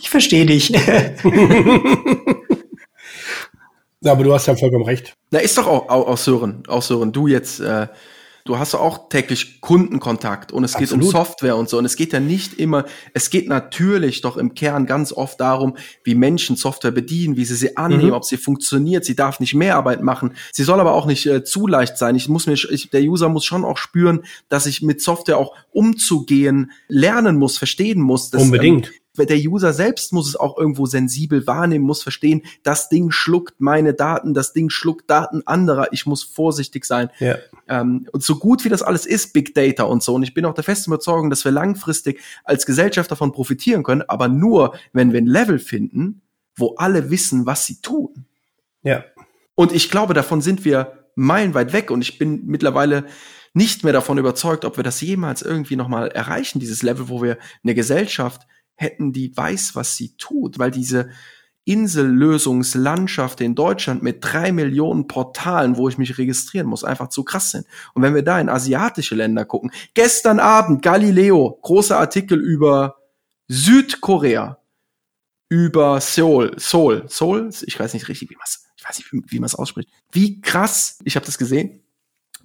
Ich 0.01 0.11
verstehe 0.11 0.47
dich. 0.47 0.73
Ja, 4.00 4.12
aber 4.12 4.24
du 4.24 4.32
hast 4.32 4.46
ja 4.46 4.54
vollkommen 4.54 4.84
recht. 4.84 5.14
Na, 5.30 5.40
ist 5.40 5.58
doch 5.58 5.66
auch, 5.66 5.88
auch, 5.88 6.06
auch 6.06 6.18
Sören, 6.18 6.62
auch 6.68 6.82
Sören, 6.82 7.12
du 7.12 7.26
jetzt, 7.26 7.61
äh, 7.61 7.88
du 8.44 8.58
hast 8.58 8.74
auch 8.74 9.08
täglich 9.08 9.61
Kundenkontakt 9.61 10.52
und 10.52 10.64
es 10.64 10.76
geht 10.76 10.92
um 10.92 11.02
Software 11.02 11.56
und 11.56 11.68
so. 11.68 11.78
Und 11.78 11.84
es 11.84 11.96
geht 11.96 12.12
ja 12.12 12.20
nicht 12.20 12.54
immer, 12.54 12.84
es 13.12 13.28
geht 13.28 13.48
natürlich 13.48 14.20
doch 14.20 14.37
im 14.37 14.54
Kern 14.54 14.87
ganz 14.87 15.12
oft 15.12 15.40
darum, 15.40 15.76
wie 16.04 16.14
Menschen 16.14 16.56
Software 16.56 16.92
bedienen, 16.92 17.37
wie 17.37 17.44
sie 17.44 17.56
sie 17.56 17.76
annehmen, 17.76 18.06
mhm. 18.06 18.12
ob 18.12 18.24
sie 18.24 18.37
funktioniert. 18.37 19.04
Sie 19.04 19.16
darf 19.16 19.40
nicht 19.40 19.54
mehr 19.54 19.76
Arbeit 19.76 20.02
machen. 20.02 20.34
Sie 20.52 20.62
soll 20.62 20.80
aber 20.80 20.94
auch 20.94 21.06
nicht 21.06 21.26
äh, 21.26 21.42
zu 21.44 21.66
leicht 21.66 21.98
sein. 21.98 22.14
Ich 22.14 22.28
muss 22.28 22.46
mir, 22.46 22.54
ich, 22.54 22.90
der 22.90 23.02
User 23.02 23.28
muss 23.28 23.44
schon 23.44 23.64
auch 23.64 23.78
spüren, 23.78 24.24
dass 24.48 24.66
ich 24.66 24.80
mit 24.80 25.02
Software 25.02 25.38
auch 25.38 25.54
umzugehen 25.72 26.70
lernen 26.87 27.37
muss, 27.37 27.58
verstehen 27.58 28.00
muss. 28.00 28.30
Dass, 28.30 28.42
Unbedingt. 28.42 28.87
Ähm, 28.87 28.94
der 29.26 29.38
User 29.38 29.72
selbst 29.72 30.12
muss 30.12 30.28
es 30.28 30.37
auch 30.37 30.57
irgendwo 30.59 30.87
sensibel 30.87 31.46
wahrnehmen, 31.46 31.85
muss 31.85 32.02
verstehen, 32.02 32.42
das 32.62 32.88
Ding 32.88 33.11
schluckt 33.11 33.61
meine 33.61 33.94
Daten, 33.94 34.35
das 34.35 34.52
Ding 34.52 34.70
schluckt 34.70 35.11
Daten 35.11 35.42
anderer, 35.46 35.88
ich 35.92 36.07
muss 36.07 36.22
vorsichtig 36.22 36.85
sein. 36.85 37.11
Ja. 37.18 37.37
Ähm, 37.68 38.09
und 38.12 38.22
so 38.22 38.37
gut 38.37 38.64
wie 38.64 38.68
das 38.68 38.83
alles 38.83 39.07
ist, 39.07 39.33
Big 39.33 39.54
Data 39.54 39.85
und 39.85 40.02
so, 40.02 40.14
und 40.14 40.22
ich 40.22 40.35
bin 40.35 40.44
auch 40.44 40.54
der 40.54 40.64
festen 40.64 40.90
Überzeugung, 40.90 41.31
dass 41.31 41.44
wir 41.44 41.52
langfristig 41.52 42.20
als 42.44 42.66
Gesellschaft 42.66 43.11
davon 43.11 43.33
profitieren 43.33 43.83
können, 43.83 44.02
aber 44.02 44.28
nur, 44.28 44.74
wenn 44.92 45.12
wir 45.12 45.20
ein 45.20 45.26
Level 45.26 45.59
finden, 45.59 46.22
wo 46.57 46.74
alle 46.76 47.11
wissen, 47.11 47.46
was 47.46 47.66
sie 47.66 47.81
tun. 47.81 48.26
Ja. 48.83 49.04
Und 49.54 49.72
ich 49.72 49.90
glaube, 49.90 50.14
davon 50.14 50.40
sind 50.40 50.64
wir 50.64 51.04
meilenweit 51.14 51.72
weg 51.72 51.90
und 51.90 52.00
ich 52.02 52.18
bin 52.18 52.46
mittlerweile 52.46 53.04
nicht 53.54 53.83
mehr 53.83 53.92
davon 53.92 54.18
überzeugt, 54.18 54.64
ob 54.64 54.76
wir 54.76 54.85
das 54.85 55.00
jemals 55.00 55.42
irgendwie 55.42 55.76
nochmal 55.76 56.09
erreichen, 56.09 56.61
dieses 56.61 56.83
Level, 56.83 57.09
wo 57.09 57.22
wir 57.22 57.38
eine 57.64 57.74
Gesellschaft 57.74 58.46
hätten, 58.79 59.12
die 59.12 59.37
weiß, 59.37 59.75
was 59.75 59.97
sie 59.97 60.17
tut, 60.17 60.59
weil 60.59 60.71
diese 60.71 61.11
Insellösungslandschaft 61.64 63.43
in 63.43 63.55
Deutschland 63.55 64.03
mit 64.03 64.19
drei 64.21 64.53
Millionen 64.53 65.07
Portalen, 65.07 65.77
wo 65.77 65.88
ich 65.88 65.99
mich 65.99 66.17
registrieren 66.17 66.67
muss, 66.67 66.85
einfach 66.85 67.09
zu 67.09 67.25
krass 67.25 67.51
sind. 67.51 67.67
Und 67.93 68.03
wenn 68.03 68.14
wir 68.14 68.23
da 68.23 68.41
in 68.41 68.49
asiatische 68.49 69.14
Länder 69.14 69.45
gucken, 69.45 69.71
gestern 69.93 70.38
Abend 70.38 70.81
Galileo, 70.81 71.59
großer 71.61 71.99
Artikel 71.99 72.41
über 72.41 72.97
Südkorea, 73.49 74.59
über 75.51 76.01
Seoul, 76.01 76.55
Seoul, 76.59 77.05
Seoul, 77.09 77.51
ich 77.67 77.79
weiß 77.79 77.93
nicht 77.93 78.09
richtig, 78.09 78.31
wie 78.31 78.37
man 78.37 78.45
es, 78.47 78.67
ich 78.77 78.88
weiß 78.88 78.99
nicht, 78.99 79.12
wie, 79.12 79.23
wie 79.27 79.38
man 79.41 79.47
es 79.47 79.55
ausspricht. 79.55 79.91
Wie 80.12 80.41
krass, 80.41 80.99
ich 81.05 81.17
habe 81.17 81.27
das 81.27 81.37
gesehen 81.37 81.83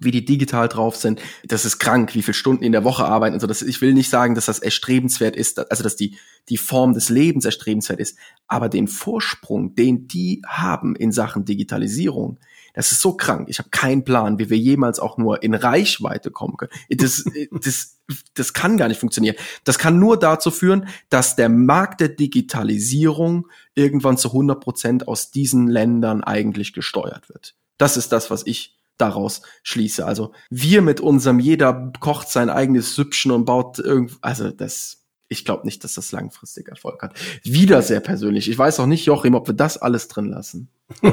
wie 0.04 0.12
die 0.12 0.26
digital 0.26 0.68
drauf 0.68 0.96
sind. 0.96 1.22
Das 1.46 1.66
ist 1.66 1.80
krank, 1.80 2.16
wie 2.16 2.22
viele 2.22 2.34
Stunden 2.34 2.64
in 2.64 2.72
der 2.72 2.84
Woche 2.84 3.06
arbeiten 3.06 3.34
und 3.34 3.40
so. 3.40 3.48
Das, 3.48 3.62
ich 3.62 3.82
will 3.82 3.94
nicht 3.94 4.10
sagen, 4.10 4.36
dass 4.36 4.46
das 4.46 4.60
erstrebenswert 4.60 5.36
ist, 5.36 5.72
also 5.72 5.84
dass 5.84 5.96
die, 5.96 6.18
die 6.50 6.58
Form 6.58 6.94
des 6.94 7.10
Lebens 7.10 7.46
erstrebenswert 7.46 8.00
ist, 8.00 8.18
aber 8.48 8.70
den 8.70 8.88
Vorsprung, 8.88 9.76
den 9.76 10.08
die 10.08 10.42
haben 10.48 10.96
in 10.96 11.12
Sachen 11.12 11.46
Digitalisierung, 11.46 12.40
das 12.74 12.92
ist 12.92 13.02
so 13.02 13.14
krank. 13.14 13.48
Ich 13.50 13.60
habe 13.60 13.70
keinen 13.70 14.04
Plan, 14.04 14.40
wie 14.40 14.50
wir 14.50 14.58
jemals 14.58 15.00
auch 15.00 15.18
nur 15.18 15.44
in 15.44 15.54
Reichweite 15.54 16.32
kommen 16.32 16.58
können. 16.58 16.72
Das, 16.90 17.24
das, 17.52 18.00
das 18.34 18.54
kann 18.54 18.78
gar 18.78 18.88
nicht 18.88 19.00
funktionieren. 19.00 19.36
Das 19.64 19.78
kann 19.78 20.00
nur 20.00 20.18
dazu 20.18 20.50
führen, 20.50 20.88
dass 21.10 21.36
der 21.36 21.50
Markt 21.50 22.02
der 22.02 22.10
Digitalisierung 22.10 23.48
irgendwann 23.76 24.18
zu 24.18 24.30
100 24.30 24.60
Prozent 24.60 25.08
aus 25.08 25.32
diesen 25.32 25.68
Ländern 25.68 26.24
eigentlich 26.24 26.74
gesteuert 26.74 27.30
wird. 27.30 27.56
Das 27.78 27.96
ist 27.96 28.12
das, 28.12 28.32
was 28.32 28.46
ich 28.46 28.76
daraus 29.04 29.42
schließe. 29.64 30.06
Also 30.06 30.32
wir 30.50 30.82
mit 30.82 31.02
unserem, 31.02 31.40
jeder 31.40 31.92
kocht 32.00 32.30
sein 32.30 32.50
eigenes 32.50 32.96
Süppchen 32.96 33.32
und 33.32 33.46
baut 33.46 33.80
irgend, 33.80 34.14
also 34.22 34.50
das, 34.50 35.04
ich 35.28 35.44
glaube 35.46 35.66
nicht, 35.66 35.84
dass 35.84 35.96
das 35.96 36.12
langfristig 36.12 36.70
Erfolg 36.70 37.02
hat. 37.02 37.14
Wieder 37.44 37.82
sehr 37.82 38.00
persönlich. 38.00 38.50
Ich 38.50 38.58
weiß 38.58 38.80
auch 38.80 38.86
nicht, 38.86 39.06
Joachim, 39.06 39.36
ob 39.36 39.48
wir 39.48 39.56
das 39.56 39.78
alles 39.78 40.08
drin 40.08 40.30
lassen. 40.30 40.70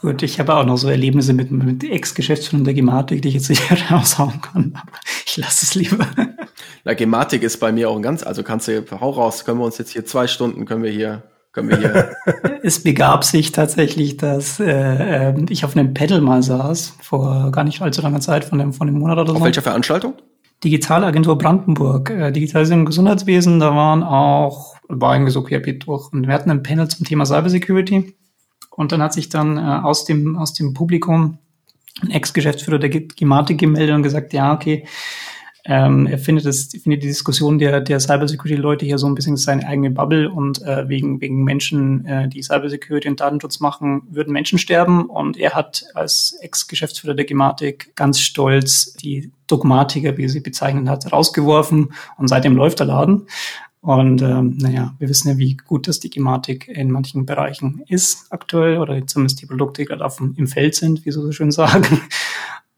Gut, 0.00 0.22
ich 0.22 0.38
habe 0.38 0.54
auch 0.54 0.66
noch 0.66 0.76
so 0.76 0.88
Erlebnisse 0.88 1.32
mit, 1.32 1.50
mit 1.50 1.82
Ex-Geschäftsführern 1.82 2.64
der 2.64 2.74
Gematik, 2.74 3.22
die 3.22 3.28
ich 3.28 3.34
jetzt 3.34 3.48
nicht 3.48 3.70
raushauen 3.90 4.40
kann, 4.40 4.72
aber 4.74 4.98
ich 5.24 5.36
lasse 5.36 5.64
es 5.64 5.74
lieber. 5.74 6.06
Na, 6.84 6.94
Gematik 6.94 7.42
ist 7.42 7.58
bei 7.58 7.72
mir 7.72 7.90
auch 7.90 7.96
ein 7.96 8.02
ganz, 8.02 8.22
also 8.22 8.42
kannst 8.42 8.68
du, 8.68 8.84
hau 9.00 9.10
raus, 9.10 9.44
können 9.44 9.58
wir 9.58 9.64
uns 9.64 9.78
jetzt 9.78 9.90
hier 9.90 10.04
zwei 10.04 10.26
Stunden, 10.26 10.66
können 10.66 10.82
wir 10.82 10.92
hier 10.92 11.22
können 11.56 11.70
wir 11.70 11.78
hier. 11.78 12.12
es 12.62 12.82
begab 12.82 13.24
sich 13.24 13.50
tatsächlich, 13.50 14.18
dass 14.18 14.60
äh, 14.60 15.30
ähm, 15.30 15.46
ich 15.48 15.64
auf 15.64 15.74
einem 15.74 15.94
Pedal 15.94 16.20
mal 16.20 16.42
saß, 16.42 16.98
vor 17.00 17.50
gar 17.50 17.64
nicht 17.64 17.80
allzu 17.80 18.02
langer 18.02 18.20
Zeit, 18.20 18.44
von 18.44 18.58
dem, 18.58 18.74
von 18.74 18.86
dem 18.86 18.98
Monat 18.98 19.18
oder 19.18 19.30
so. 19.30 19.38
Auf 19.38 19.44
welcher 19.44 19.62
Veranstaltung? 19.62 20.14
Digitalagentur 20.62 21.38
Brandenburg, 21.38 22.10
äh, 22.10 22.30
Digitalisierung 22.30 22.80
im 22.80 22.86
Gesundheitswesen, 22.86 23.58
da 23.58 23.74
waren 23.74 24.02
auch, 24.02 24.76
war 24.88 25.14
irgendwie 25.14 25.32
so 25.32 25.42
querbeet 25.42 25.86
durch. 25.86 26.12
Und 26.12 26.26
wir 26.26 26.34
hatten 26.34 26.50
ein 26.50 26.62
Panel 26.62 26.88
zum 26.88 27.06
Thema 27.06 27.24
Cybersecurity. 27.24 28.14
Und 28.70 28.92
dann 28.92 29.00
hat 29.00 29.14
sich 29.14 29.30
dann 29.30 29.56
äh, 29.56 29.60
aus, 29.60 30.04
dem, 30.04 30.36
aus 30.36 30.52
dem 30.52 30.74
Publikum 30.74 31.38
ein 32.02 32.10
Ex-Geschäftsführer 32.10 32.78
der 32.78 32.90
Gematik 32.90 33.58
gemeldet 33.58 33.94
und 33.94 34.02
gesagt, 34.02 34.34
ja, 34.34 34.52
okay, 34.52 34.86
ähm, 35.68 36.06
er 36.06 36.18
findet, 36.18 36.46
es, 36.46 36.68
findet 36.70 37.02
die 37.02 37.08
Diskussion 37.08 37.58
der, 37.58 37.80
der 37.80 37.98
Cybersecurity-Leute 37.98 38.86
hier 38.86 38.98
so 38.98 39.08
ein 39.08 39.16
bisschen 39.16 39.36
seine 39.36 39.66
eigene 39.66 39.90
Bubble 39.90 40.30
und 40.30 40.62
äh, 40.62 40.88
wegen, 40.88 41.20
wegen 41.20 41.42
Menschen, 41.42 42.04
äh, 42.06 42.28
die 42.28 42.42
Cybersecurity 42.42 43.08
und 43.08 43.20
Datenschutz 43.20 43.58
machen, 43.58 44.02
würden 44.08 44.32
Menschen 44.32 44.58
sterben. 44.58 45.06
Und 45.06 45.36
er 45.36 45.54
hat 45.54 45.84
als 45.94 46.38
Ex-Geschäftsführer 46.40 47.14
der 47.14 47.24
Gematik 47.24 47.96
ganz 47.96 48.20
stolz 48.20 48.92
die 48.94 49.32
Dogmatiker, 49.48 50.16
wie 50.16 50.24
er 50.24 50.28
sie 50.28 50.40
bezeichnet 50.40 50.88
hat, 50.88 51.12
rausgeworfen 51.12 51.92
und 52.16 52.28
seitdem 52.28 52.54
läuft 52.54 52.78
der 52.78 52.86
Laden. 52.86 53.26
Und 53.80 54.20
ähm, 54.20 54.56
naja, 54.58 54.94
wir 54.98 55.08
wissen 55.08 55.28
ja, 55.28 55.38
wie 55.38 55.56
gut 55.56 55.86
das 55.86 56.00
die 56.00 56.10
Gematik 56.10 56.66
in 56.66 56.90
manchen 56.90 57.24
Bereichen 57.24 57.84
ist 57.86 58.26
aktuell 58.30 58.78
oder 58.78 59.06
zumindest 59.06 59.40
die 59.42 59.46
Produkte, 59.46 59.84
gerade 59.84 60.04
auf 60.04 60.16
dem, 60.16 60.34
im 60.36 60.48
Feld 60.48 60.74
sind, 60.74 61.04
wie 61.04 61.12
sie 61.12 61.20
so 61.20 61.30
schön 61.30 61.52
sagen. 61.52 62.00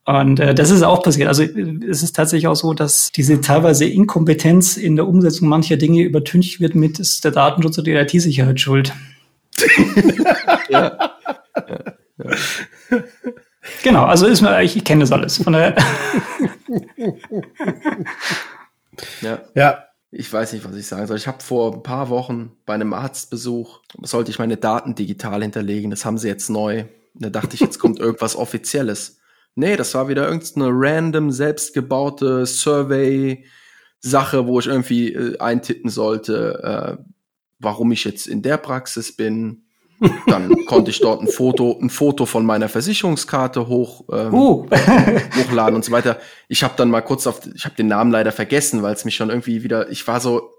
Und 0.08 0.40
äh, 0.40 0.54
das 0.54 0.70
ist 0.70 0.82
auch 0.82 1.02
passiert. 1.02 1.28
Also 1.28 1.42
es 1.42 2.02
ist 2.02 2.16
tatsächlich 2.16 2.46
auch 2.46 2.56
so, 2.56 2.72
dass 2.72 3.12
diese 3.12 3.42
teilweise 3.42 3.84
Inkompetenz 3.84 4.78
in 4.78 4.96
der 4.96 5.06
Umsetzung 5.06 5.48
mancher 5.48 5.76
Dinge 5.76 6.00
übertüncht 6.00 6.60
wird 6.60 6.74
mit 6.74 6.98
ist 6.98 7.26
der 7.26 7.30
Datenschutz 7.30 7.78
oder 7.78 7.84
die 7.84 8.16
IT-Sicherheit 8.16 8.58
schuld. 8.58 8.94
ja. 10.70 10.96
Ja. 11.68 11.84
Ja. 12.18 13.04
Genau, 13.82 14.04
also 14.04 14.26
ist 14.26 14.40
mir, 14.40 14.62
ich, 14.62 14.76
ich 14.76 14.84
kenne 14.84 15.00
das 15.00 15.12
alles. 15.12 15.42
Von 15.42 15.52
der 15.52 15.76
ja. 19.20 19.40
ja. 19.54 19.84
Ich 20.10 20.32
weiß 20.32 20.54
nicht, 20.54 20.64
was 20.64 20.74
ich 20.74 20.86
sagen 20.86 21.06
soll. 21.06 21.18
Ich 21.18 21.26
habe 21.26 21.42
vor 21.42 21.74
ein 21.74 21.82
paar 21.82 22.08
Wochen 22.08 22.52
bei 22.64 22.72
einem 22.72 22.94
Arztbesuch, 22.94 23.80
sollte 24.02 24.30
ich 24.30 24.38
meine 24.38 24.56
Daten 24.56 24.94
digital 24.94 25.42
hinterlegen. 25.42 25.90
Das 25.90 26.06
haben 26.06 26.16
sie 26.16 26.28
jetzt 26.28 26.48
neu. 26.48 26.84
Da 27.12 27.28
dachte 27.28 27.54
ich, 27.54 27.60
jetzt 27.60 27.78
kommt 27.78 27.98
irgendwas 28.00 28.36
Offizielles. 28.36 29.17
Nee, 29.58 29.76
das 29.76 29.92
war 29.94 30.08
wieder 30.08 30.28
irgendeine 30.28 30.68
random 30.70 31.32
selbstgebaute 31.32 32.46
Survey-Sache, 32.46 34.46
wo 34.46 34.60
ich 34.60 34.68
irgendwie 34.68 35.12
äh, 35.12 35.36
eintippen 35.38 35.90
sollte, 35.90 36.62
äh, 36.62 36.96
warum 37.58 37.90
ich 37.90 38.04
jetzt 38.04 38.28
in 38.28 38.42
der 38.42 38.56
Praxis 38.56 39.16
bin, 39.16 39.64
Dann 40.28 40.54
konnte 40.66 40.92
ich 40.92 41.00
dort 41.00 41.22
ein 41.22 41.26
Foto, 41.26 41.76
ein 41.82 41.90
Foto 41.90 42.24
von 42.24 42.46
meiner 42.46 42.68
Versicherungskarte 42.68 43.66
hoch, 43.66 44.04
ähm, 44.12 44.32
Uh. 44.32 44.66
hochladen 45.36 45.74
und 45.74 45.84
so 45.84 45.90
weiter. 45.90 46.20
Ich 46.46 46.62
habe 46.62 46.74
dann 46.76 46.88
mal 46.88 47.00
kurz 47.00 47.26
auf, 47.26 47.40
ich 47.52 47.64
habe 47.64 47.74
den 47.74 47.88
Namen 47.88 48.12
leider 48.12 48.30
vergessen, 48.30 48.84
weil 48.84 48.94
es 48.94 49.04
mich 49.04 49.16
schon 49.16 49.30
irgendwie 49.30 49.64
wieder, 49.64 49.90
ich 49.90 50.06
war 50.06 50.20
so 50.20 50.52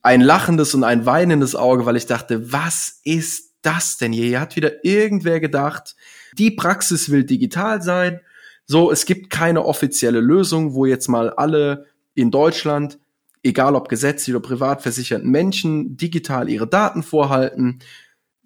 ein 0.00 0.22
lachendes 0.22 0.74
und 0.74 0.84
ein 0.84 1.04
weinendes 1.04 1.54
Auge, 1.54 1.84
weil 1.84 1.96
ich 1.96 2.06
dachte, 2.06 2.50
was 2.50 3.02
ist 3.04 3.52
das 3.60 3.98
denn 3.98 4.12
hier? 4.12 4.24
Hier 4.24 4.40
hat 4.40 4.56
wieder 4.56 4.86
irgendwer 4.86 5.38
gedacht, 5.38 5.96
die 6.38 6.50
Praxis 6.50 7.10
will 7.10 7.24
digital 7.24 7.82
sein. 7.82 8.20
So, 8.66 8.90
es 8.90 9.06
gibt 9.06 9.30
keine 9.30 9.64
offizielle 9.64 10.20
Lösung, 10.20 10.74
wo 10.74 10.86
jetzt 10.86 11.08
mal 11.08 11.30
alle 11.30 11.86
in 12.14 12.30
Deutschland, 12.30 12.98
egal 13.42 13.74
ob 13.74 13.88
gesetzlich 13.88 14.34
oder 14.34 14.46
privat 14.46 14.82
versicherten 14.82 15.30
Menschen, 15.30 15.96
digital 15.96 16.48
ihre 16.48 16.68
Daten 16.68 17.02
vorhalten. 17.02 17.80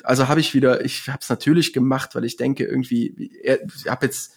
Also 0.03 0.29
habe 0.29 0.41
ich 0.41 0.55
wieder, 0.55 0.85
ich 0.85 1.09
habe 1.09 1.19
es 1.21 1.29
natürlich 1.29 1.73
gemacht, 1.73 2.15
weil 2.15 2.25
ich 2.25 2.37
denke 2.37 2.65
irgendwie, 2.65 3.31
ich 3.43 3.89
habe 3.89 4.07
jetzt 4.07 4.35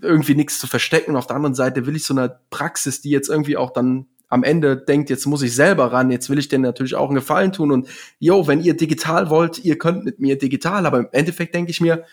irgendwie 0.00 0.34
nichts 0.34 0.58
zu 0.58 0.66
verstecken. 0.66 1.16
Auf 1.16 1.26
der 1.26 1.36
anderen 1.36 1.54
Seite 1.54 1.86
will 1.86 1.96
ich 1.96 2.04
so 2.04 2.14
eine 2.14 2.38
Praxis, 2.50 3.00
die 3.00 3.10
jetzt 3.10 3.28
irgendwie 3.28 3.56
auch 3.56 3.72
dann 3.72 4.06
am 4.28 4.44
Ende 4.44 4.78
denkt, 4.78 5.10
jetzt 5.10 5.26
muss 5.26 5.42
ich 5.42 5.54
selber 5.54 5.92
ran, 5.92 6.10
jetzt 6.10 6.30
will 6.30 6.38
ich 6.38 6.48
denen 6.48 6.62
natürlich 6.62 6.94
auch 6.94 7.08
einen 7.08 7.16
Gefallen 7.16 7.52
tun 7.52 7.70
und 7.70 7.86
yo, 8.18 8.46
wenn 8.46 8.62
ihr 8.62 8.74
digital 8.74 9.28
wollt, 9.28 9.62
ihr 9.62 9.76
könnt 9.76 10.06
mit 10.06 10.20
mir 10.20 10.38
digital, 10.38 10.86
aber 10.86 11.00
im 11.00 11.08
Endeffekt 11.12 11.54
denke 11.54 11.70
ich 11.70 11.82
mir, 11.82 12.06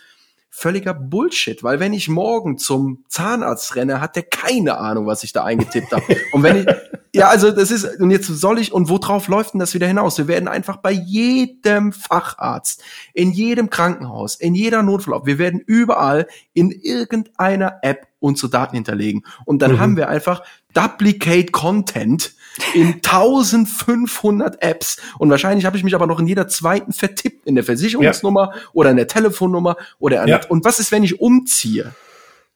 völliger 0.50 0.94
Bullshit, 0.94 1.64
weil 1.64 1.80
wenn 1.80 1.94
ich 1.94 2.10
morgen 2.10 2.58
zum 2.58 3.04
Zahnarzt 3.08 3.76
renne, 3.76 4.02
hat 4.02 4.16
der 4.16 4.24
keine 4.24 4.78
Ahnung, 4.78 5.06
was 5.06 5.24
ich 5.24 5.32
da 5.32 5.44
eingetippt 5.44 5.92
habe. 5.92 6.18
Und 6.34 6.44
wenn 6.44 6.58
ich, 6.58 6.66
ja, 7.14 7.30
also 7.30 7.52
das 7.52 7.72
ist, 7.72 8.00
und 8.00 8.12
jetzt 8.12 8.28
soll 8.28 8.60
ich, 8.60 8.74
und 8.74 8.90
worauf 8.90 9.28
läuft 9.28 9.54
denn 9.54 9.60
das 9.60 9.74
wieder 9.74 9.88
hinaus? 9.88 10.18
Wir 10.18 10.28
werden 10.28 10.48
einfach 10.48 10.78
bei 10.78 10.92
jedem 10.92 11.94
Facharzt, 11.94 12.84
in 13.14 13.32
jedem 13.32 13.70
Krankenhaus, 13.70 14.36
in 14.36 14.56
jeder 14.56 14.84
Notfall, 14.84 15.22
wir 15.26 15.38
werden 15.38 15.60
überall 15.66 16.28
in 16.54 16.72
irgendeiner 16.72 17.80
App 17.82 18.08
unsere 18.20 18.50
Daten 18.50 18.76
hinterlegen. 18.76 19.24
Und 19.46 19.62
dann 19.62 19.74
Mhm. 19.74 19.80
haben 19.80 19.98
wir 19.98 20.10
einfach 20.10 20.44
Duplicate 20.74 21.52
Content 21.52 22.34
in 22.74 22.96
1500 22.96 24.62
Apps. 24.62 24.98
Und 25.18 25.30
wahrscheinlich 25.30 25.66
habe 25.66 25.78
ich 25.78 25.84
mich 25.84 25.96
aber 25.96 26.08
noch 26.08 26.20
in 26.20 26.28
jeder 26.28 26.48
zweiten 26.48 26.94
vertippt, 26.94 27.46
in 27.48 27.56
der 27.56 27.64
Versicherungsnummer 27.64 28.54
oder 28.74 28.92
in 28.92 28.98
der 28.98 29.08
Telefonnummer 29.08 29.76
oder 30.00 30.22
an 30.22 30.28
Ja. 30.28 30.42
und 30.50 30.66
was 30.66 30.80
ist, 30.80 30.92
wenn 30.92 31.04
ich 31.04 31.20
umziehe? 31.22 31.94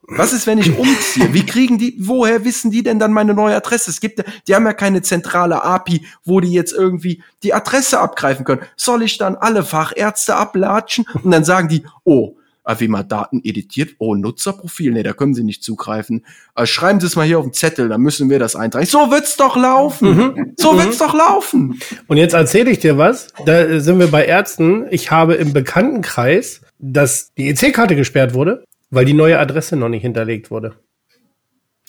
Was 0.05 0.33
ist, 0.33 0.47
wenn 0.47 0.57
ich 0.57 0.77
umziehe? 0.77 1.33
Wie 1.33 1.45
kriegen 1.45 1.77
die, 1.77 1.95
woher 1.97 2.43
wissen 2.43 2.71
die 2.71 2.83
denn 2.83 2.99
dann 2.99 3.13
meine 3.13 3.33
neue 3.33 3.55
Adresse? 3.55 3.89
Es 3.89 4.01
gibt, 4.01 4.19
ja- 4.19 4.25
die 4.47 4.53
haben 4.53 4.65
ja 4.65 4.73
keine 4.73 5.01
zentrale 5.01 5.63
API, 5.63 6.05
wo 6.25 6.41
die 6.41 6.51
jetzt 6.51 6.73
irgendwie 6.73 7.23
die 7.41 7.53
Adresse 7.53 8.01
abgreifen 8.01 8.43
können. 8.43 8.61
Soll 8.75 9.01
ich 9.03 9.17
dann 9.17 9.35
alle 9.37 9.63
Fachärzte 9.63 10.35
ablatschen? 10.35 11.05
Und 11.23 11.31
dann 11.31 11.45
sagen 11.45 11.69
die, 11.69 11.85
oh, 12.03 12.35
wie 12.79 12.87
man 12.87 13.07
Daten 13.07 13.41
editiert? 13.43 13.95
Oh, 13.97 14.15
Nutzerprofil? 14.15 14.91
Nee, 14.91 15.03
da 15.03 15.13
können 15.13 15.33
sie 15.33 15.43
nicht 15.43 15.63
zugreifen. 15.63 16.25
Äh, 16.55 16.65
schreiben 16.65 16.99
Sie 16.99 17.07
es 17.07 17.15
mal 17.15 17.25
hier 17.25 17.39
auf 17.39 17.45
den 17.45 17.53
Zettel, 17.53 17.89
dann 17.89 18.01
müssen 18.01 18.29
wir 18.29 18.39
das 18.39 18.55
eintragen. 18.55 18.85
So 18.85 19.11
wird's 19.11 19.35
doch 19.37 19.55
laufen. 19.55 20.53
So 20.57 20.77
wird's 20.77 20.97
doch 20.97 21.13
laufen. 21.13 21.79
Und 22.07 22.17
jetzt 22.17 22.33
erzähle 22.33 22.71
ich 22.71 22.79
dir 22.79 22.97
was. 22.97 23.27
Da 23.45 23.79
sind 23.79 23.99
wir 23.99 24.07
bei 24.07 24.25
Ärzten. 24.25 24.85
Ich 24.91 25.11
habe 25.11 25.35
im 25.35 25.53
Bekanntenkreis, 25.53 26.61
dass 26.79 27.33
die 27.35 27.49
EC-Karte 27.49 27.95
gesperrt 27.95 28.33
wurde, 28.33 28.63
weil 28.89 29.05
die 29.05 29.13
neue 29.13 29.39
Adresse 29.39 29.75
noch 29.75 29.89
nicht 29.89 30.03
hinterlegt 30.03 30.51
wurde. 30.51 30.75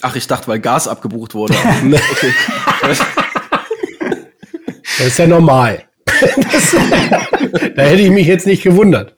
Ach, 0.00 0.16
ich 0.16 0.26
dachte, 0.26 0.48
weil 0.48 0.60
Gas 0.60 0.88
abgebucht 0.88 1.34
wurde. 1.34 1.54
okay. 2.12 2.32
Das 4.98 5.08
ist 5.08 5.18
ja 5.18 5.26
normal. 5.26 5.84
Das, 6.36 6.76
da 7.74 7.82
hätte 7.82 8.02
ich 8.02 8.10
mich 8.10 8.26
jetzt 8.26 8.46
nicht 8.46 8.62
gewundert. 8.62 9.16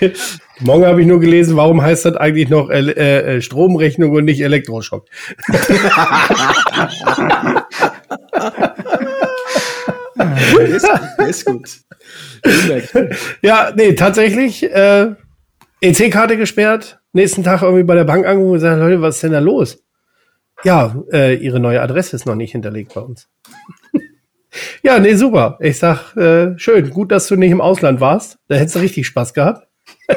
Morgen 0.60 0.86
habe 0.86 1.00
ich 1.02 1.06
nur 1.06 1.20
gelesen, 1.20 1.56
warum 1.56 1.82
heißt 1.82 2.04
das 2.04 2.16
eigentlich 2.16 2.48
noch 2.48 2.70
äh, 2.70 2.80
äh, 2.80 3.42
Stromrechnung 3.42 4.12
und 4.12 4.24
nicht 4.24 4.40
Elektroschock? 4.40 5.06
ist, 10.58 10.88
ist 11.28 11.44
gut. 11.44 11.80
Ja, 13.42 13.72
nee, 13.74 13.94
tatsächlich, 13.94 14.62
äh, 14.62 15.14
EC-Karte 15.80 16.36
gesperrt, 16.36 17.00
nächsten 17.12 17.42
Tag 17.42 17.62
irgendwie 17.62 17.84
bei 17.84 17.94
der 17.94 18.04
Bank 18.04 18.26
angerufen 18.26 18.52
und 18.52 18.54
gesagt, 18.54 18.80
Leute, 18.80 19.02
was 19.02 19.16
ist 19.16 19.24
denn 19.24 19.32
da 19.32 19.40
los? 19.40 19.82
Ja, 20.64 21.02
äh, 21.12 21.34
ihre 21.34 21.60
neue 21.60 21.82
Adresse 21.82 22.16
ist 22.16 22.26
noch 22.26 22.34
nicht 22.34 22.52
hinterlegt 22.52 22.94
bei 22.94 23.00
uns. 23.02 23.28
ja, 24.82 24.98
nee, 24.98 25.14
super. 25.14 25.58
Ich 25.60 25.78
sag, 25.78 26.16
äh, 26.16 26.58
schön, 26.58 26.90
gut, 26.90 27.12
dass 27.12 27.28
du 27.28 27.36
nicht 27.36 27.50
im 27.50 27.60
Ausland 27.60 28.00
warst. 28.00 28.38
Da 28.48 28.56
hättest 28.56 28.76
du 28.76 28.80
richtig 28.80 29.06
Spaß 29.06 29.34
gehabt. 29.34 29.68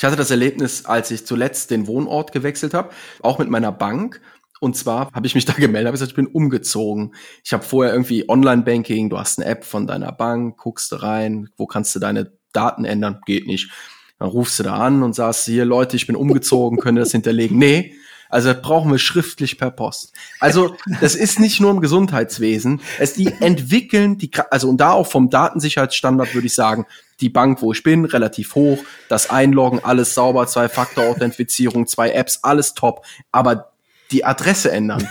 Ich 0.00 0.04
hatte 0.04 0.16
das 0.16 0.30
Erlebnis, 0.30 0.86
als 0.86 1.10
ich 1.10 1.26
zuletzt 1.26 1.70
den 1.70 1.86
Wohnort 1.86 2.32
gewechselt 2.32 2.72
habe, 2.72 2.88
auch 3.20 3.38
mit 3.38 3.50
meiner 3.50 3.70
Bank. 3.70 4.22
Und 4.58 4.74
zwar 4.74 5.12
habe 5.12 5.26
ich 5.26 5.34
mich 5.34 5.44
da 5.44 5.52
gemeldet, 5.58 5.88
habe 5.88 5.92
gesagt, 5.92 6.12
ich 6.12 6.16
bin 6.16 6.26
umgezogen. 6.26 7.14
Ich 7.44 7.52
habe 7.52 7.62
vorher 7.62 7.92
irgendwie 7.92 8.26
Online-Banking, 8.26 9.10
du 9.10 9.18
hast 9.18 9.38
eine 9.38 9.46
App 9.46 9.62
von 9.62 9.86
deiner 9.86 10.10
Bank, 10.10 10.56
guckst 10.56 11.02
rein, 11.02 11.50
wo 11.58 11.66
kannst 11.66 11.94
du 11.94 11.98
deine 11.98 12.32
Daten 12.54 12.86
ändern? 12.86 13.20
Geht 13.26 13.46
nicht. 13.46 13.72
Dann 14.18 14.30
rufst 14.30 14.58
du 14.58 14.62
da 14.62 14.76
an 14.76 15.02
und 15.02 15.14
sagst, 15.14 15.44
hier 15.44 15.66
Leute, 15.66 15.96
ich 15.96 16.06
bin 16.06 16.16
umgezogen, 16.16 16.78
könnt 16.78 16.96
ihr 16.96 17.02
das 17.02 17.12
hinterlegen? 17.12 17.58
Nee, 17.58 17.94
also 18.30 18.52
das 18.52 18.62
brauchen 18.62 18.90
wir 18.90 18.98
schriftlich 18.98 19.58
per 19.58 19.70
Post. 19.70 20.14
Also 20.38 20.76
das 21.02 21.14
ist 21.14 21.40
nicht 21.40 21.60
nur 21.60 21.72
im 21.72 21.80
Gesundheitswesen, 21.80 22.80
es 22.98 23.12
die 23.12 23.26
entwickeln, 23.40 24.16
die 24.16 24.30
also 24.50 24.70
und 24.70 24.80
da 24.80 24.92
auch 24.92 25.08
vom 25.08 25.28
Datensicherheitsstandard 25.28 26.34
würde 26.34 26.46
ich 26.46 26.54
sagen, 26.54 26.86
die 27.20 27.28
Bank, 27.28 27.62
wo 27.62 27.72
ich 27.72 27.82
bin, 27.82 28.04
relativ 28.04 28.54
hoch, 28.54 28.78
das 29.08 29.30
Einloggen, 29.30 29.80
alles 29.82 30.14
sauber, 30.14 30.46
Zwei-Faktor-Authentifizierung, 30.46 31.86
zwei 31.86 32.10
Apps, 32.12 32.40
alles 32.42 32.74
top, 32.74 33.04
aber 33.32 33.70
die 34.10 34.24
Adresse 34.24 34.70
ändern. 34.70 35.06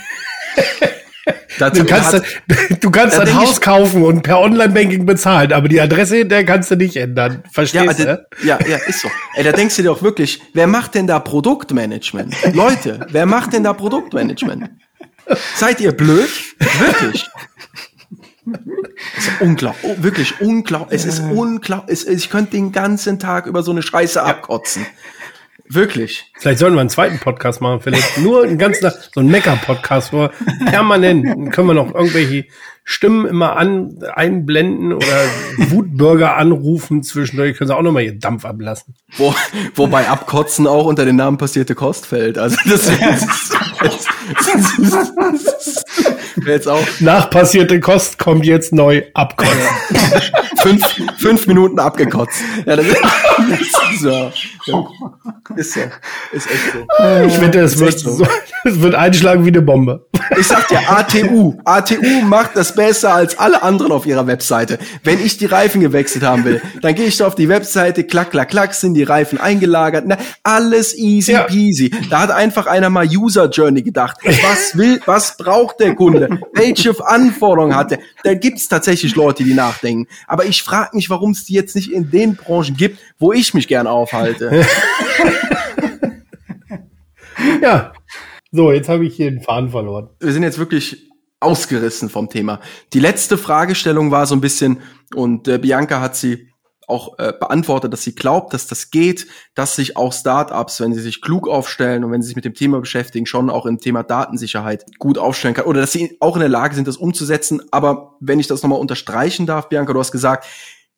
Dazu 1.59 1.83
Du 1.83 1.87
kannst, 1.89 2.13
hat- 2.13 2.23
das, 2.47 2.79
du 2.79 2.89
kannst 2.89 3.17
Da 3.17 3.21
das 3.25 3.29
denk 3.29 3.41
ich- 3.43 3.49
Haus 3.49 3.61
kaufen 3.61 4.03
und 4.03 4.23
per 4.23 4.39
Online-Banking 4.39 5.05
bezahlen, 5.05 5.51
aber 5.51 5.67
die 5.67 5.79
Adresse 5.81 6.15
hinterher 6.17 6.45
kannst 6.45 6.71
du 6.71 6.75
nicht 6.75 6.95
ändern. 6.95 7.41
Ja, 7.43 7.49
Verstehst 7.51 7.87
also, 7.87 8.03
du? 8.05 8.25
ja, 8.43 8.57
ja, 8.65 8.77
ist 8.87 9.01
so. 9.01 9.09
Ey, 9.35 9.43
da 9.43 9.51
denkst 9.51 9.75
du 9.75 9.81
dir 9.81 9.91
auch 9.91 10.01
wirklich, 10.01 10.41
wer 10.53 10.67
macht 10.67 10.95
denn 10.95 11.05
da 11.05 11.19
Produktmanagement? 11.19 12.33
Leute, 12.53 13.05
wer 13.11 13.25
macht 13.25 13.53
denn 13.53 13.63
da 13.63 13.73
Produktmanagement? 13.73 14.69
Seid 15.55 15.81
ihr 15.81 15.91
blöd? 15.91 16.29
Wirklich. 16.79 17.27
Es 19.17 19.27
ist 19.27 19.41
unglaublich, 19.41 19.83
oh, 19.83 20.03
wirklich 20.03 20.41
unglaublich. 20.41 20.99
Es 20.99 21.05
ist 21.05 21.19
unglaublich. 21.19 22.07
Ich 22.07 22.29
könnte 22.29 22.51
den 22.51 22.71
ganzen 22.71 23.19
Tag 23.19 23.45
über 23.45 23.63
so 23.63 23.71
eine 23.71 23.81
Scheiße 23.81 24.21
abkotzen. 24.21 24.85
Wirklich. 25.71 26.31
Vielleicht 26.39 26.59
sollten 26.59 26.75
wir 26.75 26.81
einen 26.81 26.89
zweiten 26.89 27.19
Podcast 27.19 27.61
machen, 27.61 27.81
Philipp. 27.81 28.03
Nur 28.17 28.43
einen 28.43 28.57
ganzen 28.57 28.81
Tag, 28.81 29.09
so 29.13 29.19
ein 29.19 29.27
Mecker-Podcast, 29.27 30.11
wo 30.11 30.29
permanent 30.65 31.51
können 31.53 31.67
wir 31.67 31.75
noch 31.75 31.93
irgendwelche 31.93 32.45
Stimmen 32.91 33.27
immer 33.27 33.55
an, 33.55 33.99
einblenden 34.15 34.93
oder 34.93 35.05
Wutbürger 35.69 36.37
anrufen 36.37 37.03
zwischendurch. 37.03 37.55
Können 37.55 37.67
sie 37.67 37.75
auch 37.75 37.83
nochmal 37.83 38.01
ihren 38.01 38.19
Dampf 38.19 38.45
ablassen. 38.45 38.95
Wo, 39.15 39.35
wobei 39.75 40.09
Abkotzen 40.09 40.65
auch 40.65 40.87
unter 40.87 41.05
den 41.05 41.15
Namen 41.17 41.37
passierte 41.37 41.75
Kost 41.75 42.07
fällt. 42.07 42.39
Also 42.39 42.57
das, 42.65 42.89
wäre 46.35 46.55
jetzt 46.55 46.67
auch 46.67 46.83
Nach 46.99 47.29
passierte 47.29 47.79
Kost 47.79 48.17
kommt 48.17 48.43
jetzt 48.47 48.73
neu 48.73 49.03
abkotzen. 49.13 49.53
fünf, 50.63 50.83
fünf 51.19 51.45
Minuten 51.45 51.77
abgekotzt. 51.77 52.41
Ja, 52.65 52.75
das 52.75 52.87
ist, 52.87 52.97
das 53.51 53.59
ist 53.59 54.01
so. 54.01 54.31
Ist 55.55 55.73
so. 55.73 55.79
Ist 56.31 56.49
echt 56.49 56.73
so. 56.73 57.25
Ich 57.27 57.41
wette, 57.41 57.59
es 57.59 57.77
wird, 57.77 57.99
so, 57.99 58.25
es 58.63 58.79
wird 58.81 58.95
einschlagen 58.95 59.45
wie 59.45 59.49
eine 59.49 59.61
Bombe. 59.61 60.07
Ich 60.39 60.47
sag 60.47 60.67
dir, 60.67 60.79
ATU. 60.89 61.55
ATU 61.65 62.21
macht 62.23 62.55
das 62.55 62.75
besser 62.79 63.13
als 63.13 63.37
alle 63.37 63.61
anderen 63.61 63.91
auf 63.91 64.05
ihrer 64.05 64.25
Webseite. 64.25 64.79
Wenn 65.03 65.19
ich 65.19 65.37
die 65.37 65.47
Reifen 65.47 65.81
gewechselt 65.81 66.23
haben 66.23 66.45
will, 66.45 66.61
dann 66.81 66.95
gehe 66.95 67.07
ich 67.07 67.17
da 67.17 67.27
auf 67.27 67.35
die 67.35 67.49
Webseite, 67.49 68.05
klack, 68.05 68.31
klack, 68.31 68.49
klack, 68.49 68.73
sind 68.73 68.93
die 68.93 69.03
Reifen 69.03 69.37
eingelagert. 69.37 70.05
Na, 70.07 70.17
alles 70.43 70.97
easy 70.97 71.33
Ja. 71.33 71.43
peasy. 71.43 71.91
Da 72.09 72.21
hat 72.21 72.31
einfach 72.31 72.67
einer 72.67 72.89
mal 72.89 73.05
User 73.05 73.49
Journey 73.49 73.81
gedacht. 73.83 74.15
Was 74.23 74.77
will, 74.77 75.01
was 75.05 75.35
braucht 75.35 75.81
der 75.81 75.93
Kunde? 75.93 76.39
Welche 76.53 76.95
Anforderungen 77.05 77.75
hat 77.75 77.91
er? 77.91 77.99
Da 78.23 78.33
gibt's 78.33 78.69
tatsächlich 78.69 79.13
Leute, 79.15 79.43
die 79.43 79.53
nachdenken. 79.53 80.07
Aber 80.25 80.45
ich 80.45 80.63
frage 80.63 80.95
mich, 80.95 81.09
warum 81.09 81.31
es 81.31 81.43
die 81.43 81.53
jetzt 81.55 81.75
nicht 81.75 81.91
in 81.91 82.09
den 82.11 82.35
Branchen 82.37 82.77
gibt, 82.77 82.99
wo 83.19 83.33
ich 83.33 83.53
mich 83.53 83.67
gern 83.67 83.87
aufhalte. 83.87 84.65
Ja. 87.61 87.93
So, 88.51 88.71
jetzt 88.71 88.89
habe 88.89 89.05
ich 89.05 89.15
hier 89.15 89.29
den 89.31 89.41
Faden 89.41 89.69
verloren. 89.69 90.09
wir 90.19 90.31
sind 90.33 90.43
jetzt 90.43 90.57
wirklich 90.57 91.08
ausgerissen 91.39 92.09
vom 92.09 92.29
Thema. 92.29 92.59
Die 92.93 92.99
letzte 92.99 93.37
Fragestellung 93.37 94.11
war 94.11 94.25
so 94.25 94.35
ein 94.35 94.41
bisschen, 94.41 94.81
und 95.15 95.47
äh, 95.47 95.57
Bianca 95.57 96.01
hat 96.01 96.15
sie 96.15 96.49
auch 96.89 97.19
äh, 97.19 97.33
beantwortet, 97.39 97.93
dass 97.93 98.03
sie 98.03 98.15
glaubt, 98.15 98.53
dass 98.53 98.67
das 98.67 98.89
geht, 98.89 99.27
dass 99.53 99.75
sich 99.75 99.95
auch 99.95 100.11
Startups, 100.11 100.81
wenn 100.81 100.93
sie 100.93 101.01
sich 101.01 101.21
klug 101.21 101.47
aufstellen 101.47 102.03
und 102.03 102.11
wenn 102.11 102.21
sie 102.21 102.27
sich 102.27 102.35
mit 102.35 102.45
dem 102.45 102.55
Thema 102.55 102.79
beschäftigen, 102.79 103.27
schon 103.27 103.49
auch 103.49 103.67
im 103.67 103.79
Thema 103.79 104.03
Datensicherheit 104.03 104.85
gut 104.97 105.17
aufstellen 105.17 105.53
kann 105.53 105.65
oder 105.65 105.81
dass 105.81 105.91
sie 105.91 106.17
auch 106.19 106.35
in 106.35 106.41
der 106.41 106.49
Lage 106.49 106.75
sind, 106.75 106.87
das 106.87 106.97
umzusetzen. 106.97 107.61
Aber 107.71 108.17
wenn 108.19 108.39
ich 108.39 108.47
das 108.47 108.63
nochmal 108.63 108.79
unterstreichen 108.79 109.45
darf, 109.45 109.69
Bianca, 109.69 109.93
du 109.93 109.99
hast 109.99 110.11
gesagt, 110.11 110.47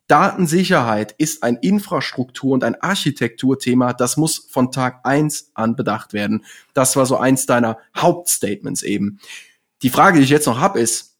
Datensicherheit 0.07 1.13
ist 1.17 1.43
ein 1.43 1.57
Infrastruktur- 1.57 2.53
und 2.53 2.63
ein 2.63 2.81
Architekturthema, 2.81 3.93
das 3.93 4.17
muss 4.17 4.47
von 4.49 4.71
Tag 4.71 5.01
eins 5.03 5.51
an 5.53 5.75
bedacht 5.75 6.13
werden. 6.13 6.43
Das 6.73 6.95
war 6.95 7.05
so 7.05 7.17
eins 7.17 7.45
deiner 7.45 7.77
Hauptstatements 7.95 8.83
eben. 8.83 9.19
Die 9.83 9.89
Frage, 9.89 10.19
die 10.19 10.23
ich 10.23 10.29
jetzt 10.29 10.47
noch 10.47 10.59
habe, 10.59 10.79
ist, 10.79 11.17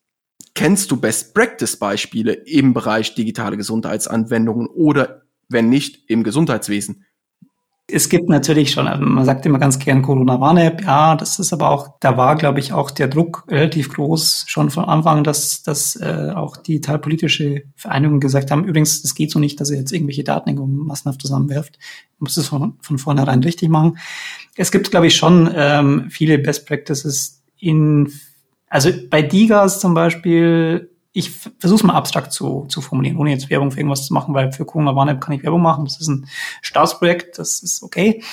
kennst 0.53 0.91
du 0.91 0.97
Best-Practice-Beispiele 0.97 2.33
im 2.33 2.73
Bereich 2.73 3.15
digitale 3.15 3.57
Gesundheitsanwendungen 3.57 4.67
oder 4.67 5.23
wenn 5.49 5.69
nicht 5.69 6.09
im 6.09 6.23
Gesundheitswesen? 6.23 7.05
Es 7.93 8.07
gibt 8.07 8.29
natürlich 8.29 8.71
schon, 8.71 8.87
also 8.87 9.03
man 9.03 9.25
sagt 9.25 9.45
immer 9.45 9.59
ganz 9.59 9.77
gern 9.77 10.01
Corona-Warn-App, 10.01 10.83
ja, 10.83 11.15
das 11.15 11.39
ist 11.39 11.51
aber 11.51 11.71
auch, 11.71 11.97
da 11.99 12.15
war, 12.15 12.37
glaube 12.37 12.59
ich, 12.59 12.71
auch 12.71 12.89
der 12.89 13.09
Druck 13.09 13.43
relativ 13.49 13.91
groß 13.91 14.45
schon 14.47 14.69
von 14.69 14.85
Anfang, 14.85 15.25
dass, 15.25 15.61
dass 15.63 15.97
äh, 15.97 16.31
auch 16.33 16.55
digitalpolitische 16.55 17.63
Vereinigungen 17.75 18.21
gesagt 18.21 18.49
haben, 18.49 18.63
übrigens, 18.63 19.03
es 19.03 19.13
geht 19.13 19.31
so 19.31 19.39
nicht, 19.39 19.59
dass 19.59 19.71
ihr 19.71 19.77
jetzt 19.77 19.91
irgendwelche 19.91 20.23
Daten 20.23 20.49
irgendwo 20.49 20.67
massenhaft 20.67 21.21
zusammenwerft. 21.21 21.79
Man 22.19 22.27
muss 22.27 22.37
es 22.37 22.47
von, 22.47 22.77
von 22.81 22.97
vornherein 22.97 23.43
richtig 23.43 23.67
machen. 23.67 23.97
Es 24.55 24.71
gibt, 24.71 24.91
glaube 24.91 25.07
ich, 25.07 25.17
schon 25.17 25.51
ähm, 25.53 26.07
viele 26.09 26.37
Best 26.37 26.67
Practices 26.67 27.43
in 27.57 28.13
also 28.71 28.89
bei 29.09 29.21
Digas 29.21 29.81
zum 29.81 29.93
Beispiel, 29.93 30.89
ich 31.11 31.29
versuche 31.29 31.79
es 31.79 31.83
mal 31.83 31.93
abstrakt 31.93 32.31
zu, 32.31 32.65
zu 32.69 32.79
formulieren, 32.79 33.17
ohne 33.17 33.31
jetzt 33.31 33.49
Werbung 33.49 33.69
für 33.69 33.79
irgendwas 33.79 34.07
zu 34.07 34.13
machen, 34.13 34.33
weil 34.33 34.53
für 34.53 34.63
Corona 34.63 34.95
Warn-App 34.95 35.19
kann 35.19 35.35
ich 35.35 35.43
Werbung 35.43 35.61
machen. 35.61 35.83
Das 35.83 35.99
ist 35.99 36.07
ein 36.07 36.25
Staatsprojekt, 36.61 37.37
das 37.37 37.61
ist 37.61 37.83
okay. 37.83 38.23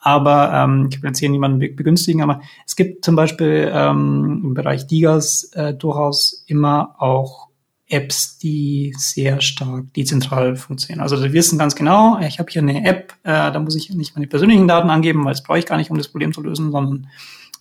Aber 0.00 0.52
ähm, 0.52 0.88
ich 0.90 1.00
will 1.00 1.10
jetzt 1.10 1.20
hier 1.20 1.30
niemanden 1.30 1.60
begünstigen, 1.60 2.22
aber 2.22 2.40
es 2.66 2.74
gibt 2.74 3.04
zum 3.04 3.14
Beispiel 3.14 3.70
ähm, 3.72 4.40
im 4.42 4.54
Bereich 4.54 4.88
Digas 4.88 5.44
äh, 5.52 5.74
durchaus 5.74 6.42
immer 6.48 6.96
auch 6.98 7.50
Apps, 7.86 8.36
die 8.38 8.94
sehr 8.98 9.40
stark 9.40 9.94
dezentral 9.94 10.56
funktionieren. 10.56 11.02
Also 11.02 11.22
wir 11.22 11.32
wissen 11.32 11.56
ganz 11.56 11.76
genau, 11.76 12.18
ich 12.18 12.40
habe 12.40 12.50
hier 12.50 12.62
eine 12.62 12.84
App, 12.84 13.12
äh, 13.22 13.52
da 13.52 13.60
muss 13.60 13.76
ich 13.76 13.90
nicht 13.90 14.16
meine 14.16 14.26
persönlichen 14.26 14.66
Daten 14.66 14.90
angeben, 14.90 15.24
weil 15.24 15.34
das 15.34 15.44
brauche 15.44 15.60
ich 15.60 15.66
gar 15.66 15.76
nicht, 15.76 15.92
um 15.92 15.98
das 15.98 16.08
Problem 16.08 16.32
zu 16.32 16.42
lösen, 16.42 16.72
sondern 16.72 17.06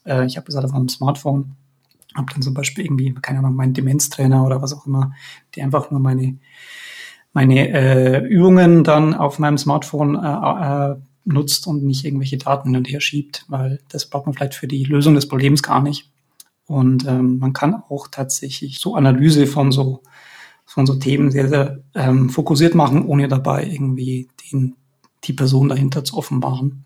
äh, 0.03 0.25
ich 0.25 0.35
habe 0.35 0.51
halt 0.51 0.65
auf 0.65 0.73
einem 0.73 0.89
Smartphone 0.89 1.55
habe 2.15 2.31
dann 2.31 2.41
zum 2.41 2.53
Beispiel 2.53 2.85
irgendwie, 2.85 3.13
keine 3.13 3.39
Ahnung, 3.39 3.55
meinen 3.55 3.73
Demenztrainer 3.73 4.45
oder 4.45 4.61
was 4.61 4.73
auch 4.73 4.85
immer, 4.85 5.13
die 5.55 5.61
einfach 5.61 5.91
nur 5.91 5.99
meine, 5.99 6.37
meine 7.33 7.69
äh, 7.69 8.27
Übungen 8.27 8.83
dann 8.83 9.13
auf 9.13 9.39
meinem 9.39 9.57
Smartphone 9.57 10.15
äh, 10.15 10.91
äh, 10.91 10.95
nutzt 11.25 11.67
und 11.67 11.83
nicht 11.83 12.05
irgendwelche 12.05 12.37
Daten 12.37 12.69
hin 12.69 12.77
und 12.77 12.89
her 12.89 13.01
schiebt, 13.01 13.45
weil 13.47 13.79
das 13.89 14.09
braucht 14.09 14.25
man 14.25 14.35
vielleicht 14.35 14.55
für 14.55 14.67
die 14.67 14.83
Lösung 14.83 15.15
des 15.15 15.27
Problems 15.27 15.63
gar 15.63 15.81
nicht. 15.81 16.11
Und 16.65 17.07
ähm, 17.07 17.39
man 17.39 17.53
kann 17.53 17.75
auch 17.89 18.07
tatsächlich 18.09 18.79
so 18.79 18.95
Analyse 18.95 19.47
von 19.47 19.71
so 19.71 20.01
von 20.65 20.85
so 20.85 20.95
Themen 20.95 21.29
sehr, 21.29 21.49
sehr 21.49 21.83
ähm, 21.93 22.29
fokussiert 22.29 22.73
machen, 22.73 23.05
ohne 23.05 23.27
dabei 23.27 23.65
irgendwie 23.65 24.29
den, 24.51 24.75
die 25.23 25.33
Person 25.33 25.69
dahinter 25.69 26.03
zu 26.03 26.17
offenbaren. 26.17 26.85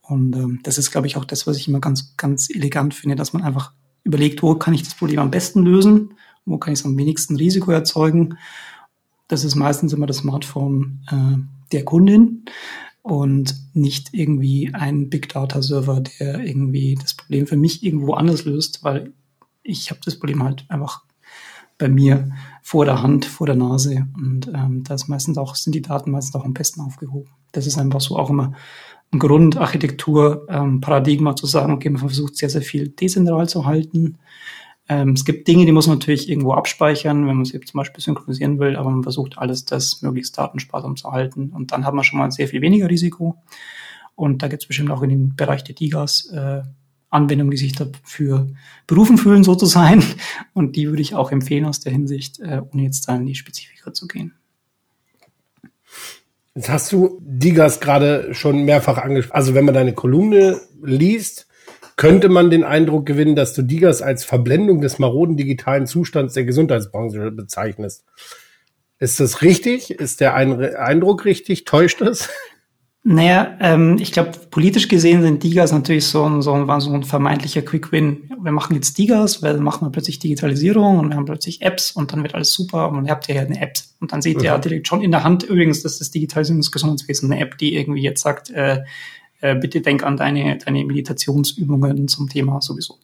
Und 0.00 0.34
ähm, 0.36 0.60
das 0.62 0.78
ist, 0.78 0.90
glaube 0.90 1.06
ich, 1.06 1.16
auch 1.16 1.24
das, 1.24 1.46
was 1.46 1.56
ich 1.56 1.68
immer 1.68 1.80
ganz, 1.80 2.16
ganz 2.16 2.48
elegant 2.48 2.94
finde, 2.94 3.16
dass 3.16 3.32
man 3.32 3.42
einfach 3.42 3.72
überlegt, 4.04 4.42
wo 4.42 4.54
kann 4.54 4.74
ich 4.74 4.82
das 4.82 4.94
Problem 4.94 5.20
am 5.20 5.30
besten 5.30 5.62
lösen, 5.62 6.14
wo 6.44 6.58
kann 6.58 6.72
ich 6.72 6.80
es 6.80 6.84
am 6.84 6.96
wenigsten 6.96 7.36
Risiko 7.36 7.70
erzeugen. 7.70 8.38
Das 9.28 9.44
ist 9.44 9.54
meistens 9.54 9.92
immer 9.92 10.06
das 10.06 10.18
Smartphone 10.18 11.00
äh, 11.10 11.72
der 11.72 11.84
Kundin 11.84 12.44
und 13.02 13.54
nicht 13.74 14.10
irgendwie 14.12 14.74
ein 14.74 15.10
Big 15.10 15.28
Data 15.28 15.62
Server, 15.62 16.00
der 16.00 16.40
irgendwie 16.40 16.94
das 17.00 17.14
Problem 17.14 17.46
für 17.46 17.56
mich 17.56 17.82
irgendwo 17.82 18.14
anders 18.14 18.44
löst, 18.44 18.84
weil 18.84 19.12
ich 19.62 19.90
habe 19.90 20.00
das 20.04 20.18
Problem 20.18 20.42
halt 20.42 20.64
einfach 20.68 21.04
bei 21.76 21.88
mir 21.88 22.30
vor 22.62 22.84
der 22.84 23.02
Hand, 23.02 23.24
vor 23.24 23.46
der 23.46 23.56
Nase 23.56 24.06
und 24.16 24.48
ähm, 24.48 24.82
da 24.84 24.94
ist 24.94 25.08
meistens 25.08 25.38
auch 25.38 25.54
sind 25.54 25.74
die 25.74 25.82
Daten 25.82 26.10
meistens 26.10 26.34
auch 26.34 26.44
am 26.44 26.54
besten 26.54 26.80
aufgehoben. 26.80 27.30
Das 27.52 27.66
ist 27.66 27.78
einfach 27.78 28.00
so 28.00 28.18
auch 28.18 28.30
immer 28.30 28.54
Grundarchitektur-Paradigma 29.16 31.30
ähm, 31.30 31.36
zu 31.36 31.46
sagen, 31.46 31.72
okay, 31.72 31.88
man 31.88 32.00
versucht 32.00 32.36
sehr, 32.36 32.50
sehr 32.50 32.62
viel 32.62 32.88
dezentral 32.88 33.48
zu 33.48 33.64
halten. 33.64 34.18
Ähm, 34.88 35.12
es 35.12 35.24
gibt 35.24 35.48
Dinge, 35.48 35.66
die 35.66 35.72
muss 35.72 35.86
man 35.86 35.98
natürlich 35.98 36.28
irgendwo 36.28 36.52
abspeichern, 36.52 37.26
wenn 37.26 37.36
man 37.36 37.44
sie 37.44 37.60
zum 37.60 37.78
Beispiel 37.78 38.02
synchronisieren 38.02 38.58
will, 38.58 38.76
aber 38.76 38.90
man 38.90 39.02
versucht 39.02 39.38
alles 39.38 39.64
das 39.64 40.02
möglichst 40.02 40.36
datensparsam 40.36 40.96
zu 40.96 41.10
halten 41.10 41.50
und 41.50 41.72
dann 41.72 41.86
hat 41.86 41.94
man 41.94 42.04
schon 42.04 42.18
mal 42.18 42.30
sehr 42.30 42.48
viel 42.48 42.60
weniger 42.60 42.88
Risiko. 42.88 43.36
Und 44.14 44.42
da 44.42 44.48
gibt 44.48 44.62
es 44.62 44.66
bestimmt 44.66 44.90
auch 44.90 45.02
in 45.02 45.10
den 45.10 45.36
Bereich 45.36 45.62
der 45.62 45.76
DIGAs 45.76 46.30
äh, 46.32 46.62
Anwendungen, 47.10 47.50
die 47.50 47.56
sich 47.56 47.72
dafür 47.72 48.48
berufen 48.86 49.16
fühlen, 49.16 49.44
so 49.44 49.54
zu 49.54 49.66
sein. 49.66 50.02
Und 50.52 50.76
die 50.76 50.88
würde 50.88 51.02
ich 51.02 51.14
auch 51.14 51.30
empfehlen 51.30 51.64
aus 51.64 51.80
der 51.80 51.92
Hinsicht, 51.92 52.40
äh, 52.40 52.62
ohne 52.72 52.82
jetzt 52.82 53.08
da 53.08 53.16
in 53.16 53.26
die 53.26 53.34
Spezifika 53.34 53.92
zu 53.92 54.06
gehen. 54.06 54.34
Jetzt 56.58 56.70
hast 56.70 56.90
du 56.90 57.20
Digas 57.22 57.78
gerade 57.78 58.34
schon 58.34 58.64
mehrfach 58.64 58.98
angesprochen. 58.98 59.36
Also 59.36 59.54
wenn 59.54 59.64
man 59.64 59.74
deine 59.74 59.92
Kolumne 59.92 60.60
liest, 60.82 61.46
könnte 61.94 62.28
man 62.28 62.50
den 62.50 62.64
Eindruck 62.64 63.06
gewinnen, 63.06 63.36
dass 63.36 63.54
du 63.54 63.62
Digas 63.62 64.02
als 64.02 64.24
Verblendung 64.24 64.80
des 64.80 64.98
maroden 64.98 65.36
digitalen 65.36 65.86
Zustands 65.86 66.34
der 66.34 66.42
Gesundheitsbranche 66.42 67.30
bezeichnest. 67.30 68.04
Ist 68.98 69.20
das 69.20 69.42
richtig? 69.42 69.92
Ist 69.92 70.20
der 70.20 70.34
Eindruck 70.34 71.24
richtig? 71.24 71.64
Täuscht 71.64 72.00
das? 72.00 72.28
Naja, 73.10 73.56
ähm, 73.60 73.96
ich 73.98 74.12
glaube, 74.12 74.32
politisch 74.50 74.86
gesehen 74.86 75.22
sind 75.22 75.42
Digas 75.42 75.72
natürlich 75.72 76.04
so 76.04 76.24
ein, 76.24 76.42
so, 76.42 76.52
ein, 76.52 76.80
so 76.80 76.92
ein 76.92 77.04
vermeintlicher 77.04 77.62
Quick-Win. 77.62 78.32
Wir 78.42 78.52
machen 78.52 78.74
jetzt 78.74 78.98
Digas, 78.98 79.42
weil 79.42 79.54
dann 79.54 79.62
machen 79.62 79.86
wir 79.86 79.90
plötzlich 79.90 80.18
Digitalisierung 80.18 80.98
und 80.98 81.08
wir 81.08 81.16
haben 81.16 81.24
plötzlich 81.24 81.62
Apps 81.62 81.90
und 81.90 82.12
dann 82.12 82.22
wird 82.22 82.34
alles 82.34 82.52
super 82.52 82.90
und 82.90 82.96
dann 82.96 83.08
habt 83.08 83.26
ihr 83.30 83.36
ja 83.36 83.40
eine 83.40 83.62
App. 83.62 83.78
Und 83.98 84.12
dann 84.12 84.20
seht 84.20 84.36
ihr 84.42 84.44
ja 84.44 84.58
direkt 84.58 84.88
schon 84.88 85.00
in 85.00 85.10
der 85.10 85.24
Hand, 85.24 85.42
übrigens, 85.42 85.82
das 85.82 86.02
ist 86.02 86.14
Digitalisierung 86.14 86.60
des 86.60 86.70
Gesundheitswesens, 86.70 87.32
eine 87.32 87.40
App, 87.40 87.56
die 87.56 87.76
irgendwie 87.76 88.02
jetzt 88.02 88.20
sagt, 88.20 88.50
äh, 88.50 88.82
äh, 89.40 89.54
bitte 89.54 89.80
denk 89.80 90.02
an 90.02 90.18
deine, 90.18 90.58
deine 90.58 90.84
Meditationsübungen 90.84 92.08
zum 92.08 92.28
Thema 92.28 92.60
sowieso. 92.60 92.98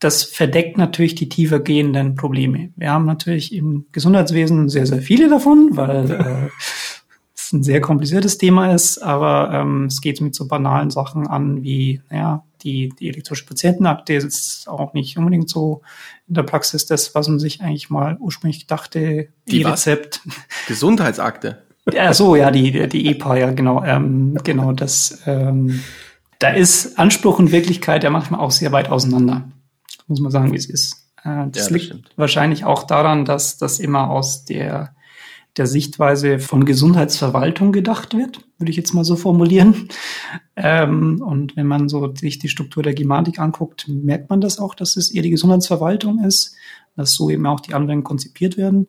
Das 0.00 0.22
verdeckt 0.22 0.76
natürlich 0.76 1.14
die 1.14 1.30
tiefer 1.30 1.60
gehenden 1.60 2.14
Probleme. 2.14 2.74
Wir 2.76 2.90
haben 2.90 3.06
natürlich 3.06 3.54
im 3.54 3.86
Gesundheitswesen 3.92 4.68
sehr, 4.68 4.84
sehr 4.84 5.00
viele 5.00 5.30
davon, 5.30 5.70
weil 5.72 6.10
äh, 6.50 6.50
ein 7.52 7.62
sehr 7.62 7.80
kompliziertes 7.80 8.38
Thema 8.38 8.72
ist, 8.74 8.98
aber 8.98 9.50
ähm, 9.52 9.86
es 9.86 10.00
geht 10.00 10.20
mit 10.20 10.34
so 10.34 10.46
banalen 10.46 10.90
Sachen 10.90 11.26
an 11.26 11.62
wie, 11.62 12.00
naja, 12.10 12.44
die, 12.62 12.90
die 12.90 13.08
elektronische 13.08 13.46
Patientenakte 13.46 14.14
ist 14.14 14.68
auch 14.68 14.92
nicht 14.92 15.16
unbedingt 15.16 15.48
so 15.48 15.82
in 16.28 16.34
der 16.34 16.42
Praxis 16.42 16.86
das, 16.86 17.14
was 17.14 17.28
man 17.28 17.38
sich 17.38 17.60
eigentlich 17.60 17.90
mal 17.90 18.16
ursprünglich 18.20 18.66
dachte, 18.66 19.28
die 19.48 19.62
Rezept. 19.62 20.20
Gesundheitsakte. 20.68 21.62
Ja, 21.92 22.12
so, 22.12 22.36
ja, 22.36 22.50
die, 22.50 22.88
die 22.88 23.10
EPA, 23.10 23.36
ja, 23.36 23.50
genau, 23.50 23.82
ähm, 23.84 24.38
genau, 24.44 24.72
das, 24.72 25.22
ähm, 25.26 25.82
da 26.38 26.50
ist 26.50 26.98
Anspruch 26.98 27.38
und 27.38 27.52
Wirklichkeit 27.52 28.04
ja 28.04 28.10
manchmal 28.10 28.40
auch 28.40 28.50
sehr 28.50 28.72
weit 28.72 28.90
auseinander. 28.90 29.48
Muss 30.06 30.20
man 30.20 30.30
sagen, 30.30 30.52
wie 30.52 30.56
es 30.56 30.66
ist. 30.66 31.06
Äh, 31.24 31.24
das, 31.24 31.24
ja, 31.24 31.46
das 31.46 31.70
liegt 31.70 31.84
stimmt. 31.86 32.10
wahrscheinlich 32.16 32.64
auch 32.64 32.84
daran, 32.84 33.24
dass 33.24 33.58
das 33.58 33.80
immer 33.80 34.10
aus 34.10 34.44
der 34.44 34.94
der 35.60 35.66
Sichtweise 35.66 36.38
von 36.38 36.64
Gesundheitsverwaltung 36.64 37.70
gedacht 37.70 38.16
wird, 38.16 38.40
würde 38.56 38.70
ich 38.70 38.78
jetzt 38.78 38.94
mal 38.94 39.04
so 39.04 39.14
formulieren. 39.14 39.90
Ähm, 40.56 41.20
und 41.20 41.54
wenn 41.54 41.66
man 41.66 41.90
so 41.90 42.14
sich 42.14 42.38
die 42.38 42.48
Struktur 42.48 42.82
der 42.82 42.94
Gematik 42.94 43.38
anguckt, 43.38 43.86
merkt 43.86 44.30
man 44.30 44.40
das 44.40 44.58
auch, 44.58 44.74
dass 44.74 44.96
es 44.96 45.10
eher 45.10 45.22
die 45.22 45.28
Gesundheitsverwaltung 45.28 46.24
ist, 46.24 46.56
dass 46.96 47.12
so 47.12 47.28
eben 47.28 47.46
auch 47.46 47.60
die 47.60 47.74
Anwendungen 47.74 48.04
konzipiert 48.04 48.56
werden. 48.56 48.86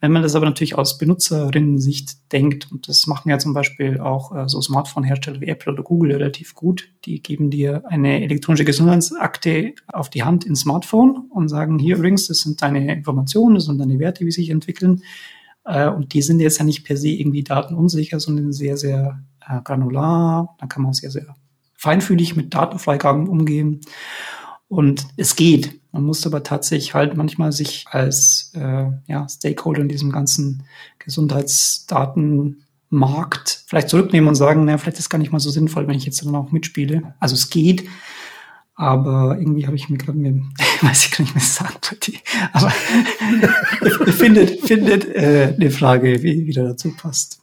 Wenn 0.00 0.12
man 0.12 0.20
das 0.20 0.34
aber 0.34 0.44
natürlich 0.44 0.76
aus 0.76 0.98
Benutzerinnen-Sicht 0.98 2.30
denkt, 2.32 2.70
und 2.70 2.88
das 2.88 3.06
machen 3.06 3.30
ja 3.30 3.38
zum 3.38 3.54
Beispiel 3.54 3.98
auch 3.98 4.36
äh, 4.36 4.48
so 4.50 4.60
Smartphone-Hersteller 4.60 5.40
wie 5.40 5.48
Apple 5.48 5.72
oder 5.72 5.82
Google 5.82 6.12
relativ 6.12 6.54
gut, 6.54 6.90
die 7.06 7.22
geben 7.22 7.48
dir 7.48 7.84
eine 7.86 8.22
elektronische 8.22 8.66
Gesundheitsakte 8.66 9.74
auf 9.86 10.10
die 10.10 10.24
Hand 10.24 10.44
ins 10.44 10.60
Smartphone 10.60 11.30
und 11.30 11.48
sagen, 11.48 11.78
hier 11.78 11.96
übrigens, 11.96 12.26
das 12.26 12.40
sind 12.40 12.60
deine 12.60 12.92
Informationen, 12.92 13.54
das 13.54 13.64
sind 13.64 13.78
deine 13.78 13.98
Werte, 13.98 14.26
wie 14.26 14.30
sie 14.30 14.42
sich 14.42 14.50
entwickeln. 14.50 15.02
Äh, 15.64 15.88
und 15.88 16.14
die 16.14 16.22
sind 16.22 16.38
jetzt 16.40 16.58
ja 16.58 16.64
nicht 16.64 16.84
per 16.84 16.96
se 16.96 17.08
irgendwie 17.08 17.42
datenunsicher, 17.42 18.20
sondern 18.20 18.52
sehr, 18.52 18.76
sehr 18.76 19.20
äh, 19.46 19.60
granular. 19.62 20.56
Da 20.58 20.66
kann 20.66 20.82
man 20.82 20.92
sehr, 20.92 21.10
sehr 21.10 21.34
feinfühlig 21.76 22.36
mit 22.36 22.54
Datenfreigaben 22.54 23.28
umgehen. 23.28 23.80
Und 24.68 25.06
es 25.16 25.34
geht. 25.36 25.80
Man 25.92 26.04
muss 26.04 26.26
aber 26.26 26.42
tatsächlich 26.42 26.94
halt 26.94 27.16
manchmal 27.16 27.52
sich 27.52 27.84
als 27.90 28.50
äh, 28.54 28.86
ja, 29.06 29.28
Stakeholder 29.28 29.82
in 29.82 29.88
diesem 29.88 30.10
ganzen 30.10 30.64
Gesundheitsdatenmarkt 30.98 33.64
vielleicht 33.66 33.90
zurücknehmen 33.90 34.28
und 34.28 34.34
sagen, 34.34 34.64
na, 34.64 34.78
vielleicht 34.78 34.98
ist 34.98 35.04
es 35.04 35.10
gar 35.10 35.18
nicht 35.18 35.32
mal 35.32 35.40
so 35.40 35.50
sinnvoll, 35.50 35.86
wenn 35.88 35.98
ich 35.98 36.06
jetzt 36.06 36.24
dann 36.24 36.34
auch 36.34 36.52
mitspiele. 36.52 37.14
Also 37.20 37.34
es 37.34 37.50
geht, 37.50 37.86
aber 38.74 39.36
irgendwie 39.38 39.66
habe 39.66 39.76
ich 39.76 39.88
mir 39.88 39.98
gerade 39.98 40.18
mir, 40.18 40.34
weiß 40.80 41.06
ich 41.06 41.10
gar 41.12 41.22
nicht 41.22 41.34
mehr 41.34 41.44
sagen, 41.44 41.76
aber 42.52 42.70
findet, 44.12 44.60
findet 44.66 45.04
äh, 45.06 45.54
eine 45.54 45.70
Frage, 45.70 46.22
wie 46.22 46.46
wieder 46.46 46.64
dazu 46.64 46.94
passt. 46.96 47.42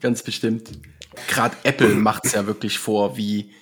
Ganz 0.00 0.22
bestimmt. 0.22 0.72
Gerade 1.28 1.56
Apple 1.62 1.94
macht 1.94 2.26
es 2.26 2.32
ja 2.32 2.46
wirklich 2.46 2.78
vor, 2.78 3.16
wie 3.16 3.52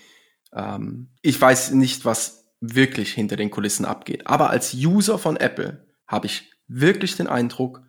ähm, 0.55 1.09
ich 1.20 1.41
weiß 1.41 1.72
nicht, 1.72 2.05
was 2.05 2.45
wirklich 2.61 3.12
hinter 3.12 3.37
den 3.37 3.51
Kulissen 3.51 3.85
abgeht. 3.85 4.26
Aber 4.26 4.51
als 4.51 4.74
User 4.74 5.18
von 5.18 5.37
Apple 5.37 5.87
habe 6.07 6.26
ich 6.26 6.51
wirklich 6.68 7.16
den 7.16 7.26
Eindruck, 7.26 7.83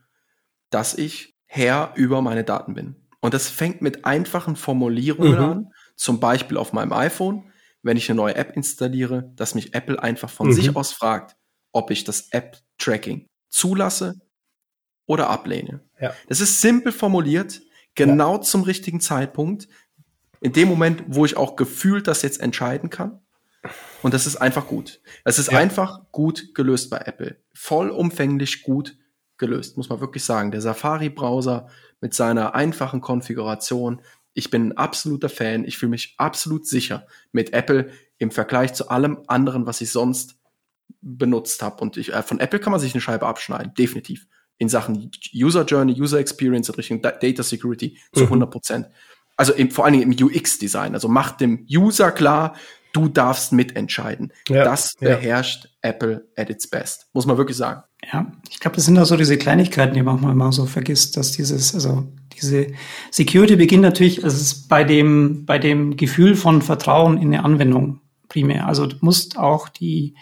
dass 0.69 0.97
ich 0.97 1.35
Herr 1.45 1.93
über 1.95 2.21
meine 2.21 2.43
Daten 2.43 2.73
bin. 2.73 2.95
Und 3.21 3.33
das 3.33 3.47
fängt 3.47 3.81
mit 3.81 4.05
einfachen 4.05 4.55
Formulierungen 4.55 5.33
mhm. 5.33 5.45
an, 5.45 5.73
zum 5.95 6.19
Beispiel 6.19 6.57
auf 6.57 6.73
meinem 6.73 6.91
iPhone, 6.91 7.51
wenn 7.83 7.97
ich 7.97 8.09
eine 8.09 8.17
neue 8.17 8.35
App 8.35 8.55
installiere, 8.55 9.31
dass 9.35 9.55
mich 9.55 9.75
Apple 9.75 10.01
einfach 10.01 10.29
von 10.29 10.47
mhm. 10.47 10.53
sich 10.53 10.75
aus 10.75 10.91
fragt, 10.93 11.35
ob 11.71 11.91
ich 11.91 12.03
das 12.03 12.29
App-Tracking 12.31 13.27
zulasse 13.49 14.15
oder 15.05 15.29
ablehne. 15.29 15.81
Ja. 15.99 16.13
Das 16.27 16.39
ist 16.39 16.61
simpel 16.61 16.91
formuliert, 16.91 17.61
genau 17.95 18.35
ja. 18.35 18.41
zum 18.41 18.63
richtigen 18.63 19.01
Zeitpunkt, 19.01 19.67
in 20.39 20.53
dem 20.53 20.67
Moment, 20.67 21.03
wo 21.07 21.25
ich 21.25 21.37
auch 21.37 21.55
gefühlt 21.55 22.07
das 22.07 22.21
jetzt 22.21 22.41
entscheiden 22.41 22.89
kann. 22.89 23.19
Und 24.01 24.13
das 24.13 24.27
ist 24.27 24.35
einfach 24.37 24.67
gut. 24.67 25.01
Es 25.23 25.39
ist 25.39 25.51
ja. 25.51 25.57
einfach 25.57 26.11
gut 26.11 26.53
gelöst 26.53 26.89
bei 26.89 26.97
Apple. 26.97 27.41
Vollumfänglich 27.53 28.63
gut 28.63 28.97
gelöst, 29.37 29.77
muss 29.77 29.89
man 29.89 30.01
wirklich 30.01 30.25
sagen. 30.25 30.51
Der 30.51 30.61
Safari-Browser 30.61 31.69
mit 32.01 32.13
seiner 32.13 32.55
einfachen 32.55 32.99
Konfiguration. 32.99 34.01
Ich 34.33 34.49
bin 34.49 34.69
ein 34.69 34.77
absoluter 34.77 35.29
Fan. 35.29 35.65
Ich 35.65 35.77
fühle 35.77 35.91
mich 35.91 36.15
absolut 36.17 36.67
sicher 36.67 37.07
mit 37.31 37.53
Apple 37.53 37.91
im 38.17 38.31
Vergleich 38.31 38.73
zu 38.73 38.89
allem 38.89 39.19
anderen, 39.27 39.65
was 39.65 39.81
ich 39.81 39.91
sonst 39.91 40.37
benutzt 41.01 41.61
habe. 41.61 41.81
Und 41.81 41.97
ich, 41.97 42.13
äh, 42.13 42.23
von 42.23 42.39
Apple 42.39 42.59
kann 42.59 42.71
man 42.71 42.79
sich 42.79 42.93
eine 42.93 43.01
Scheibe 43.01 43.27
abschneiden, 43.27 43.73
definitiv. 43.77 44.27
In 44.57 44.69
Sachen 44.69 45.11
User 45.35 45.65
Journey, 45.65 45.99
User 45.99 46.19
Experience 46.19 46.69
in 46.69 46.75
Richtung 46.75 47.01
Data 47.01 47.43
Security 47.43 47.97
zu 48.13 48.21
mhm. 48.21 48.27
100 48.27 48.51
Prozent. 48.51 48.87
Also 49.35 49.53
im, 49.53 49.71
vor 49.71 49.85
allen 49.85 49.99
Dingen 49.99 50.11
im 50.11 50.25
UX-Design. 50.25 50.93
Also 50.93 51.07
macht 51.07 51.41
dem 51.41 51.65
User 51.69 52.11
klar, 52.11 52.55
du 52.93 53.09
darfst 53.09 53.51
mitentscheiden. 53.51 54.31
Ja, 54.47 54.63
das 54.63 54.93
beherrscht 54.99 55.65
ja. 55.65 55.89
Apple 55.89 56.27
at 56.37 56.49
its 56.49 56.67
best, 56.67 57.07
muss 57.13 57.25
man 57.25 57.37
wirklich 57.37 57.57
sagen. 57.57 57.83
Ja, 58.11 58.31
ich 58.49 58.59
glaube, 58.59 58.75
das 58.75 58.85
sind 58.85 58.97
auch 58.99 59.05
so 59.05 59.17
diese 59.17 59.37
Kleinigkeiten, 59.37 59.95
die 59.95 60.03
man 60.03 60.15
manchmal 60.15 60.35
mal 60.35 60.51
so 60.51 60.65
vergisst, 60.65 61.17
dass 61.17 61.31
dieses, 61.31 61.73
also 61.73 62.07
diese 62.35 62.67
Security 63.11 63.55
beginnt 63.55 63.83
natürlich, 63.83 64.23
also 64.23 64.35
es 64.35 64.41
ist 64.41 64.69
bei 64.69 64.83
dem, 64.83 65.45
bei 65.45 65.59
dem 65.59 65.97
Gefühl 65.97 66.35
von 66.35 66.61
Vertrauen 66.61 67.17
in 67.17 67.33
eine 67.33 67.43
Anwendung 67.43 68.01
primär. 68.29 68.67
Also 68.67 68.87
du 68.87 68.97
musst 69.01 69.37
auch 69.37 69.69
die 69.69 70.15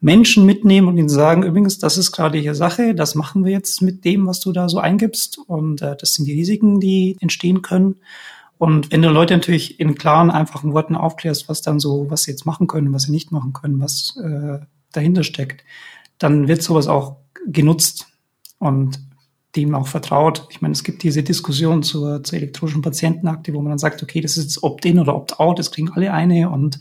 Menschen 0.00 0.44
mitnehmen 0.44 0.88
und 0.88 0.98
ihnen 0.98 1.08
sagen, 1.08 1.44
übrigens, 1.44 1.78
das 1.78 1.96
ist 1.96 2.12
gerade 2.12 2.38
hier 2.38 2.54
Sache, 2.54 2.94
das 2.94 3.14
machen 3.14 3.44
wir 3.44 3.52
jetzt 3.52 3.80
mit 3.80 4.04
dem, 4.04 4.26
was 4.26 4.40
du 4.40 4.52
da 4.52 4.68
so 4.68 4.78
eingibst 4.78 5.38
und 5.38 5.80
äh, 5.80 5.96
das 5.96 6.14
sind 6.14 6.26
die 6.26 6.34
Risiken, 6.34 6.78
die 6.78 7.16
entstehen 7.20 7.62
können. 7.62 7.96
Und 8.58 8.92
wenn 8.92 9.00
du 9.00 9.08
Leute 9.08 9.34
natürlich 9.34 9.80
in 9.80 9.94
klaren, 9.94 10.30
einfachen 10.30 10.74
Worten 10.74 10.94
aufklärst, 10.94 11.48
was 11.48 11.62
dann 11.62 11.80
so, 11.80 12.10
was 12.10 12.24
sie 12.24 12.32
jetzt 12.32 12.44
machen 12.44 12.66
können, 12.66 12.92
was 12.92 13.04
sie 13.04 13.12
nicht 13.12 13.32
machen 13.32 13.54
können, 13.54 13.80
was 13.80 14.16
äh, 14.22 14.58
dahinter 14.92 15.24
steckt, 15.24 15.64
dann 16.18 16.48
wird 16.48 16.62
sowas 16.62 16.86
auch 16.86 17.16
genutzt 17.46 18.06
und 18.58 19.00
dem 19.56 19.74
auch 19.74 19.86
vertraut. 19.86 20.46
Ich 20.50 20.60
meine, 20.60 20.72
es 20.72 20.82
gibt 20.82 21.02
diese 21.02 21.22
Diskussion 21.22 21.82
zur, 21.82 22.24
zur 22.24 22.38
elektronischen 22.38 22.82
Patientenakte, 22.82 23.54
wo 23.54 23.60
man 23.60 23.70
dann 23.70 23.78
sagt, 23.78 24.02
okay, 24.02 24.20
das 24.20 24.36
ist 24.36 24.44
jetzt 24.44 24.62
Opt-in 24.62 24.98
oder 24.98 25.14
Opt-out, 25.14 25.58
das 25.58 25.70
kriegen 25.70 25.90
alle 25.92 26.12
eine 26.12 26.50
und 26.50 26.78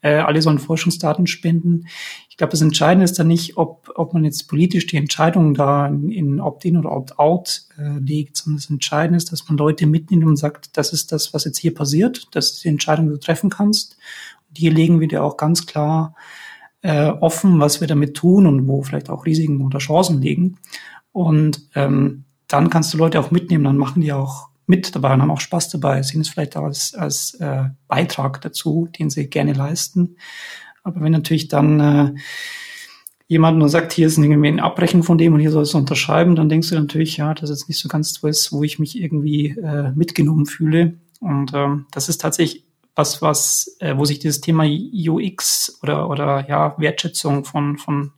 äh, 0.00 0.16
alle 0.16 0.40
sollen 0.40 0.58
Forschungsdaten 0.58 1.26
spenden. 1.26 1.86
Ich 2.30 2.36
glaube, 2.36 2.52
das 2.52 2.62
Entscheidende 2.62 3.04
ist 3.04 3.18
dann 3.18 3.28
nicht, 3.28 3.56
ob, 3.56 3.92
ob 3.94 4.14
man 4.14 4.24
jetzt 4.24 4.48
politisch 4.48 4.86
die 4.86 4.96
Entscheidung 4.96 5.54
da 5.54 5.86
in, 5.86 6.10
in 6.10 6.40
Opt-in 6.40 6.76
oder 6.76 6.92
Opt-out 6.92 7.62
äh, 7.78 7.98
legt, 7.98 8.36
sondern 8.36 8.58
das 8.58 8.70
Entscheidende 8.70 9.18
ist, 9.18 9.30
dass 9.30 9.46
man 9.48 9.58
Leute 9.58 9.86
mitnimmt 9.86 10.24
und 10.24 10.36
sagt, 10.36 10.76
das 10.76 10.92
ist 10.92 11.12
das, 11.12 11.34
was 11.34 11.44
jetzt 11.44 11.58
hier 11.58 11.74
passiert, 11.74 12.28
das 12.32 12.52
ist 12.52 12.64
die 12.64 12.68
Entscheidung, 12.68 13.06
die 13.06 13.12
du 13.12 13.20
treffen 13.20 13.50
kannst. 13.50 13.96
Und 14.48 14.58
hier 14.58 14.72
legen 14.72 15.00
wir 15.00 15.08
dir 15.08 15.22
auch 15.22 15.36
ganz 15.36 15.66
klar 15.66 16.14
äh, 16.80 17.08
offen, 17.08 17.60
was 17.60 17.80
wir 17.80 17.88
damit 17.88 18.14
tun 18.14 18.46
und 18.46 18.66
wo 18.66 18.82
vielleicht 18.82 19.10
auch 19.10 19.26
Risiken 19.26 19.60
oder 19.60 19.78
Chancen 19.78 20.20
liegen. 20.20 20.58
Und 21.14 21.62
ähm, 21.76 22.24
dann 22.48 22.70
kannst 22.70 22.92
du 22.92 22.98
Leute 22.98 23.20
auch 23.20 23.30
mitnehmen, 23.30 23.62
dann 23.62 23.78
machen 23.78 24.02
die 24.02 24.12
auch 24.12 24.48
mit 24.66 24.96
dabei 24.96 25.14
und 25.14 25.22
haben 25.22 25.30
auch 25.30 25.40
Spaß 25.40 25.68
dabei, 25.68 26.02
sehen 26.02 26.22
es 26.22 26.28
vielleicht 26.28 26.56
auch 26.56 26.64
als, 26.64 26.92
als 26.94 27.34
äh, 27.34 27.66
Beitrag 27.86 28.40
dazu, 28.40 28.88
den 28.98 29.10
sie 29.10 29.30
gerne 29.30 29.52
leisten. 29.52 30.16
Aber 30.82 31.00
wenn 31.00 31.12
natürlich 31.12 31.46
dann 31.46 31.78
äh, 31.80 32.14
jemand 33.28 33.58
nur 33.58 33.68
sagt, 33.68 33.92
hier 33.92 34.08
ist 34.08 34.18
irgendwie 34.18 34.48
ein 34.48 34.58
Abbrechen 34.58 35.04
von 35.04 35.16
dem 35.16 35.34
und 35.34 35.40
hier 35.40 35.52
soll 35.52 35.62
es 35.62 35.74
unterschreiben, 35.74 36.34
dann 36.34 36.48
denkst 36.48 36.70
du 36.70 36.74
natürlich, 36.74 37.16
ja, 37.16 37.32
das 37.32 37.48
ist 37.48 37.68
nicht 37.68 37.78
so 37.78 37.88
ganz 37.88 38.20
was, 38.24 38.52
wo 38.52 38.64
ich 38.64 38.80
mich 38.80 39.00
irgendwie 39.00 39.50
äh, 39.50 39.92
mitgenommen 39.92 40.46
fühle. 40.46 40.94
Und 41.20 41.52
ähm, 41.54 41.86
das 41.92 42.08
ist 42.08 42.20
tatsächlich 42.20 42.64
was, 42.96 43.22
was, 43.22 43.76
äh, 43.78 43.96
wo 43.96 44.04
sich 44.04 44.18
dieses 44.18 44.40
Thema 44.40 44.64
UX 44.64 45.78
oder, 45.80 46.10
oder 46.10 46.48
ja, 46.48 46.74
Wertschätzung 46.76 47.44
von, 47.44 47.78
von 47.78 48.10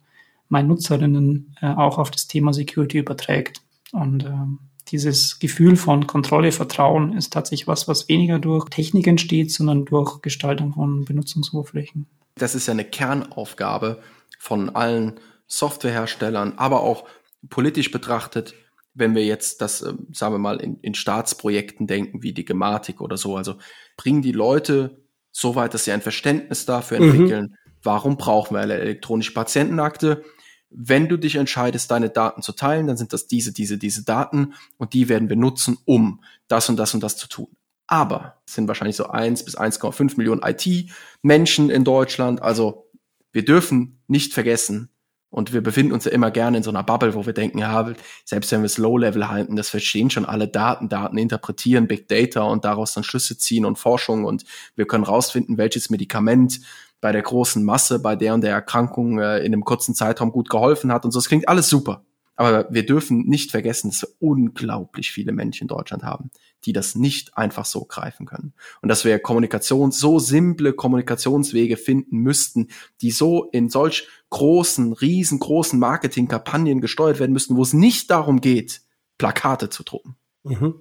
meinen 0.49 0.69
Nutzerinnen 0.69 1.57
äh, 1.61 1.67
auch 1.67 1.99
auf 1.99 2.11
das 2.11 2.27
Thema 2.27 2.53
Security 2.53 2.99
überträgt. 2.99 3.61
Und 3.93 4.25
ähm, 4.25 4.59
dieses 4.89 5.39
Gefühl 5.39 5.77
von 5.77 6.07
Kontrolle, 6.07 6.53
Vertrauen 6.53 7.17
ist 7.17 7.33
tatsächlich 7.33 7.67
was, 7.67 7.89
was 7.89 8.09
weniger 8.09 8.39
durch 8.39 8.69
Technik 8.69 9.07
entsteht, 9.07 9.53
sondern 9.53 9.85
durch 9.85 10.23
Gestaltung 10.23 10.75
von 10.75 11.05
Benutzungsoberflächen. 11.05 12.07
Das 12.37 12.55
ist 12.55 12.67
ja 12.67 12.73
eine 12.73 12.85
Kernaufgabe 12.85 14.01
von 14.39 14.71
allen 14.71 15.15
Softwareherstellern, 15.47 16.55
aber 16.57 16.83
auch 16.83 17.05
politisch 17.49 17.91
betrachtet, 17.91 18.55
wenn 18.95 19.15
wir 19.15 19.25
jetzt 19.25 19.61
das, 19.61 19.83
äh, 19.83 19.93
sagen 20.13 20.35
wir 20.35 20.39
mal, 20.39 20.61
in, 20.61 20.79
in 20.81 20.95
Staatsprojekten 20.95 21.87
denken, 21.87 22.23
wie 22.23 22.33
die 22.33 22.45
Gematik 22.45 23.01
oder 23.01 23.17
so, 23.17 23.37
also 23.37 23.55
bringen 23.97 24.23
die 24.23 24.33
Leute 24.33 25.03
so 25.33 25.55
weit, 25.55 25.75
dass 25.75 25.85
sie 25.85 25.93
ein 25.93 26.01
Verständnis 26.01 26.65
dafür 26.65 27.01
mhm. 27.01 27.11
entwickeln, 27.11 27.45
mhm. 27.45 27.57
warum 27.83 28.17
brauchen 28.17 28.55
wir 28.57 28.61
eine 28.61 28.75
elektronische 28.75 29.35
Patientenakte, 29.35 30.25
wenn 30.71 31.09
du 31.09 31.17
dich 31.17 31.37
entscheidest, 31.37 31.91
deine 31.91 32.11
Daten 32.11 32.43
zu 32.43 32.53
teilen, 32.53 32.87
dann 32.87 32.97
sind 32.97 33.13
das 33.13 33.27
diese, 33.27 33.53
diese, 33.53 33.79
diese 33.79 34.05
Daten 34.05 34.55
und 34.79 34.93
die 34.93 35.09
werden 35.09 35.29
wir 35.29 35.37
nutzen, 35.37 35.79
um 35.85 36.23
das 36.49 36.69
und 36.69 36.77
das 36.77 36.95
und 36.95 37.03
das 37.03 37.17
zu 37.17 37.29
tun. 37.29 37.49
Aber 37.87 38.41
es 38.47 38.55
sind 38.55 38.67
wahrscheinlich 38.67 38.97
so 38.97 39.07
1 39.07 39.45
bis 39.45 39.57
1,5 39.57 40.17
Millionen 40.17 40.43
IT-Menschen 40.43 41.71
in 41.71 41.85
Deutschland. 41.85 42.43
Also 42.43 42.91
wir 43.33 43.45
dürfen 43.45 44.01
nicht 44.09 44.35
vergessen, 44.35 44.91
und 45.37 45.53
wir 45.53 45.61
befinden 45.61 45.93
uns 45.93 46.07
ja 46.07 46.13
immer 46.13 46.31
gerne 46.31 46.57
in 46.57 46.63
so 46.63 46.71
einer 46.71 46.83
Bubble, 46.83 47.15
wo 47.15 47.27
wir 47.27 47.33
denken, 47.33 47.59
ja, 47.59 47.93
selbst 48.25 48.53
wenn 48.53 48.61
wir 48.61 48.67
es 48.67 48.79
Low-Level 48.79 49.29
halten, 49.29 49.57
das 49.57 49.69
verstehen 49.69 50.09
schon 50.09 50.25
alle 50.25 50.49
Daten, 50.49 50.89
Daten 50.89 51.19
interpretieren, 51.19 51.89
Big 51.89 52.09
Data 52.09 52.43
und 52.45 52.65
daraus 52.65 52.95
dann 52.95 53.05
Schlüsse 53.05 53.37
ziehen 53.37 53.67
und 53.67 53.79
Forschung 53.79 54.25
und 54.25 54.45
wir 54.77 54.87
können 54.87 55.05
rausfinden, 55.05 55.59
welches 55.59 55.91
Medikament 55.91 56.61
bei 57.07 57.13
der 57.13 57.23
großen 57.23 57.63
Masse, 57.63 58.01
bei 58.01 58.17
der 58.17 58.35
und 58.35 58.41
der 58.41 58.51
Erkrankung 58.51 59.21
äh, 59.21 59.39
in 59.39 59.53
einem 59.53 59.65
kurzen 59.65 59.95
Zeitraum 59.95 60.33
gut 60.33 60.49
geholfen 60.49 60.91
hat 60.91 61.05
und 61.05 61.13
so. 61.13 61.21
Es 61.21 61.29
klingt 61.29 61.49
alles 61.49 61.69
super. 61.69 62.05
Aber 62.35 62.67
wir 62.69 62.85
dürfen 62.85 63.29
nicht 63.29 63.53
vergessen, 63.53 63.91
dass 63.91 64.03
wir 64.03 64.09
unglaublich 64.19 65.13
viele 65.13 65.31
Menschen 65.31 65.63
in 65.63 65.69
Deutschland 65.69 66.03
haben, 66.03 66.33
die 66.65 66.73
das 66.73 66.97
nicht 66.97 67.39
einfach 67.39 67.65
so 67.65 67.85
greifen 67.85 68.27
können. 68.27 68.55
Und 68.83 68.89
dass 68.89 69.05
wir 69.05 69.21
Kommunikation, 69.21 69.93
so 69.93 70.19
simple 70.19 70.73
Kommunikationswege 70.73 71.77
finden 71.77 72.19
müssten, 72.19 72.71
die 73.03 73.13
so 73.13 73.45
in 73.53 73.69
solch 73.69 74.09
großen, 74.31 74.93
riesengroßen 74.93 75.79
Marketingkampagnen 75.79 76.81
gesteuert 76.81 77.21
werden 77.21 77.33
müssten, 77.33 77.57
wo 77.57 77.63
es 77.63 77.73
nicht 77.73 78.11
darum 78.11 78.41
geht, 78.41 78.81
Plakate 79.17 79.71
zu 79.71 79.85
drucken. 79.85 80.17
Mhm. 80.43 80.75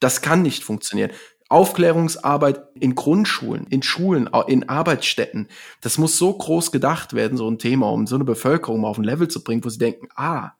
Das 0.00 0.22
kann 0.22 0.40
nicht 0.40 0.64
funktionieren. 0.64 1.10
Aufklärungsarbeit 1.48 2.62
in 2.74 2.94
Grundschulen, 2.94 3.66
in 3.68 3.82
Schulen, 3.82 4.28
in 4.48 4.68
Arbeitsstätten. 4.68 5.48
Das 5.80 5.96
muss 5.96 6.18
so 6.18 6.36
groß 6.36 6.72
gedacht 6.72 7.14
werden, 7.14 7.38
so 7.38 7.48
ein 7.50 7.58
Thema, 7.58 7.90
um 7.90 8.06
so 8.06 8.16
eine 8.16 8.24
Bevölkerung 8.24 8.84
auf 8.84 8.98
ein 8.98 9.04
Level 9.04 9.28
zu 9.28 9.42
bringen, 9.42 9.64
wo 9.64 9.68
sie 9.70 9.78
denken, 9.78 10.08
ah, 10.14 10.52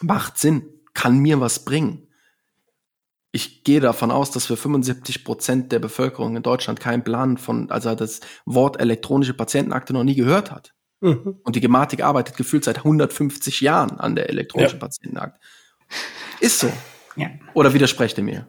macht 0.00 0.38
Sinn, 0.38 0.62
kann 0.94 1.18
mir 1.18 1.40
was 1.40 1.64
bringen. 1.64 2.06
Ich 3.32 3.64
gehe 3.64 3.80
davon 3.80 4.10
aus, 4.10 4.30
dass 4.30 4.46
für 4.46 4.56
75 4.56 5.24
Prozent 5.24 5.72
der 5.72 5.78
Bevölkerung 5.78 6.36
in 6.36 6.42
Deutschland 6.42 6.80
keinen 6.80 7.04
Plan 7.04 7.36
von, 7.36 7.70
also 7.70 7.94
das 7.94 8.20
Wort 8.44 8.80
elektronische 8.80 9.34
Patientenakte 9.34 9.92
noch 9.92 10.04
nie 10.04 10.16
gehört 10.16 10.50
hat. 10.50 10.74
Mhm. 11.00 11.38
Und 11.42 11.56
die 11.56 11.60
Gematik 11.60 12.02
arbeitet 12.02 12.36
gefühlt 12.36 12.64
seit 12.64 12.78
150 12.78 13.60
Jahren 13.60 13.98
an 13.98 14.16
der 14.16 14.28
elektronischen 14.28 14.78
ja. 14.78 14.86
Patientenakte. 14.86 15.40
Ist 16.40 16.58
so. 16.58 16.72
Ja. 17.20 17.28
Oder 17.54 17.74
widersprecht 17.74 18.18
ihr 18.18 18.24
mir? 18.24 18.46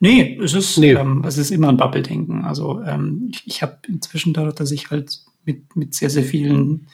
Nee, 0.00 0.38
es 0.42 0.54
ist, 0.54 0.78
nee. 0.78 0.92
Ähm, 0.92 1.24
es 1.26 1.38
ist 1.38 1.50
immer 1.50 1.68
ein 1.68 1.76
Bubble-Denken. 1.76 2.44
Also 2.44 2.82
ähm, 2.82 3.30
ich, 3.32 3.42
ich 3.46 3.62
habe 3.62 3.78
inzwischen 3.88 4.32
dadurch, 4.32 4.54
dass 4.54 4.70
ich 4.70 4.90
halt 4.90 5.20
mit, 5.44 5.74
mit 5.76 5.94
sehr, 5.94 6.10
sehr 6.10 6.24
vielen 6.24 6.88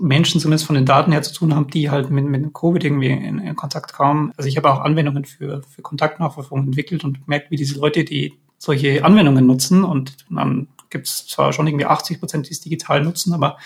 Menschen 0.00 0.40
zumindest 0.40 0.66
von 0.66 0.74
den 0.74 0.86
Daten 0.86 1.12
her 1.12 1.22
zu 1.22 1.34
tun 1.34 1.54
haben, 1.54 1.68
die 1.68 1.90
halt 1.90 2.10
mit, 2.10 2.24
mit 2.24 2.52
Covid 2.52 2.84
irgendwie 2.84 3.10
in, 3.10 3.38
in 3.38 3.56
Kontakt 3.56 3.92
kamen. 3.92 4.32
Also 4.36 4.48
ich 4.48 4.56
habe 4.56 4.70
auch 4.72 4.80
Anwendungen 4.80 5.24
für, 5.24 5.62
für 5.62 5.82
Kontaktnachverfolgung 5.82 6.66
entwickelt 6.66 7.04
und 7.04 7.24
gemerkt, 7.24 7.50
wie 7.50 7.56
diese 7.56 7.78
Leute, 7.78 8.04
die 8.04 8.34
solche 8.58 9.04
Anwendungen 9.04 9.46
nutzen 9.46 9.84
und 9.84 10.26
dann 10.30 10.68
gibt 10.90 11.06
es 11.06 11.26
zwar 11.26 11.52
schon 11.52 11.66
irgendwie 11.66 11.86
80 11.86 12.20
Prozent, 12.20 12.48
die 12.48 12.52
es 12.52 12.60
digital 12.60 13.02
nutzen, 13.02 13.32
aber 13.32 13.58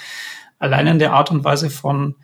allein 0.59 0.87
in 0.87 0.99
der 0.99 1.13
Art 1.13 1.31
und 1.31 1.45
Weise 1.45 1.71
von 1.71 2.17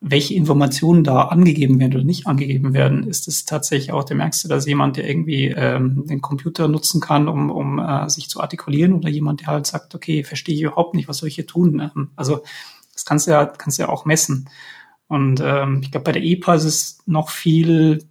welche 0.00 0.34
Informationen 0.34 1.04
da 1.04 1.22
angegeben 1.22 1.80
werden 1.80 1.94
oder 1.94 2.04
nicht 2.04 2.26
angegeben 2.26 2.74
werden, 2.74 3.08
ist 3.08 3.28
es 3.28 3.44
tatsächlich 3.44 3.92
auch, 3.92 4.04
der 4.04 4.16
merkst 4.16 4.44
du, 4.44 4.48
dass 4.48 4.66
jemand, 4.66 4.98
der 4.98 5.08
irgendwie 5.08 5.46
ähm, 5.46 6.04
den 6.06 6.20
Computer 6.20 6.68
nutzen 6.68 7.00
kann, 7.00 7.28
um, 7.28 7.50
um 7.50 7.78
äh, 7.78 8.08
sich 8.10 8.28
zu 8.28 8.40
artikulieren 8.40 8.92
oder 8.92 9.08
jemand, 9.08 9.40
der 9.40 9.48
halt 9.48 9.66
sagt, 9.66 9.94
okay, 9.94 10.22
verstehe 10.22 10.54
ich 10.54 10.62
überhaupt 10.62 10.94
nicht, 10.94 11.08
was 11.08 11.18
soll 11.18 11.28
ich 11.28 11.34
hier 11.34 11.46
tun? 11.46 11.80
Ähm, 11.80 12.10
also 12.14 12.42
das 12.92 13.04
kannst 13.04 13.26
du 13.26 13.30
ja, 13.30 13.46
kannst 13.46 13.78
du 13.78 13.84
ja 13.84 13.88
auch 13.88 14.04
messen. 14.04 14.48
Und 15.08 15.40
ähm, 15.42 15.80
ich 15.82 15.90
glaube, 15.90 16.04
bei 16.04 16.12
der 16.12 16.22
EPA 16.22 16.54
ist 16.54 16.64
es 16.64 16.98
noch 17.06 17.30
viel 17.30 18.04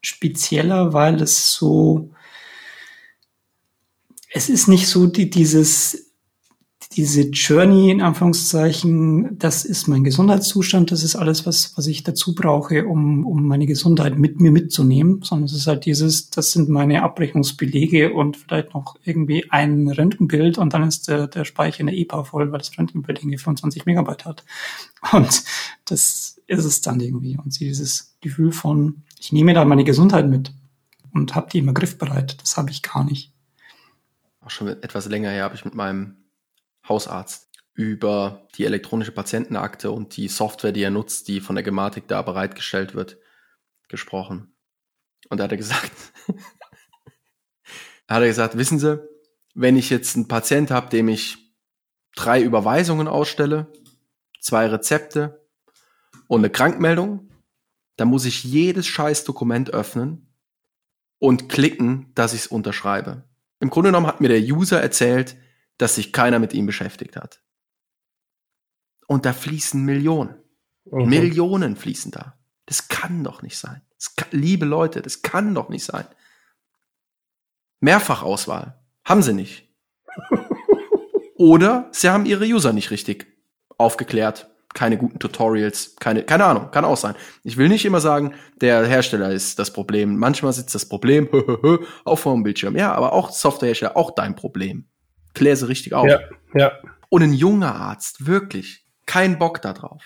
spezieller, 0.00 0.92
weil 0.92 1.22
es 1.22 1.52
so, 1.52 2.10
es 4.30 4.48
ist 4.48 4.66
nicht 4.66 4.88
so 4.88 5.06
die, 5.06 5.30
dieses 5.30 6.11
diese 6.96 7.22
Journey 7.30 7.90
in 7.90 8.00
Anführungszeichen, 8.00 9.38
das 9.38 9.64
ist 9.64 9.88
mein 9.88 10.04
Gesundheitszustand, 10.04 10.90
das 10.90 11.02
ist 11.02 11.16
alles, 11.16 11.46
was, 11.46 11.76
was 11.76 11.86
ich 11.86 12.02
dazu 12.02 12.34
brauche, 12.34 12.86
um, 12.86 13.26
um 13.26 13.46
meine 13.46 13.66
Gesundheit 13.66 14.18
mit 14.18 14.40
mir 14.40 14.50
mitzunehmen, 14.50 15.22
sondern 15.22 15.46
es 15.46 15.52
ist 15.52 15.66
halt 15.66 15.84
dieses, 15.84 16.30
das 16.30 16.52
sind 16.52 16.68
meine 16.68 17.02
Abrechnungsbelege 17.02 18.12
und 18.12 18.36
vielleicht 18.36 18.74
noch 18.74 18.96
irgendwie 19.04 19.50
ein 19.50 19.88
Röntgenbild 19.88 20.58
und 20.58 20.72
dann 20.72 20.86
ist 20.86 21.08
der, 21.08 21.26
der 21.26 21.44
Speicher 21.44 21.80
in 21.80 21.86
der 21.86 21.96
EPA 21.96 22.24
voll, 22.24 22.52
weil 22.52 22.58
das 22.58 22.76
Röntgenbild 22.78 23.18
irgendwie 23.18 23.38
25 23.38 23.86
Megabyte 23.86 24.24
hat. 24.24 24.44
Und 25.12 25.42
das 25.84 26.40
ist 26.46 26.64
es 26.64 26.80
dann 26.80 27.00
irgendwie. 27.00 27.36
Und 27.36 27.58
dieses 27.58 28.16
Gefühl 28.20 28.52
von, 28.52 29.02
ich 29.18 29.32
nehme 29.32 29.54
da 29.54 29.64
meine 29.64 29.84
Gesundheit 29.84 30.28
mit 30.28 30.52
und 31.12 31.34
habe 31.34 31.48
die 31.50 31.58
immer 31.58 31.72
griffbereit. 31.72 32.40
Das 32.40 32.56
habe 32.56 32.70
ich 32.70 32.82
gar 32.82 33.04
nicht. 33.04 33.32
Auch 34.44 34.50
schon 34.50 34.68
etwas 34.68 35.06
länger 35.06 35.30
her 35.30 35.44
habe 35.44 35.54
ich 35.54 35.64
mit 35.64 35.74
meinem 35.74 36.21
Hausarzt 36.88 37.48
über 37.74 38.46
die 38.56 38.64
elektronische 38.64 39.12
Patientenakte 39.12 39.90
und 39.90 40.16
die 40.16 40.28
Software, 40.28 40.72
die 40.72 40.82
er 40.82 40.90
nutzt, 40.90 41.28
die 41.28 41.40
von 41.40 41.56
der 41.56 41.62
Gematik 41.62 42.06
da 42.08 42.22
bereitgestellt 42.22 42.94
wird, 42.94 43.18
gesprochen. 43.88 44.54
Und 45.28 45.38
da 45.38 45.44
hat 45.44 45.52
er 45.52 45.56
gesagt, 45.56 45.92
hat 48.08 48.20
er 48.20 48.26
gesagt, 48.26 48.58
wissen 48.58 48.78
Sie, 48.78 49.00
wenn 49.54 49.76
ich 49.76 49.90
jetzt 49.90 50.16
einen 50.16 50.28
Patient 50.28 50.70
habe, 50.70 50.90
dem 50.90 51.08
ich 51.08 51.38
drei 52.14 52.42
Überweisungen 52.42 53.08
ausstelle, 53.08 53.72
zwei 54.40 54.66
Rezepte 54.66 55.46
und 56.26 56.40
eine 56.40 56.50
Krankmeldung, 56.50 57.30
dann 57.96 58.08
muss 58.08 58.24
ich 58.24 58.44
jedes 58.44 58.86
scheiß 58.86 59.24
Dokument 59.24 59.70
öffnen 59.70 60.34
und 61.18 61.48
klicken, 61.48 62.10
dass 62.14 62.34
ich 62.34 62.40
es 62.42 62.46
unterschreibe. 62.46 63.24
Im 63.60 63.70
Grunde 63.70 63.88
genommen 63.88 64.06
hat 64.06 64.20
mir 64.20 64.28
der 64.28 64.40
User 64.40 64.82
erzählt, 64.82 65.36
dass 65.82 65.96
sich 65.96 66.12
keiner 66.12 66.38
mit 66.38 66.54
ihm 66.54 66.66
beschäftigt 66.66 67.16
hat. 67.16 67.42
Und 69.08 69.26
da 69.26 69.32
fließen 69.32 69.84
Millionen. 69.84 70.36
Mhm. 70.84 71.08
Millionen 71.08 71.76
fließen 71.76 72.12
da. 72.12 72.38
Das 72.66 72.86
kann 72.86 73.24
doch 73.24 73.42
nicht 73.42 73.58
sein. 73.58 73.82
Kann, 74.16 74.28
liebe 74.30 74.64
Leute, 74.64 75.02
das 75.02 75.22
kann 75.22 75.54
doch 75.54 75.68
nicht 75.68 75.84
sein. 75.84 76.06
Mehrfachauswahl. 77.80 78.80
Haben 79.04 79.22
sie 79.22 79.32
nicht. 79.32 79.68
Oder 81.36 81.88
sie 81.90 82.10
haben 82.10 82.26
ihre 82.26 82.44
User 82.44 82.72
nicht 82.72 82.92
richtig 82.92 83.26
aufgeklärt. 83.76 84.48
Keine 84.74 84.96
guten 84.96 85.18
Tutorials, 85.18 85.96
keine, 85.96 86.22
keine 86.22 86.44
Ahnung, 86.44 86.70
kann 86.70 86.84
auch 86.84 86.96
sein. 86.96 87.14
Ich 87.42 87.56
will 87.56 87.68
nicht 87.68 87.84
immer 87.84 88.00
sagen, 88.00 88.34
der 88.60 88.86
Hersteller 88.86 89.30
ist 89.32 89.58
das 89.58 89.72
Problem. 89.72 90.16
Manchmal 90.16 90.52
sitzt 90.52 90.74
das 90.74 90.88
Problem 90.88 91.28
auf 92.04 92.20
vom 92.20 92.44
Bildschirm. 92.44 92.76
Ja, 92.76 92.94
aber 92.94 93.12
auch 93.12 93.32
Softwarehersteller, 93.32 93.96
auch 93.96 94.12
dein 94.12 94.36
Problem. 94.36 94.91
Klär 95.34 95.56
sie 95.56 95.68
richtig 95.68 95.94
auf. 95.94 96.08
Ja, 96.08 96.20
ja. 96.54 96.72
Und 97.08 97.22
ein 97.22 97.32
junger 97.32 97.74
Arzt, 97.74 98.26
wirklich, 98.26 98.84
kein 99.06 99.38
Bock 99.38 99.60
da 99.62 99.72
drauf. 99.72 100.02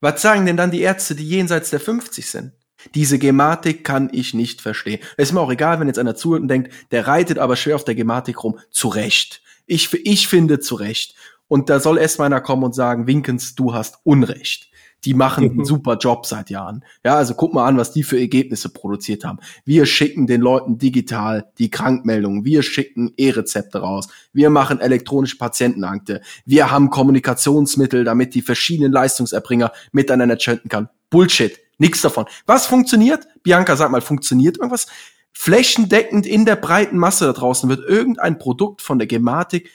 Was 0.00 0.20
sagen 0.20 0.44
denn 0.44 0.56
dann 0.56 0.70
die 0.70 0.82
Ärzte, 0.82 1.14
die 1.14 1.26
jenseits 1.26 1.70
der 1.70 1.80
50 1.80 2.30
sind? 2.30 2.52
Diese 2.94 3.18
Gematik 3.18 3.84
kann 3.84 4.10
ich 4.12 4.34
nicht 4.34 4.60
verstehen. 4.60 5.00
Es 5.16 5.28
ist 5.28 5.32
mir 5.32 5.40
auch 5.40 5.50
egal, 5.50 5.80
wenn 5.80 5.86
jetzt 5.86 5.98
einer 5.98 6.14
zuhört 6.14 6.42
und 6.42 6.48
denkt, 6.48 6.72
der 6.90 7.06
reitet 7.06 7.38
aber 7.38 7.56
schwer 7.56 7.76
auf 7.76 7.84
der 7.84 7.94
Gematik 7.94 8.44
rum. 8.44 8.58
Zu 8.70 8.88
Recht. 8.88 9.42
Ich, 9.66 9.92
ich 10.04 10.28
finde 10.28 10.60
zu 10.60 10.74
Recht. 10.74 11.14
Und 11.48 11.70
da 11.70 11.80
soll 11.80 11.98
erst 11.98 12.20
einer 12.20 12.42
kommen 12.42 12.64
und 12.64 12.74
sagen, 12.74 13.06
Winkens, 13.06 13.54
du 13.54 13.72
hast 13.72 13.98
Unrecht 14.04 14.68
die 15.04 15.14
machen 15.14 15.50
einen 15.50 15.64
super 15.64 15.96
Job 15.96 16.26
seit 16.26 16.50
Jahren. 16.50 16.84
Ja, 17.04 17.16
also 17.16 17.34
guck 17.34 17.52
mal 17.52 17.66
an, 17.66 17.76
was 17.76 17.92
die 17.92 18.02
für 18.02 18.18
Ergebnisse 18.18 18.68
produziert 18.68 19.24
haben. 19.24 19.38
Wir 19.64 19.86
schicken 19.86 20.26
den 20.26 20.40
Leuten 20.40 20.78
digital 20.78 21.50
die 21.58 21.70
Krankmeldungen. 21.70 22.44
Wir 22.44 22.62
schicken 22.62 23.12
E-Rezepte 23.16 23.78
raus. 23.78 24.08
Wir 24.32 24.50
machen 24.50 24.80
elektronische 24.80 25.36
Patientenakte. 25.36 26.20
Wir 26.46 26.70
haben 26.70 26.90
Kommunikationsmittel, 26.90 28.04
damit 28.04 28.34
die 28.34 28.42
verschiedenen 28.42 28.92
Leistungserbringer 28.92 29.72
miteinander 29.92 30.38
chatten 30.38 30.68
kann. 30.68 30.88
Bullshit. 31.10 31.60
Nix 31.78 32.02
davon. 32.02 32.26
Was 32.46 32.66
funktioniert? 32.66 33.26
Bianca, 33.42 33.76
sag 33.76 33.90
mal, 33.90 34.00
funktioniert 34.00 34.56
irgendwas? 34.58 34.86
Flächendeckend 35.32 36.26
in 36.26 36.44
der 36.44 36.56
breiten 36.56 36.96
Masse 36.96 37.26
da 37.26 37.32
draußen 37.32 37.68
wird 37.68 37.84
irgendein 37.88 38.38
Produkt 38.38 38.80
von 38.80 38.98
der 38.98 39.08
Gematik 39.08 39.68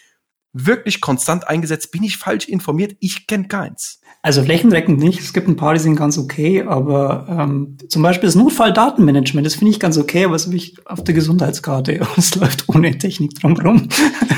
wirklich 0.53 0.99
konstant 1.01 1.47
eingesetzt. 1.47 1.91
Bin 1.91 2.03
ich 2.03 2.17
falsch 2.17 2.47
informiert? 2.47 2.95
Ich 2.99 3.27
kenne 3.27 3.47
keins. 3.47 4.01
Also 4.21 4.43
flächendeckend 4.43 4.99
nicht. 4.99 5.19
Es 5.19 5.31
gibt 5.31 5.47
ein 5.47 5.55
paar, 5.55 5.73
die 5.73 5.79
sind 5.79 5.95
ganz 5.95 6.17
okay, 6.17 6.63
aber 6.63 7.25
ähm, 7.29 7.77
zum 7.87 8.01
Beispiel 8.01 8.27
das 8.27 8.35
Notfalldatenmanagement, 8.35 9.45
das 9.45 9.55
finde 9.55 9.71
ich 9.71 9.79
ganz 9.79 9.97
okay, 9.97 10.25
aber 10.25 10.35
es 10.35 10.45
habe 10.45 10.55
ich 10.55 10.75
auf 10.85 11.03
der 11.03 11.13
Gesundheitskarte 11.13 11.99
und 11.99 12.17
es 12.17 12.35
läuft 12.35 12.67
ohne 12.67 12.97
Technik 12.97 13.35
drumherum. 13.35 13.87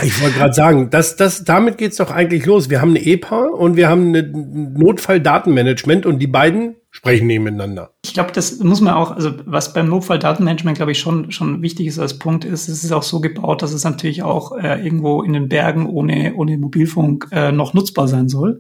Ich 0.04 0.22
wollte 0.22 0.38
gerade 0.38 0.54
sagen, 0.54 0.90
das, 0.92 1.16
das, 1.16 1.44
damit 1.46 1.78
geht's 1.78 1.98
doch 1.98 2.12
eigentlich 2.12 2.46
los. 2.46 2.70
Wir 2.70 2.82
haben 2.82 2.92
eine 2.92 3.04
EPA 3.04 3.46
und 3.46 3.76
wir 3.76 3.90
haben 3.90 4.14
ein 4.14 4.74
Notfalldatenmanagement 4.78 6.06
und 6.06 6.20
die 6.20 6.28
beiden 6.28 6.76
sprechen 6.92 7.28
nebeneinander. 7.28 7.94
Ich 8.04 8.14
glaube, 8.14 8.32
das 8.34 8.60
muss 8.60 8.82
man 8.82 8.94
auch, 8.94 9.12
also 9.12 9.32
was 9.46 9.74
beim 9.74 9.88
Notfalldatenmanagement, 9.88 10.78
glaube 10.78 10.92
ich, 10.92 11.00
schon, 11.00 11.32
schon 11.32 11.62
wichtig 11.62 11.88
ist 11.88 12.00
als 12.00 12.20
Punkt 12.20 12.44
ist, 12.44 12.68
es 12.68 12.84
ist 12.84 12.92
auch 12.92 13.04
so 13.04 13.22
gebaut, 13.22 13.62
dass 13.62 13.72
es 13.72 13.86
natürlich 13.86 14.24
auch 14.24 14.58
äh, 14.58 14.84
irgendwo 14.84 15.24
in 15.24 15.34
den 15.34 15.48
Bergen 15.48 15.88
ohne, 15.88 16.36
ohne 16.36 16.58
Mobilfunk 16.58 17.30
äh, 17.32 17.52
noch 17.54 17.74
nutzbar 17.74 18.10
sein 18.10 18.28
soll. 18.28 18.60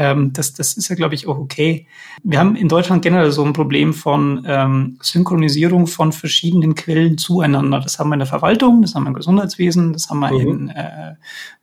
Ähm, 0.00 0.32
das, 0.32 0.54
das 0.54 0.78
ist 0.78 0.88
ja, 0.88 0.96
glaube 0.96 1.14
ich, 1.14 1.28
auch 1.28 1.36
okay. 1.36 1.86
Wir 2.22 2.38
haben 2.38 2.56
in 2.56 2.68
Deutschland 2.68 3.02
generell 3.02 3.30
so 3.32 3.44
ein 3.44 3.52
Problem 3.52 3.92
von 3.92 4.42
ähm, 4.46 4.96
Synchronisierung 5.02 5.86
von 5.86 6.12
verschiedenen 6.12 6.74
Quellen 6.74 7.18
zueinander. 7.18 7.80
Das 7.80 7.98
haben 7.98 8.08
wir 8.08 8.14
in 8.14 8.20
der 8.20 8.26
Verwaltung, 8.26 8.80
das 8.80 8.94
haben 8.94 9.02
wir 9.02 9.08
im 9.08 9.14
Gesundheitswesen, 9.14 9.92
das 9.92 10.08
haben 10.08 10.20
wir 10.20 10.32
mhm. 10.32 10.40
in 10.40 10.68
äh, 10.70 11.16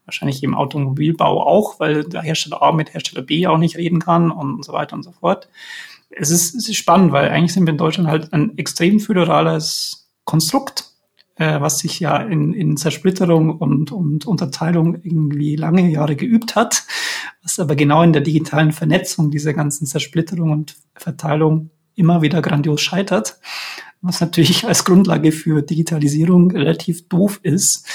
wahrscheinlich 0.05 0.43
im 0.43 0.53
Automobilbau 0.53 1.47
auch, 1.47 1.79
weil 1.79 2.03
der 2.03 2.21
Hersteller 2.21 2.61
A 2.61 2.71
mit 2.71 2.93
Hersteller 2.93 3.23
B 3.23 3.47
auch 3.47 3.57
nicht 3.57 3.75
reden 3.75 3.99
kann 3.99 4.29
und 4.29 4.63
so 4.63 4.71
weiter 4.71 4.95
und 4.95 5.01
so 5.01 5.13
fort. 5.13 5.49
Es 6.11 6.29
ist, 6.29 6.53
es 6.53 6.69
ist 6.69 6.77
spannend, 6.77 7.11
weil 7.11 7.29
eigentlich 7.29 7.53
sind 7.53 7.65
wir 7.65 7.71
in 7.71 7.79
Deutschland 7.79 8.07
halt 8.07 8.31
ein 8.33 8.55
extrem 8.59 8.99
föderales 8.99 10.11
Konstrukt 10.25 10.91
äh, 11.37 11.61
was 11.61 11.79
sich 11.79 11.99
ja 11.99 12.17
in, 12.17 12.53
in 12.53 12.77
Zersplitterung 12.77 13.57
und, 13.57 13.91
und 13.91 14.25
Unterteilung 14.25 14.95
irgendwie 15.01 15.55
lange 15.55 15.89
Jahre 15.89 16.15
geübt 16.15 16.55
hat, 16.55 16.83
was 17.43 17.59
aber 17.59 17.75
genau 17.75 18.03
in 18.03 18.13
der 18.13 18.21
digitalen 18.21 18.71
Vernetzung 18.71 19.31
dieser 19.31 19.53
ganzen 19.53 19.85
Zersplitterung 19.85 20.51
und 20.51 20.75
Verteilung 20.95 21.69
immer 21.95 22.21
wieder 22.21 22.41
grandios 22.41 22.81
scheitert, 22.81 23.39
was 24.01 24.21
natürlich 24.21 24.67
als 24.67 24.85
Grundlage 24.85 25.31
für 25.31 25.61
Digitalisierung 25.61 26.51
relativ 26.51 27.07
doof 27.07 27.39
ist, 27.43 27.87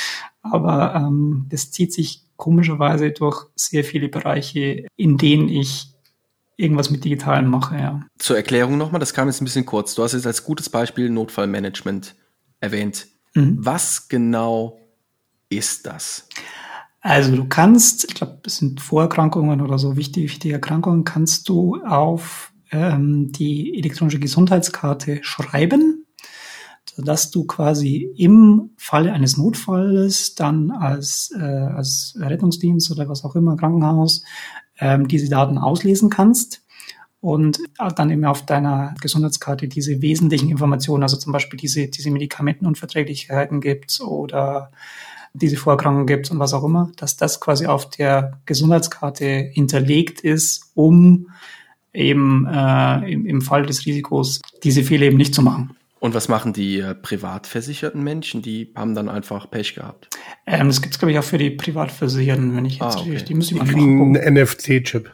aber 0.43 0.95
ähm, 0.97 1.47
das 1.49 1.71
zieht 1.71 1.93
sich 1.93 2.23
komischerweise 2.37 3.13
durch 3.13 3.47
sehr 3.55 3.85
viele 3.85 4.09
Bereiche, 4.09 4.87
in 4.97 5.17
denen 5.17 5.49
ich 5.49 5.87
irgendwas 6.57 6.91
mit 6.91 7.05
Digitalen 7.05 7.49
mache, 7.49 7.77
ja. 7.77 8.01
Zur 8.19 8.37
Erklärung 8.37 8.79
nochmal, 8.79 9.01
das 9.01 9.15
kam 9.15 9.29
jetzt 9.29 9.41
ein 9.41 9.45
bisschen 9.45 9.67
kurz. 9.67 9.95
Du 9.95 10.03
hast 10.03 10.13
jetzt 10.13 10.27
als 10.27 10.45
gutes 10.45 10.69
Beispiel 10.69 11.09
Notfallmanagement 11.09 12.15
erwähnt. 12.61 13.07
Mhm. 13.35 13.59
Was 13.59 14.09
genau 14.09 14.79
ist 15.49 15.87
das? 15.87 16.29
Also 17.01 17.35
du 17.35 17.47
kannst, 17.47 18.05
ich 18.05 18.15
glaube, 18.15 18.39
es 18.47 18.59
sind 18.59 18.81
Vorerkrankungen 18.81 19.61
oder 19.61 19.79
so 19.79 19.97
wichtige, 19.97 20.29
wichtige 20.29 20.55
Erkrankungen, 20.55 21.05
kannst 21.05 21.49
du 21.49 21.83
auf 21.85 22.53
ähm, 22.71 23.33
die 23.33 23.77
elektronische 23.77 24.21
Gesundheitskarte 24.21 25.19
schreiben, 25.23 26.07
sodass 26.95 27.31
du 27.31 27.45
quasi 27.45 28.09
im 28.17 28.71
Falle 28.77 29.13
eines 29.13 29.37
Notfalles 29.37 30.37
dann 30.37 30.71
als, 30.71 31.35
äh, 31.37 31.43
als 31.43 32.17
Rettungsdienst 32.19 32.91
oder 32.93 33.09
was 33.09 33.25
auch 33.25 33.35
immer, 33.35 33.57
Krankenhaus, 33.57 34.23
ähm, 34.79 35.09
diese 35.09 35.29
Daten 35.29 35.59
auslesen 35.59 36.09
kannst 36.09 36.62
und 37.23 37.61
dann 37.97 38.11
eben 38.11 38.25
auf 38.25 38.45
deiner 38.45 38.95
Gesundheitskarte 39.01 39.69
diese 39.69 40.03
wesentlichen 40.03 40.51
Informationen, 40.51 41.05
also 41.05 41.17
zum 41.17 41.33
Beispiel 41.33 41.57
diese, 41.57 41.87
diese 41.87 42.11
Medikamentenunverträglichkeiten 42.11 43.61
gibt 43.61 44.01
oder 44.01 44.73
diese 45.33 45.57
Vorerkrankungen 45.57 46.09
gibt 46.09 46.33
und 46.33 46.41
was 46.41 46.53
auch 46.53 46.65
immer, 46.65 46.91
dass 46.97 47.17
das 47.17 47.41
quasi 47.41 47.67
auf 47.67 47.89
der 47.89 48.41
Gesundheitskarte 48.45 49.25
hinterlegt 49.53 50.21
ist, 50.21 50.73
um 50.75 51.29
eben 51.95 52.45
äh, 52.53 53.13
im, 53.13 53.25
im 53.25 53.41
Fall 53.41 53.67
des 53.67 53.87
Risikos 53.87 54.41
diese 54.65 54.83
Fehler 54.83 55.07
eben 55.07 55.17
nicht 55.17 55.35
zu 55.35 55.43
machen. 55.43 55.77
Und 56.01 56.15
was 56.15 56.27
machen 56.27 56.53
die 56.53 56.81
äh, 56.81 56.97
privat 56.97 57.47
versicherten 57.47 58.03
Menschen? 58.03 58.43
Die 58.43 58.73
haben 58.75 58.97
dann 58.97 59.09
einfach 59.09 59.49
Pech 59.49 59.77
gehabt. 59.77 60.09
Ähm, 60.45 60.67
das 60.67 60.83
gibt 60.83 60.95
es, 60.95 60.99
glaube 60.99 61.13
ich, 61.13 61.19
auch 61.21 61.25
für 61.25 61.39
die 61.39 61.51
Privatversicherten, 61.51 62.57
wenn 62.57 62.65
ich 62.65 62.81
jetzt 62.81 62.97
ah, 62.97 63.01
okay. 63.01 63.23
die 63.23 63.35
müssen 63.35 63.61
die 63.61 63.65
kriegen 63.65 64.17
einen 64.17 64.35
NFC-Chip. 64.35 65.09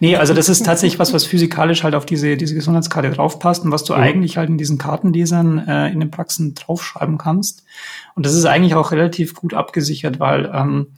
Nee, 0.00 0.16
also 0.16 0.34
das 0.34 0.48
ist 0.48 0.64
tatsächlich 0.64 0.98
was, 0.98 1.12
was 1.12 1.24
physikalisch 1.24 1.82
halt 1.82 1.94
auf 1.94 2.06
diese, 2.06 2.36
diese 2.36 2.54
Gesundheitskarte 2.54 3.10
draufpasst 3.10 3.64
und 3.64 3.72
was 3.72 3.84
du 3.84 3.94
mhm. 3.94 4.00
eigentlich 4.00 4.36
halt 4.36 4.48
in 4.48 4.58
diesen 4.58 4.78
Kartenlesern 4.78 5.58
äh, 5.66 5.88
in 5.88 6.00
den 6.00 6.10
Praxen 6.10 6.54
draufschreiben 6.54 7.18
kannst. 7.18 7.64
Und 8.14 8.26
das 8.26 8.34
ist 8.34 8.44
eigentlich 8.44 8.74
auch 8.74 8.92
relativ 8.92 9.34
gut 9.34 9.54
abgesichert, 9.54 10.20
weil 10.20 10.50
ähm, 10.52 10.88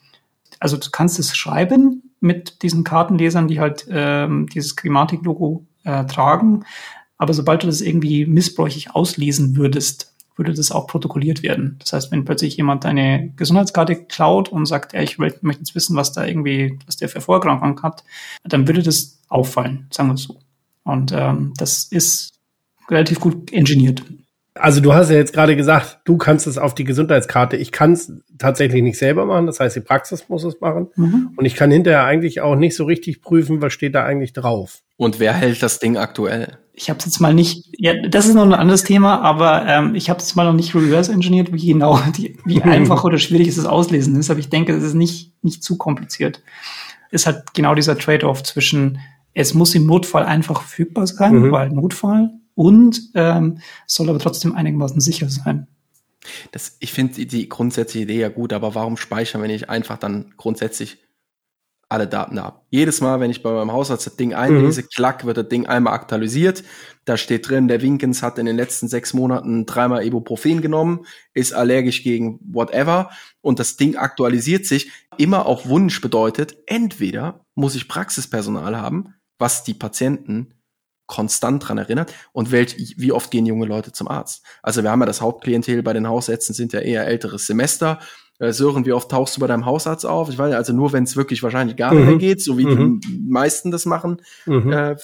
also 0.61 0.77
du 0.77 0.91
kannst 0.91 1.19
es 1.19 1.37
schreiben 1.37 2.03
mit 2.21 2.63
diesen 2.63 2.85
Kartenlesern, 2.85 3.49
die 3.49 3.61
halt 3.61 3.87
ähm, 3.91 4.49
dieses 4.49 4.77
Klimatik-Logo 4.77 5.67
äh, 5.85 6.05
tragen. 6.07 6.65
Aber 7.17 7.35
sobald 7.35 7.63
du 7.63 7.67
das 7.67 7.81
irgendwie 7.81 8.27
missbräuchlich 8.27 8.95
auslesen 8.95 9.57
würdest, 9.57 10.15
würde 10.39 10.55
das 10.55 10.71
auch 10.71 10.87
protokolliert 10.87 11.43
werden. 11.43 11.77
Das 11.81 11.93
heißt, 11.93 12.13
wenn 12.13 12.25
plötzlich 12.25 12.57
jemand 12.57 12.85
deine 12.85 13.33
Gesundheitskarte 13.37 13.97
klaut 13.97 14.49
und 14.49 14.67
sagt, 14.67 14.93
ja, 14.93 15.03
ich 15.03 15.19
möchte 15.19 15.41
jetzt 15.45 15.75
wissen, 15.75 15.97
was 15.97 16.13
da 16.13 16.25
irgendwie, 16.25 16.79
was 16.87 16.97
der 16.97 17.09
für 17.09 17.21
Vorerkrankungen 17.21 17.83
hat, 17.83 18.05
dann 18.45 18.67
würde 18.69 18.83
das 18.83 19.19
auffallen, 19.29 19.89
sagen 19.91 20.09
wir 20.09 20.15
es 20.15 20.23
so. 20.23 20.39
Und 20.85 21.13
ähm, 21.13 21.53
das 21.59 21.85
ist 21.85 22.33
relativ 22.89 23.21
gut 23.21 23.53
engineert. 23.53 24.03
Also 24.55 24.81
du 24.81 24.93
hast 24.93 25.11
ja 25.11 25.17
jetzt 25.17 25.33
gerade 25.33 25.55
gesagt, 25.55 26.01
du 26.05 26.17
kannst 26.17 26.47
es 26.47 26.59
auf 26.59 26.75
die 26.75 26.85
Gesundheitskarte. 26.85 27.57
Ich 27.57 27.71
kann 27.71 27.93
es 27.93 28.13
tatsächlich 28.39 28.83
nicht 28.83 28.99
selber 28.99 29.25
machen. 29.25 29.47
Das 29.47 29.61
heißt, 29.61 29.77
die 29.77 29.81
Praxis 29.81 30.29
muss 30.29 30.45
es 30.45 30.61
machen. 30.61 30.89
Mhm. 30.97 31.31
Und 31.37 31.45
ich 31.45 31.55
kann 31.55 31.71
hinterher 31.71 32.05
eigentlich 32.05 32.41
auch 32.41 32.57
nicht 32.57 32.75
so 32.75 32.85
richtig 32.85 33.23
prüfen, 33.23 33.63
was 33.63 33.73
steht 33.73 33.95
da 33.95 34.05
eigentlich 34.05 34.33
drauf. 34.33 34.83
Und 34.97 35.21
wer 35.21 35.33
hält 35.33 35.63
das 35.63 35.79
Ding 35.79 35.97
aktuell? 35.97 36.59
Ich 36.81 36.89
habe 36.89 36.99
es 37.01 37.07
jetzt 37.07 37.21
mal 37.21 37.35
nicht, 37.35 37.69
ja, 37.77 37.93
das 38.07 38.27
ist 38.27 38.35
noch 38.35 38.45
ein 38.45 38.55
anderes 38.55 38.85
Thema, 38.85 39.21
aber 39.21 39.67
ähm, 39.67 39.97
ich 39.97 40.09
habe 40.11 40.21
es 40.21 40.37
mal 40.37 40.45
noch 40.45 40.53
nicht 40.53 40.75
reverse 40.77 41.13
engineert, 41.13 41.53
wie 41.53 41.67
genau, 41.73 41.99
die, 42.17 42.39
wie 42.45 42.63
einfach 42.63 43.03
oder 43.03 43.19
schwierig 43.19 43.49
es 43.49 43.57
das 43.57 43.67
Auslesen 43.67 44.15
ist. 44.17 44.31
Aber 44.31 44.39
ich 44.39 44.49
denke, 44.49 44.75
es 44.75 44.85
ist 44.85 44.95
nicht, 44.95 45.33
nicht 45.43 45.65
zu 45.65 45.77
kompliziert. 45.77 46.41
Es 47.11 47.27
hat 47.27 47.53
genau 47.53 47.75
dieser 47.75 47.99
Trade-off 47.99 48.45
zwischen, 48.45 49.01
es 49.35 49.55
muss 49.55 49.75
im 49.75 49.87
Notfall 49.87 50.25
einfach 50.25 50.61
verfügbar 50.61 51.07
sein, 51.09 51.35
mhm. 51.35 51.53
weil 51.53 51.71
Notfall, 51.71 52.31
und 52.55 53.11
ähm, 53.15 53.59
soll 53.87 54.09
aber 54.09 54.19
trotzdem 54.19 54.55
einigermaßen 54.55 55.01
sicher 55.01 55.29
sein. 55.29 55.67
Das, 56.53 56.77
ich 56.81 56.93
finde 56.93 57.15
die, 57.15 57.27
die 57.27 57.49
grundsätzliche 57.49 58.05
Idee 58.05 58.21
ja 58.21 58.29
gut, 58.29 58.53
aber 58.53 58.75
warum 58.75 58.97
speichern, 58.97 59.43
wenn 59.43 59.51
ich 59.51 59.69
einfach 59.69 59.99
dann 59.99 60.35
grundsätzlich 60.37 60.99
alle 61.89 62.07
Daten 62.07 62.41
habe? 62.41 62.61
Jedes 62.71 63.01
Mal, 63.01 63.21
wenn 63.21 63.31
ich 63.31 63.43
bei 63.43 63.51
meinem 63.51 63.73
Hausarzt 63.73 64.07
das 64.07 64.17
Ding 64.17 64.35
einlese, 64.35 64.83
mhm. 64.83 64.89
klack, 64.95 65.25
wird 65.25 65.37
das 65.37 65.49
Ding 65.49 65.67
einmal 65.67 65.95
aktualisiert. 65.95 66.63
Da 67.05 67.17
steht 67.17 67.49
drin, 67.49 67.69
der 67.69 67.81
Winkens 67.83 68.23
hat 68.23 68.39
in 68.39 68.47
den 68.47 68.57
letzten 68.57 68.89
sechs 68.89 69.15
Monaten 69.15 69.67
dreimal 69.67 70.05
Ibuprofen 70.05 70.61
genommen, 70.61 71.07
ist 71.35 71.53
allergisch 71.53 72.03
gegen 72.03 72.39
whatever 72.43 73.11
und 73.41 73.59
das 73.59 73.77
Ding 73.77 73.97
aktualisiert 73.97 74.67
sich. 74.67 74.91
Immer 75.17 75.47
auf 75.47 75.69
Wunsch 75.69 76.01
bedeutet, 76.01 76.57
entweder 76.67 77.45
muss 77.55 77.75
ich 77.75 77.89
Praxispersonal 77.89 78.77
haben, 78.77 79.15
was 79.39 79.65
die 79.65 79.75
Patienten 79.75 80.55
konstant 81.09 81.67
dran 81.67 81.79
erinnert 81.79 82.15
und 82.33 82.53
welch, 82.53 82.77
wie 82.97 83.13
oft 83.13 83.31
gehen 83.31 83.47
junge 83.47 83.67
Leute 83.67 83.91
zum 83.93 84.07
Arzt. 84.09 84.45
Also 84.63 84.83
wir 84.85 84.91
haben 84.91 85.01
ja 85.01 85.07
das 85.07 85.21
Hauptklientel 85.21 85.83
bei 85.83 85.95
den 85.95 86.07
Hausärzten 86.07 86.55
sind 86.55 86.73
ja 86.73 86.81
eher 86.81 87.07
älteres 87.07 87.47
Semester. 87.47 87.99
Äh, 88.39 88.53
Sören, 88.53 88.87
wie 88.87 88.93
oft 88.93 89.11
tauchst 89.11 89.37
du 89.37 89.41
bei 89.41 89.47
deinem 89.47 89.67
Hausarzt 89.67 90.07
auf? 90.07 90.29
Ich 90.29 90.39
weiß 90.39 90.55
also 90.55 90.73
nur, 90.73 90.93
wenn 90.93 91.05
es 91.05 91.17
wirklich 91.17 91.43
wahrscheinlich 91.43 91.77
gar 91.77 91.93
nicht 91.93 92.05
mehr 92.05 92.15
mhm. 92.15 92.19
geht, 92.19 92.43
so 92.43 92.57
wie 92.59 92.67
mhm. 92.67 93.01
die 93.01 93.25
meisten 93.29 93.71
das 93.71 93.85
machen. 93.85 94.23
Mhm. 94.47 94.73
Äh, 94.73 94.97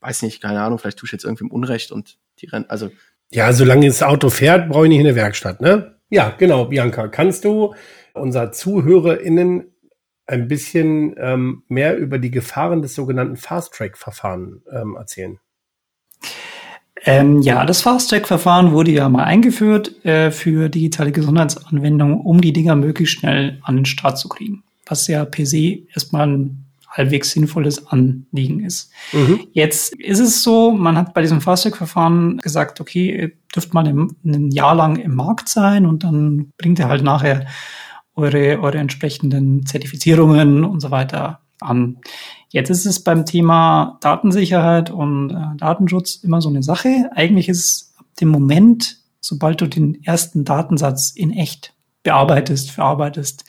weiß 0.00 0.22
nicht, 0.22 0.40
keine 0.40 0.60
Ahnung, 0.60 0.78
vielleicht 0.78 0.98
tue 0.98 1.06
ich 1.06 1.12
jetzt 1.12 1.24
irgendwie 1.24 1.44
im 1.44 1.50
Unrecht 1.50 1.92
und 1.92 2.18
die 2.40 2.46
rennen, 2.46 2.66
also. 2.68 2.90
Ja, 3.30 3.52
solange 3.52 3.86
das 3.86 4.02
Auto 4.02 4.28
fährt, 4.28 4.68
brauche 4.68 4.84
ich 4.84 4.88
nicht 4.88 4.98
in 4.98 5.04
der 5.04 5.14
Werkstatt, 5.14 5.60
ne? 5.60 5.94
Ja, 6.08 6.34
genau, 6.36 6.64
Bianca. 6.64 7.06
Kannst 7.06 7.44
du 7.44 7.74
unser 8.12 8.50
ZuhörerInnen 8.50 9.72
ein 10.26 10.48
bisschen 10.48 11.14
ähm, 11.18 11.62
mehr 11.68 11.96
über 11.96 12.18
die 12.18 12.32
Gefahren 12.32 12.82
des 12.82 12.94
sogenannten 12.94 13.36
Fast-Track-Verfahren 13.36 14.62
ähm, 14.72 14.96
erzählen? 14.96 15.38
Ähm, 17.04 17.40
ja, 17.40 17.64
das 17.64 17.82
Fast-Track-Verfahren 17.82 18.72
wurde 18.72 18.90
ja 18.90 19.08
mal 19.08 19.24
eingeführt 19.24 20.04
äh, 20.04 20.30
für 20.30 20.68
digitale 20.68 21.12
Gesundheitsanwendungen, 21.12 22.20
um 22.20 22.40
die 22.40 22.52
Dinger 22.52 22.76
möglichst 22.76 23.18
schnell 23.18 23.58
an 23.62 23.76
den 23.76 23.86
Start 23.86 24.18
zu 24.18 24.28
kriegen. 24.28 24.62
Was 24.86 25.06
ja 25.06 25.24
per 25.24 25.46
se 25.46 25.78
erstmal 25.94 26.28
ein 26.28 26.64
halbwegs 26.90 27.30
sinnvolles 27.30 27.86
Anliegen 27.86 28.64
ist. 28.64 28.90
Mhm. 29.12 29.40
Jetzt 29.52 29.94
ist 29.94 30.18
es 30.18 30.42
so, 30.42 30.72
man 30.72 30.96
hat 30.96 31.14
bei 31.14 31.22
diesem 31.22 31.40
Fast-Track-Verfahren 31.40 32.38
gesagt, 32.38 32.80
okay, 32.80 33.16
ihr 33.16 33.32
dürft 33.54 33.72
mal 33.72 33.86
im, 33.86 34.16
ein 34.24 34.50
Jahr 34.50 34.74
lang 34.74 34.96
im 34.96 35.14
Markt 35.14 35.48
sein 35.48 35.86
und 35.86 36.02
dann 36.04 36.52
bringt 36.58 36.80
ihr 36.80 36.88
halt 36.88 37.04
nachher 37.04 37.46
eure, 38.16 38.60
eure 38.60 38.78
entsprechenden 38.78 39.64
Zertifizierungen 39.64 40.64
und 40.64 40.80
so 40.80 40.90
weiter 40.90 41.39
an. 41.60 41.98
Jetzt 42.48 42.70
ist 42.70 42.86
es 42.86 43.02
beim 43.02 43.26
Thema 43.26 43.98
Datensicherheit 44.00 44.90
und 44.90 45.30
äh, 45.30 45.56
Datenschutz 45.56 46.16
immer 46.16 46.40
so 46.40 46.48
eine 46.48 46.62
Sache. 46.62 47.10
Eigentlich 47.14 47.48
ist 47.48 47.58
es 47.58 47.94
ab 47.98 48.06
dem 48.20 48.28
Moment, 48.28 48.98
sobald 49.20 49.60
du 49.60 49.66
den 49.66 50.02
ersten 50.04 50.44
Datensatz 50.44 51.12
in 51.14 51.30
echt 51.32 51.74
bearbeitest, 52.02 52.70
verarbeitest, 52.70 53.44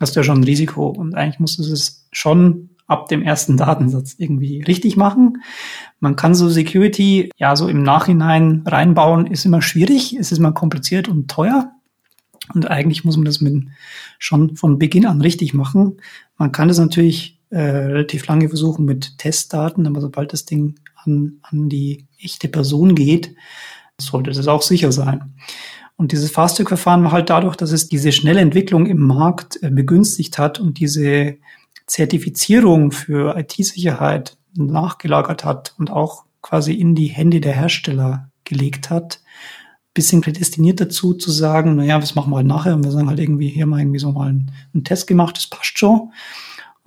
hast 0.00 0.14
du 0.14 0.20
ja 0.20 0.24
schon 0.24 0.40
ein 0.40 0.44
Risiko. 0.44 0.88
Und 0.88 1.14
eigentlich 1.14 1.40
musst 1.40 1.58
du 1.58 1.62
es 1.64 2.06
schon 2.12 2.70
ab 2.86 3.08
dem 3.08 3.22
ersten 3.22 3.56
Datensatz 3.56 4.14
irgendwie 4.16 4.62
richtig 4.62 4.96
machen. 4.96 5.42
Man 6.00 6.16
kann 6.16 6.34
so 6.34 6.48
Security 6.48 7.30
ja 7.36 7.54
so 7.54 7.68
im 7.68 7.82
Nachhinein 7.82 8.62
reinbauen, 8.66 9.26
ist 9.26 9.44
immer 9.44 9.60
schwierig, 9.60 10.16
es 10.16 10.32
ist 10.32 10.38
immer 10.38 10.52
kompliziert 10.52 11.06
und 11.06 11.30
teuer. 11.30 11.70
Und 12.54 12.70
eigentlich 12.70 13.04
muss 13.04 13.16
man 13.16 13.26
das 13.26 13.42
mit, 13.42 13.66
schon 14.18 14.56
von 14.56 14.78
Beginn 14.78 15.06
an 15.06 15.20
richtig 15.20 15.52
machen. 15.52 15.98
Man 16.38 16.50
kann 16.50 16.68
das 16.68 16.78
natürlich 16.78 17.37
äh, 17.50 17.60
relativ 17.60 18.26
lange 18.26 18.48
versuchen 18.48 18.84
mit 18.84 19.18
Testdaten, 19.18 19.86
aber 19.86 20.00
sobald 20.00 20.32
das 20.32 20.44
Ding 20.44 20.78
an, 21.04 21.38
an 21.42 21.68
die 21.68 22.06
echte 22.18 22.48
Person 22.48 22.94
geht, 22.94 23.34
sollte 24.00 24.30
das 24.30 24.48
auch 24.48 24.62
sicher 24.62 24.92
sein. 24.92 25.34
Und 25.96 26.12
dieses 26.12 26.30
Fast-Track-Verfahren 26.30 27.02
war 27.02 27.12
halt 27.12 27.30
dadurch, 27.30 27.56
dass 27.56 27.72
es 27.72 27.88
diese 27.88 28.12
schnelle 28.12 28.40
Entwicklung 28.40 28.86
im 28.86 29.00
Markt 29.06 29.62
äh, 29.62 29.70
begünstigt 29.70 30.38
hat 30.38 30.60
und 30.60 30.78
diese 30.78 31.36
Zertifizierung 31.86 32.92
für 32.92 33.36
IT-Sicherheit 33.36 34.36
nachgelagert 34.54 35.44
hat 35.44 35.74
und 35.78 35.90
auch 35.90 36.24
quasi 36.42 36.74
in 36.74 36.94
die 36.94 37.06
Hände 37.06 37.40
der 37.40 37.54
Hersteller 37.54 38.30
gelegt 38.44 38.90
hat, 38.90 39.20
bisschen 39.94 40.20
prädestiniert 40.20 40.80
dazu 40.80 41.14
zu 41.14 41.32
sagen, 41.32 41.74
naja, 41.74 42.00
was 42.00 42.14
machen 42.14 42.30
wir 42.30 42.36
halt 42.36 42.46
nachher? 42.46 42.74
Und 42.76 42.84
wir 42.84 42.92
sagen 42.92 43.08
halt 43.08 43.18
irgendwie, 43.18 43.48
hier 43.48 43.66
mal 43.66 43.80
irgendwie 43.80 43.98
so 43.98 44.12
mal 44.12 44.28
einen, 44.28 44.52
einen 44.72 44.84
Test 44.84 45.08
gemacht, 45.08 45.36
das 45.36 45.48
passt 45.48 45.76
schon. 45.76 46.12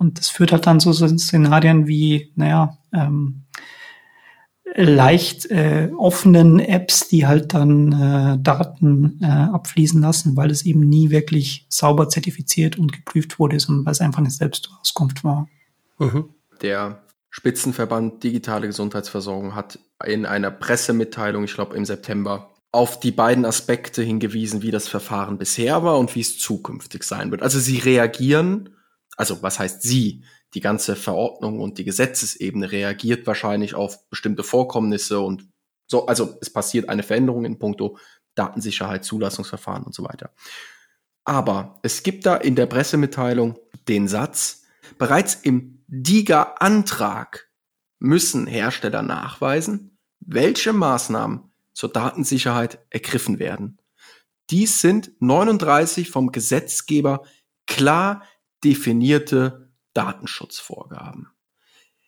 Und 0.02 0.18
das 0.18 0.28
führt 0.28 0.50
halt 0.50 0.66
dann 0.66 0.80
zu 0.80 0.92
so 0.92 1.06
Szenarien 1.06 1.86
wie, 1.86 2.32
naja, 2.34 2.76
ähm, 2.92 3.44
leicht 4.74 5.46
äh, 5.46 5.90
offenen 5.96 6.58
Apps, 6.58 7.06
die 7.08 7.26
halt 7.26 7.54
dann 7.54 7.92
äh, 7.92 8.38
Daten 8.42 9.20
äh, 9.22 9.26
abfließen 9.26 10.00
lassen, 10.00 10.36
weil 10.36 10.50
es 10.50 10.64
eben 10.64 10.80
nie 10.80 11.10
wirklich 11.10 11.66
sauber 11.68 12.08
zertifiziert 12.08 12.78
und 12.78 12.92
geprüft 12.92 13.38
wurde, 13.38 13.60
sondern 13.60 13.86
weil 13.86 13.92
es 13.92 14.00
einfach 14.00 14.18
eine 14.18 14.30
Selbstauskunft 14.30 15.22
war. 15.22 15.48
Mhm. 15.98 16.30
Der 16.62 17.02
Spitzenverband 17.30 18.24
Digitale 18.24 18.66
Gesundheitsversorgung 18.66 19.54
hat 19.54 19.78
in 20.04 20.26
einer 20.26 20.50
Pressemitteilung, 20.50 21.44
ich 21.44 21.54
glaube 21.54 21.76
im 21.76 21.84
September, 21.84 22.50
auf 22.72 22.98
die 22.98 23.12
beiden 23.12 23.44
Aspekte 23.44 24.02
hingewiesen, 24.02 24.62
wie 24.62 24.70
das 24.70 24.88
Verfahren 24.88 25.38
bisher 25.38 25.84
war 25.84 25.98
und 25.98 26.14
wie 26.16 26.20
es 26.20 26.38
zukünftig 26.38 27.04
sein 27.04 27.30
wird. 27.30 27.42
Also 27.42 27.60
sie 27.60 27.78
reagieren 27.78 28.70
also 29.22 29.40
was 29.40 29.60
heißt 29.60 29.82
sie? 29.82 30.24
Die 30.54 30.60
ganze 30.60 30.96
Verordnung 30.96 31.60
und 31.60 31.78
die 31.78 31.84
Gesetzesebene 31.84 32.72
reagiert 32.72 33.24
wahrscheinlich 33.24 33.76
auf 33.76 34.08
bestimmte 34.10 34.42
Vorkommnisse 34.42 35.20
und 35.20 35.48
so, 35.86 36.06
also 36.06 36.36
es 36.40 36.50
passiert 36.50 36.88
eine 36.88 37.04
Veränderung 37.04 37.44
in 37.44 37.56
puncto 37.56 37.98
Datensicherheit, 38.34 39.04
Zulassungsverfahren 39.04 39.84
und 39.84 39.94
so 39.94 40.02
weiter. 40.02 40.32
Aber 41.22 41.78
es 41.84 42.02
gibt 42.02 42.26
da 42.26 42.34
in 42.34 42.56
der 42.56 42.66
Pressemitteilung 42.66 43.60
den 43.86 44.08
Satz, 44.08 44.64
bereits 44.98 45.36
im 45.36 45.84
DIGA-Antrag 45.86 47.48
müssen 48.00 48.48
Hersteller 48.48 49.02
nachweisen, 49.02 49.98
welche 50.18 50.72
Maßnahmen 50.72 51.52
zur 51.74 51.92
Datensicherheit 51.92 52.80
ergriffen 52.90 53.38
werden. 53.38 53.78
Dies 54.50 54.80
sind 54.80 55.12
39 55.20 56.10
vom 56.10 56.32
Gesetzgeber 56.32 57.22
klar 57.66 58.24
definierte 58.64 59.68
Datenschutzvorgaben. 59.94 61.28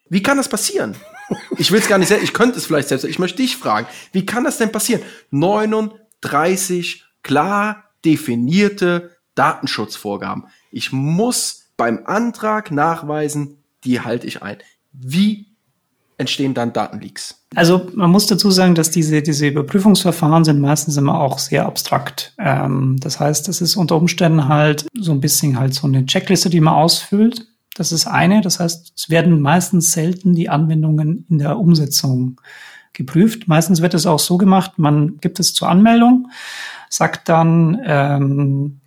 Wie 0.08 0.22
kann 0.22 0.36
das 0.36 0.48
passieren? 0.48 0.96
Ich 1.56 1.70
will 1.70 1.80
es 1.80 1.88
gar 1.88 1.98
nicht 1.98 2.08
selbst, 2.08 2.24
ich 2.24 2.34
könnte 2.34 2.58
es 2.58 2.66
vielleicht 2.66 2.88
selbst, 2.88 3.04
ich 3.04 3.18
möchte 3.18 3.38
dich 3.38 3.56
fragen, 3.56 3.86
wie 4.12 4.26
kann 4.26 4.44
das 4.44 4.58
denn 4.58 4.70
passieren? 4.70 5.02
39 5.30 7.04
klar 7.22 7.90
definierte 8.04 9.16
Datenschutzvorgaben. 9.34 10.44
Ich 10.70 10.92
muss 10.92 11.70
beim 11.76 12.06
Antrag 12.06 12.70
nachweisen, 12.70 13.62
die 13.84 14.00
halte 14.00 14.26
ich 14.26 14.42
ein. 14.42 14.58
Wie 14.92 15.53
entstehen 16.18 16.54
dann 16.54 16.72
Datenleaks? 16.72 17.44
Also 17.54 17.88
man 17.94 18.10
muss 18.10 18.26
dazu 18.26 18.50
sagen, 18.50 18.74
dass 18.74 18.90
diese, 18.90 19.22
diese 19.22 19.46
Überprüfungsverfahren 19.46 20.44
sind 20.44 20.60
meistens 20.60 20.96
immer 20.96 21.20
auch 21.20 21.38
sehr 21.38 21.66
abstrakt. 21.66 22.34
Ähm, 22.38 22.96
das 23.00 23.20
heißt, 23.20 23.48
es 23.48 23.60
ist 23.60 23.76
unter 23.76 23.96
Umständen 23.96 24.48
halt 24.48 24.86
so 24.94 25.12
ein 25.12 25.20
bisschen 25.20 25.58
halt 25.58 25.74
so 25.74 25.86
eine 25.86 26.06
Checkliste, 26.06 26.50
die 26.50 26.60
man 26.60 26.74
ausfüllt. 26.74 27.46
Das 27.74 27.92
ist 27.92 28.06
eine. 28.06 28.40
Das 28.40 28.60
heißt, 28.60 28.92
es 28.96 29.10
werden 29.10 29.40
meistens 29.40 29.92
selten 29.92 30.34
die 30.34 30.48
Anwendungen 30.48 31.26
in 31.28 31.38
der 31.38 31.58
Umsetzung 31.58 32.40
geprüft. 32.92 33.48
Meistens 33.48 33.82
wird 33.82 33.94
es 33.94 34.06
auch 34.06 34.20
so 34.20 34.38
gemacht, 34.38 34.78
man 34.78 35.18
gibt 35.20 35.40
es 35.40 35.52
zur 35.52 35.68
Anmeldung, 35.68 36.28
sagt 36.88 37.28
dann, 37.28 37.80
ähm, 37.84 38.80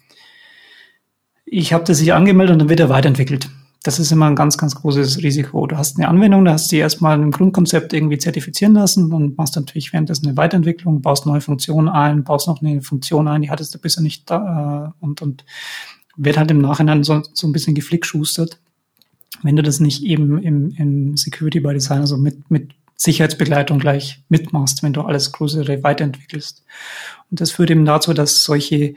ich 1.46 1.74
habe 1.74 1.84
das 1.84 2.00
hier 2.00 2.16
angemeldet 2.16 2.54
und 2.54 2.60
dann 2.60 2.70
wird 2.70 2.80
er 2.80 2.90
weiterentwickelt. 2.90 3.50
Das 3.84 4.00
ist 4.00 4.12
immer 4.12 4.28
ein 4.28 4.36
ganz, 4.36 4.58
ganz 4.58 4.76
großes 4.76 5.24
Risiko. 5.24 5.66
Du 5.68 5.78
hast 5.78 5.98
eine 5.98 6.08
Anwendung, 6.08 6.46
da 6.46 6.54
hast 6.54 6.72
du 6.72 6.76
erstmal 6.76 7.20
ein 7.20 7.32
Grundkonzept 7.32 7.94
irgendwie 7.94 8.18
zertifizieren 8.18 8.74
lassen 8.74 9.14
und 9.14 9.38
machst 9.38 9.56
natürlich 9.56 9.94
währenddessen 9.94 10.28
eine 10.28 10.38
Weiterentwicklung, 10.38 11.02
baust 11.02 11.26
neue 11.26 11.42
Funktionen 11.42 11.88
ein, 11.88 12.24
baust 12.24 12.48
noch 12.48 12.62
eine 12.62 12.82
Funktion 12.82 13.28
ein, 13.28 13.44
die 13.44 13.50
hattest 13.50 13.74
du 13.76 13.80
bisher 13.80 14.04
nicht 14.04 14.30
da 14.30 14.94
äh, 15.00 15.04
und, 15.04 15.22
und 15.22 15.46
wird 16.18 16.38
halt 16.38 16.52
im 16.52 16.60
Nachhinein 16.60 17.04
so, 17.04 17.22
so 17.34 17.48
ein 17.48 17.54
bisschen 17.54 17.76
geflickschustert, 17.76 18.60
wenn 19.44 19.56
du 19.56 19.64
das 19.64 19.80
nicht 19.80 20.04
eben 20.04 20.42
im, 20.42 20.72
im 20.72 21.16
Security 21.16 21.60
by 21.60 21.74
Design, 21.74 22.02
also 22.02 22.18
mit, 22.18 22.50
mit 22.50 22.74
Sicherheitsbegleitung 22.96 23.78
gleich 23.78 24.24
mitmachst, 24.28 24.82
wenn 24.82 24.94
du 24.94 25.02
alles 25.02 25.32
größere 25.32 25.84
weiterentwickelst. 25.84 26.64
Und 27.30 27.40
das 27.40 27.52
führt 27.52 27.70
eben 27.70 27.86
dazu, 27.86 28.14
dass 28.14 28.44
solche 28.44 28.96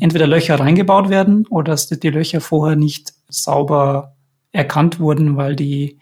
entweder 0.00 0.26
Löcher 0.26 0.58
reingebaut 0.58 1.08
werden 1.08 1.46
oder 1.46 1.72
dass 1.72 1.88
die 1.88 2.10
Löcher 2.10 2.40
vorher 2.40 2.76
nicht 2.76 3.14
sauber 3.28 4.15
erkannt 4.56 4.98
wurden, 4.98 5.36
weil 5.36 5.54
die, 5.56 5.98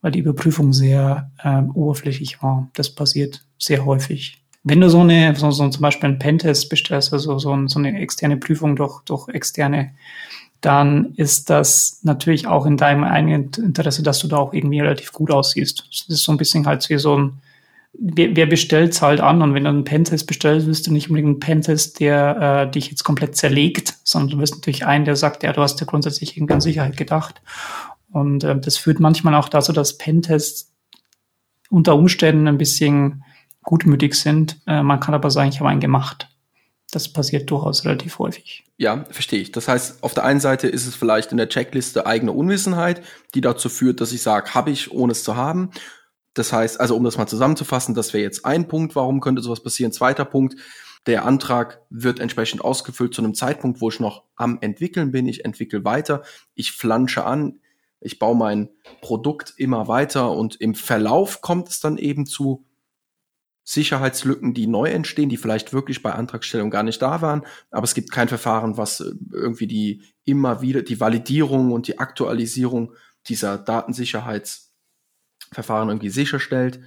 weil 0.00 0.12
die 0.12 0.20
Überprüfung 0.20 0.72
sehr 0.72 1.30
äh, 1.42 1.62
oberflächlich 1.74 2.42
war. 2.42 2.68
Das 2.74 2.94
passiert 2.94 3.44
sehr 3.58 3.84
häufig. 3.84 4.42
Wenn 4.62 4.80
du 4.80 4.90
so 4.90 5.00
eine, 5.00 5.34
so, 5.36 5.50
so 5.50 5.68
zum 5.68 5.82
Beispiel 5.82 6.08
einen 6.08 6.18
Pentest 6.18 6.68
bestellst, 6.68 7.12
also 7.12 7.38
so, 7.38 7.66
so 7.66 7.78
eine 7.78 8.00
externe 8.00 8.36
Prüfung 8.36 8.76
durch, 8.76 9.00
durch 9.02 9.28
externe, 9.28 9.92
dann 10.60 11.12
ist 11.14 11.50
das 11.50 12.00
natürlich 12.02 12.46
auch 12.46 12.66
in 12.66 12.76
deinem 12.76 13.04
eigenen 13.04 13.50
Interesse, 13.56 14.02
dass 14.02 14.18
du 14.18 14.26
da 14.26 14.38
auch 14.38 14.52
irgendwie 14.52 14.80
relativ 14.80 15.12
gut 15.12 15.30
aussiehst. 15.30 15.84
Das 15.88 16.08
ist 16.08 16.24
so 16.24 16.32
ein 16.32 16.38
bisschen 16.38 16.66
halt 16.66 16.88
wie 16.88 16.98
so 16.98 17.16
ein, 17.16 17.42
wer, 17.92 18.34
wer 18.34 18.46
bestellt, 18.46 18.94
zahlt 18.94 19.20
an. 19.20 19.42
Und 19.42 19.54
wenn 19.54 19.64
du 19.64 19.70
einen 19.70 19.84
Pentest 19.84 20.26
bestellst, 20.26 20.66
wirst 20.66 20.86
du 20.86 20.92
nicht 20.92 21.08
unbedingt 21.08 21.28
einen 21.28 21.40
Pentest, 21.40 22.00
der 22.00 22.66
äh, 22.66 22.70
dich 22.70 22.90
jetzt 22.90 23.04
komplett 23.04 23.36
zerlegt, 23.36 23.94
sondern 24.02 24.30
du 24.30 24.38
wirst 24.38 24.54
natürlich 24.54 24.86
einen, 24.86 25.04
der 25.04 25.16
sagt, 25.16 25.42
ja, 25.42 25.52
du 25.52 25.60
hast 25.60 25.80
ja 25.80 25.86
grundsätzlich 25.86 26.36
irgendwie 26.36 26.54
an 26.54 26.60
Sicherheit 26.60 26.96
gedacht. 26.96 27.40
Und 28.16 28.44
äh, 28.44 28.58
das 28.58 28.78
führt 28.78 28.98
manchmal 28.98 29.34
auch 29.34 29.50
dazu, 29.50 29.74
dass 29.74 29.98
Pentests 29.98 30.72
unter 31.68 31.94
Umständen 31.94 32.48
ein 32.48 32.56
bisschen 32.56 33.24
gutmütig 33.62 34.14
sind. 34.14 34.58
Äh, 34.66 34.82
man 34.82 35.00
kann 35.00 35.12
aber 35.12 35.30
sagen, 35.30 35.50
ich 35.50 35.60
habe 35.60 35.68
einen 35.68 35.82
gemacht. 35.82 36.26
Das 36.90 37.12
passiert 37.12 37.50
durchaus 37.50 37.84
relativ 37.84 38.18
häufig. 38.18 38.64
Ja, 38.78 39.04
verstehe 39.10 39.40
ich. 39.40 39.52
Das 39.52 39.68
heißt, 39.68 40.02
auf 40.02 40.14
der 40.14 40.24
einen 40.24 40.40
Seite 40.40 40.66
ist 40.66 40.86
es 40.86 40.94
vielleicht 40.94 41.30
in 41.30 41.36
der 41.36 41.50
Checkliste 41.50 42.06
eigene 42.06 42.32
Unwissenheit, 42.32 43.02
die 43.34 43.42
dazu 43.42 43.68
führt, 43.68 44.00
dass 44.00 44.12
ich 44.12 44.22
sage, 44.22 44.54
habe 44.54 44.70
ich, 44.70 44.90
ohne 44.92 45.12
es 45.12 45.22
zu 45.22 45.36
haben. 45.36 45.70
Das 46.32 46.54
heißt, 46.54 46.80
also 46.80 46.96
um 46.96 47.04
das 47.04 47.18
mal 47.18 47.26
zusammenzufassen, 47.26 47.94
das 47.94 48.14
wäre 48.14 48.22
jetzt 48.22 48.46
ein 48.46 48.66
Punkt, 48.66 48.96
warum 48.96 49.20
könnte 49.20 49.42
sowas 49.42 49.62
passieren. 49.62 49.92
Zweiter 49.92 50.24
Punkt, 50.24 50.56
der 51.04 51.26
Antrag 51.26 51.82
wird 51.90 52.18
entsprechend 52.18 52.62
ausgefüllt 52.62 53.12
zu 53.12 53.20
einem 53.20 53.34
Zeitpunkt, 53.34 53.82
wo 53.82 53.90
ich 53.90 54.00
noch 54.00 54.22
am 54.36 54.56
entwickeln 54.62 55.10
bin. 55.10 55.28
Ich 55.28 55.44
entwickle 55.44 55.84
weiter, 55.84 56.22
ich 56.54 56.72
flansche 56.72 57.26
an, 57.26 57.60
ich 58.00 58.18
baue 58.18 58.36
mein 58.36 58.68
Produkt 59.00 59.54
immer 59.56 59.88
weiter 59.88 60.32
und 60.32 60.56
im 60.56 60.74
Verlauf 60.74 61.40
kommt 61.40 61.68
es 61.68 61.80
dann 61.80 61.98
eben 61.98 62.26
zu 62.26 62.66
Sicherheitslücken, 63.68 64.54
die 64.54 64.68
neu 64.68 64.90
entstehen, 64.90 65.28
die 65.28 65.36
vielleicht 65.36 65.72
wirklich 65.72 66.00
bei 66.00 66.12
Antragstellung 66.12 66.70
gar 66.70 66.84
nicht 66.84 67.02
da 67.02 67.20
waren, 67.20 67.44
aber 67.72 67.82
es 67.82 67.94
gibt 67.94 68.12
kein 68.12 68.28
Verfahren, 68.28 68.76
was 68.76 69.00
äh, 69.00 69.10
irgendwie 69.32 69.66
die 69.66 70.04
immer 70.24 70.62
wieder 70.62 70.82
die 70.82 71.00
Validierung 71.00 71.72
und 71.72 71.88
die 71.88 71.98
Aktualisierung 71.98 72.92
dieser 73.26 73.58
Datensicherheitsverfahren 73.58 75.88
irgendwie 75.88 76.10
sicherstellt. 76.10 76.78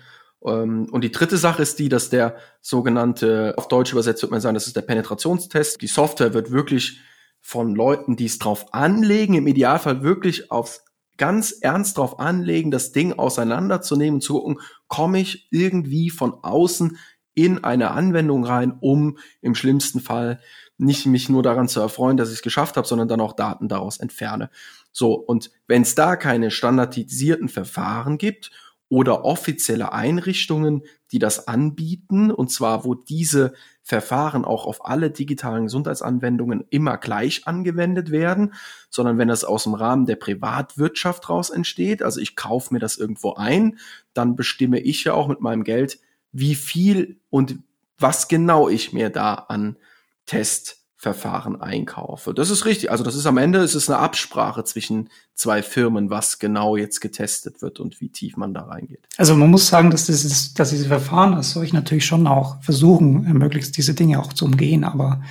Ähm, 0.42 0.88
und 0.90 1.04
die 1.04 1.12
dritte 1.12 1.36
Sache 1.36 1.64
ist 1.64 1.80
die, 1.80 1.90
dass 1.90 2.10
der 2.10 2.38
sogenannte, 2.62 3.56
auf 3.58 3.68
Deutsch 3.68 3.92
übersetzt 3.92 4.22
wird 4.22 4.32
man 4.32 4.40
sagen, 4.40 4.54
das 4.54 4.68
ist 4.68 4.78
der 4.78 4.84
Penetrationstest. 4.84 5.82
Die 5.82 5.88
Software 5.88 6.34
wird 6.34 6.52
wirklich 6.52 7.02
von 7.42 7.76
Leuten, 7.76 8.16
die 8.16 8.26
es 8.26 8.40
drauf 8.40 8.74
anlegen, 8.74 9.34
im 9.34 9.48
Idealfall 9.48 10.02
wirklich 10.02 10.50
aufs 10.50 10.86
ganz 11.20 11.52
ernst 11.62 12.00
drauf 12.00 12.20
anlegen, 12.20 12.72
das 12.72 12.92
Ding 12.92 13.14
auseinanderzunehmen, 13.14 14.22
zu 14.22 14.34
gucken, 14.34 14.60
komme 14.88 15.20
ich 15.20 15.48
irgendwie 15.52 16.10
von 16.10 16.34
außen 16.34 16.98
in 17.36 17.64
eine 17.64 17.92
Anwendung 17.92 18.44
rein, 18.44 18.76
um 18.80 19.20
im 19.42 19.54
schlimmsten 19.54 20.00
Fall 20.00 20.40
nicht 20.78 21.06
mich 21.06 21.30
nur 21.30 21.44
daran 21.44 21.68
zu 21.68 21.80
erfreuen, 21.80 22.18
dass 22.18 22.30
ich 22.30 22.36
es 22.38 22.42
geschafft 22.42 22.78
habe, 22.78 22.88
sondern 22.88 23.08
dann 23.08 23.22
auch 23.22 23.34
Daten 23.34 23.68
daraus 23.68 23.98
entferne. 23.98 24.50
So, 24.92 25.14
und 25.14 25.52
wenn 25.68 25.84
es 25.84 25.94
da 25.94 26.16
keine 26.16 26.50
standardisierten 26.52 27.50
Verfahren 27.50 28.18
gibt 28.18 28.52
oder 28.90 29.24
offizielle 29.24 29.94
Einrichtungen, 29.94 30.82
die 31.12 31.20
das 31.20 31.48
anbieten, 31.48 32.32
und 32.32 32.52
zwar 32.52 32.84
wo 32.84 32.96
diese 32.96 33.54
Verfahren 33.84 34.46
auch 34.46 34.66
auf 34.66 34.86
alle 34.86 35.12
digitalen 35.12 35.66
Gesundheitsanwendungen 35.66 36.66
immer 36.72 36.98
gleich 36.98 37.48
angewendet 37.48 38.12
werden, 38.12 38.54
sondern 38.90 39.20
wenn 39.20 39.28
das 39.28 39.44
aus 39.44 39.64
dem 39.64 39.76
Rahmen 39.76 40.06
der 40.06 40.16
Privatwirtschaft 40.16 41.30
raus 41.30 41.52
entsteht, 41.52 42.02
also 42.02 42.20
ich 42.20 42.36
kaufe 42.36 42.74
mir 42.74 42.80
das 42.80 42.98
irgendwo 42.98 43.34
ein, 43.36 43.78
dann 44.14 44.36
bestimme 44.36 44.80
ich 44.80 45.04
ja 45.04 45.14
auch 45.14 45.28
mit 45.28 45.40
meinem 45.40 45.64
Geld, 45.64 46.00
wie 46.32 46.56
viel 46.56 47.20
und 47.30 47.60
was 48.00 48.28
genau 48.28 48.70
ich 48.70 48.92
mir 48.92 49.10
da 49.10 49.34
an 49.34 49.78
Test 50.26 50.79
Verfahren 51.02 51.62
einkaufe. 51.62 52.34
Das 52.34 52.50
ist 52.50 52.66
richtig. 52.66 52.92
Also 52.92 53.06
das 53.06 53.16
ist 53.16 53.26
am 53.26 53.38
Ende, 53.38 53.60
es 53.60 53.74
ist 53.74 53.90
eine 53.90 54.00
Absprache 54.00 54.66
zwischen 54.66 55.10
zwei 55.34 55.64
Firmen, 55.64 56.10
was 56.10 56.40
genau 56.40 56.76
jetzt 56.76 57.00
getestet 57.00 57.62
wird 57.62 57.80
und 57.80 58.02
wie 58.02 58.10
tief 58.10 58.36
man 58.36 58.54
da 58.54 58.64
reingeht. 58.64 59.08
Also 59.16 59.34
man 59.34 59.50
muss 59.50 59.70
sagen, 59.70 59.92
dass, 59.92 60.08
dieses, 60.08 60.54
dass 60.56 60.72
diese 60.72 60.90
Verfahren 60.90 61.36
als 61.36 61.52
solch 61.52 61.72
natürlich 61.72 62.06
schon 62.06 62.28
auch 62.28 62.62
versuchen, 62.62 63.32
möglichst 63.32 63.78
diese 63.78 63.94
Dinge 63.94 64.20
auch 64.20 64.34
zu 64.34 64.44
umgehen, 64.44 64.84
aber 64.84 65.22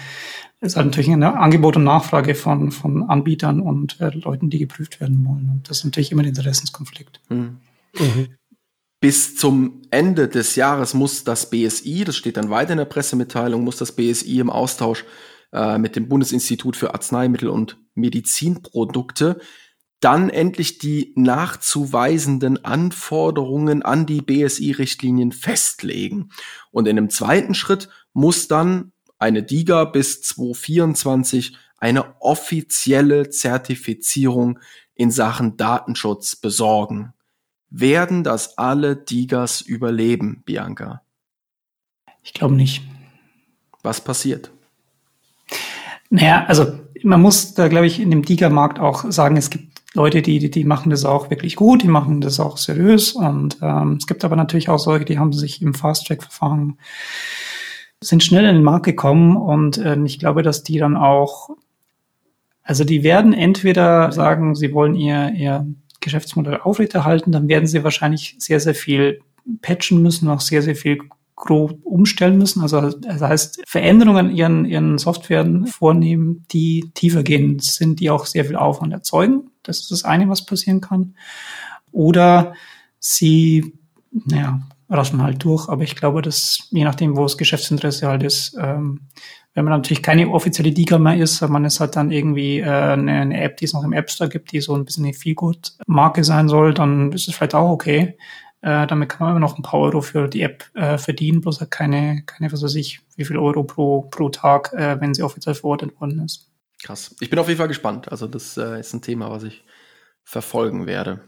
es 0.61 0.73
ist 0.73 0.77
halt 0.77 0.87
natürlich 0.87 1.11
eine 1.11 1.39
Angebot 1.39 1.77
und 1.77 1.85
Nachfrage 1.85 2.35
von, 2.35 2.73
von 2.73 3.03
Anbietern 3.03 3.61
und 3.61 4.01
äh, 4.01 4.09
Leuten, 4.09 4.49
die 4.49 4.59
geprüft 4.59 5.03
werden 5.03 5.23
wollen. 5.27 5.51
Und 5.51 5.69
das 5.69 5.81
ist 5.81 5.85
natürlich 5.85 6.13
immer 6.13 6.23
ein 6.23 6.29
Interessenskonflikt. 6.29 7.21
Hm. 7.29 7.59
Mhm. 7.93 8.29
Bis 9.01 9.37
zum 9.37 9.83
Ende 9.91 10.29
des 10.29 10.57
Jahres 10.57 10.95
muss 10.95 11.25
das 11.25 11.51
BSI, 11.51 12.05
das 12.05 12.17
steht 12.17 12.39
dann 12.39 12.49
weiter 12.49 12.73
in 12.73 12.79
der 12.79 12.87
Pressemitteilung, 12.87 13.65
muss 13.65 13.77
das 13.77 13.93
BSI 13.93 14.39
im 14.39 14.49
Austausch 14.49 15.05
äh, 15.53 15.79
mit 15.79 15.97
dem 15.97 16.09
Bundesinstitut 16.09 16.77
für 16.77 16.95
Arzneimittel 16.95 17.49
und 17.49 17.79
Medizinprodukte 17.95 19.41
dann 20.01 20.31
endlich 20.31 20.79
die 20.79 21.13
nachzuweisenden 21.17 22.65
Anforderungen 22.65 23.83
an 23.83 24.07
die 24.07 24.23
BSI-Richtlinien 24.23 25.33
festlegen. 25.33 26.31
Und 26.71 26.87
in 26.87 26.97
einem 26.97 27.11
zweiten 27.11 27.55
Schritt 27.55 27.89
muss 28.13 28.47
dann 28.47 28.93
eine 29.19 29.43
DIGA 29.43 29.87
bis 29.87 30.23
2024 30.23 31.57
eine 31.79 32.21
offizielle 32.21 33.31
Zertifizierung 33.31 34.61
in 34.95 35.11
Sachen 35.11 35.57
Datenschutz 35.57 36.37
besorgen. 36.37 37.13
Werden 37.71 38.23
das 38.23 38.57
alle 38.57 38.97
DIGAs 38.97 39.61
überleben, 39.61 40.43
Bianca? 40.45 41.03
Ich 42.23 42.35
glaube 42.35 42.55
nicht. 42.55 42.83
Was 43.83 44.01
passiert? 44.01 44.51
Naja, 46.11 46.45
also 46.47 46.73
man 47.03 47.21
muss 47.21 47.55
da, 47.55 47.69
glaube 47.69 47.87
ich, 47.87 48.01
in 48.01 48.11
dem 48.11 48.25
Diga-Markt 48.25 48.79
auch 48.79 49.11
sagen, 49.11 49.37
es 49.37 49.51
gibt 49.51 49.79
Leute, 49.95 50.23
die, 50.23 50.39
die, 50.39 50.51
die 50.51 50.65
machen 50.65 50.91
das 50.91 51.05
auch 51.05 51.31
wirklich 51.31 51.57
gut, 51.57 51.83
die 51.83 51.89
machen 51.89 52.21
das 52.21 52.41
auch 52.41 52.59
seriös. 52.59 53.13
Und 53.13 53.59
ähm, 53.63 53.97
es 53.99 54.07
gibt 54.07 54.25
aber 54.25 54.37
natürlich 54.37 54.69
auch 54.69 54.79
solche, 54.79 55.05
die 55.05 55.19
haben 55.19 55.33
sich 55.33 55.63
im 55.63 55.75
Fast-Track-Verfahren, 55.75 56.79
sind 58.01 58.23
schnell 58.23 58.45
in 58.45 58.55
den 58.55 58.65
Markt 58.65 58.87
gekommen 58.87 59.37
und 59.37 59.79
äh, 59.79 59.99
ich 60.05 60.19
glaube, 60.19 60.43
dass 60.43 60.63
die 60.63 60.79
dann 60.79 60.97
auch, 60.97 61.51
also 62.63 62.85
die 62.85 63.03
werden 63.03 63.33
entweder 63.33 64.13
sagen, 64.13 64.55
sie 64.55 64.73
wollen 64.73 64.95
ihr, 64.95 65.33
ihr 65.35 65.67
Geschäftsmodell 66.01 66.61
aufrechterhalten, 66.61 67.33
dann 67.33 67.49
werden 67.49 67.67
sie 67.67 67.83
wahrscheinlich 67.83 68.37
sehr, 68.39 68.61
sehr 68.61 68.75
viel 68.75 69.21
patchen 69.63 70.01
müssen, 70.03 70.29
auch 70.29 70.41
sehr, 70.41 70.63
sehr 70.63 70.77
viel 70.77 70.99
grob 71.39 71.79
umstellen 71.85 72.37
müssen. 72.37 72.63
Also 72.63 72.91
das 72.91 73.23
heißt, 73.23 73.63
Veränderungen 73.67 74.31
in 74.31 74.37
ihren, 74.37 74.65
ihren 74.65 74.99
Softwaren 74.99 75.67
vornehmen, 75.67 76.45
die 76.51 76.91
tiefer 76.95 77.23
gehen 77.23 77.59
sind, 77.61 78.01
die 78.01 78.11
auch 78.11 78.27
sehr 78.27 78.45
viel 78.45 78.57
Aufwand 78.57 78.93
erzeugen. 78.93 79.51
Das 79.63 79.81
ist 79.81 79.91
das 79.91 80.05
eine, 80.05 80.29
was 80.29 80.45
passieren 80.45 80.81
kann. 80.81 81.15
Oder 81.93 82.55
sie, 82.99 83.73
naja, 84.11 84.61
raschen 84.91 85.23
halt 85.23 85.45
durch. 85.45 85.69
Aber 85.69 85.83
ich 85.83 85.97
glaube, 85.97 86.23
dass 86.23 86.69
je 86.71 86.85
nachdem, 86.85 87.17
wo 87.17 87.23
das 87.23 87.39
Geschäftsinteresse 87.39 88.09
halt 88.09 88.25
ist, 88.25 88.57
ähm, 88.61 89.09
wenn 89.55 89.65
man 89.65 89.75
natürlich 89.75 90.03
keine 90.03 90.29
offizielle 90.29 90.73
Diga 90.73 90.99
mehr 90.99 91.17
ist, 91.17 91.41
man 91.41 91.65
ist 91.65 91.81
halt 91.81 91.97
dann 91.97 92.11
irgendwie 92.11 92.61
äh, 92.61 92.65
eine, 92.65 93.13
eine, 93.13 93.41
App, 93.41 93.57
die 93.57 93.65
es 93.65 93.73
noch 93.73 93.83
im 93.83 93.93
App 93.93 94.11
Store 94.11 94.31
gibt, 94.31 94.53
die 94.53 94.61
so 94.61 94.75
ein 94.75 94.85
bisschen 94.85 95.05
eine 95.05 95.15
Feelgood-Marke 95.15 96.23
sein 96.23 96.49
soll, 96.49 96.75
dann 96.75 97.11
ist 97.13 97.29
es 97.29 97.35
vielleicht 97.35 97.55
auch 97.55 97.71
okay. 97.71 98.17
Äh, 98.61 98.87
damit 98.87 99.09
kann 99.09 99.21
man 99.21 99.31
immer 99.31 99.41
noch 99.41 99.57
ein 99.57 99.63
paar 99.63 99.79
Euro 99.81 100.01
für 100.01 100.29
die 100.29 100.43
App 100.43 100.65
äh, 100.75 100.99
verdienen, 100.99 101.41
bloß 101.41 101.61
halt 101.61 101.71
keine, 101.71 102.23
keine, 102.27 102.51
was 102.51 102.63
weiß 102.63 102.75
ich, 102.75 103.01
wie 103.17 103.25
viel 103.25 103.37
Euro 103.39 103.63
pro, 103.63 104.03
pro 104.03 104.31
Tag, 104.31 104.73
äh, 104.73 105.01
wenn 105.01 105.15
sie 105.15 105.23
offiziell 105.23 105.55
verordnet 105.55 106.01
worden 106.01 106.25
ist. 106.25 106.51
Krass. 106.83 107.15
Ich 107.21 107.31
bin 107.31 107.39
auf 107.39 107.49
jeden 107.49 107.59
Fall 107.59 107.69
gespannt. 107.69 108.11
Also 108.11 108.27
das 108.27 108.57
äh, 108.57 108.81
ist 108.81 108.93
ein 108.95 109.03
Thema, 109.03 109.31
was 109.31 109.45
ich 109.45 109.65
verfolgen 110.25 110.87
werde. 110.87 111.21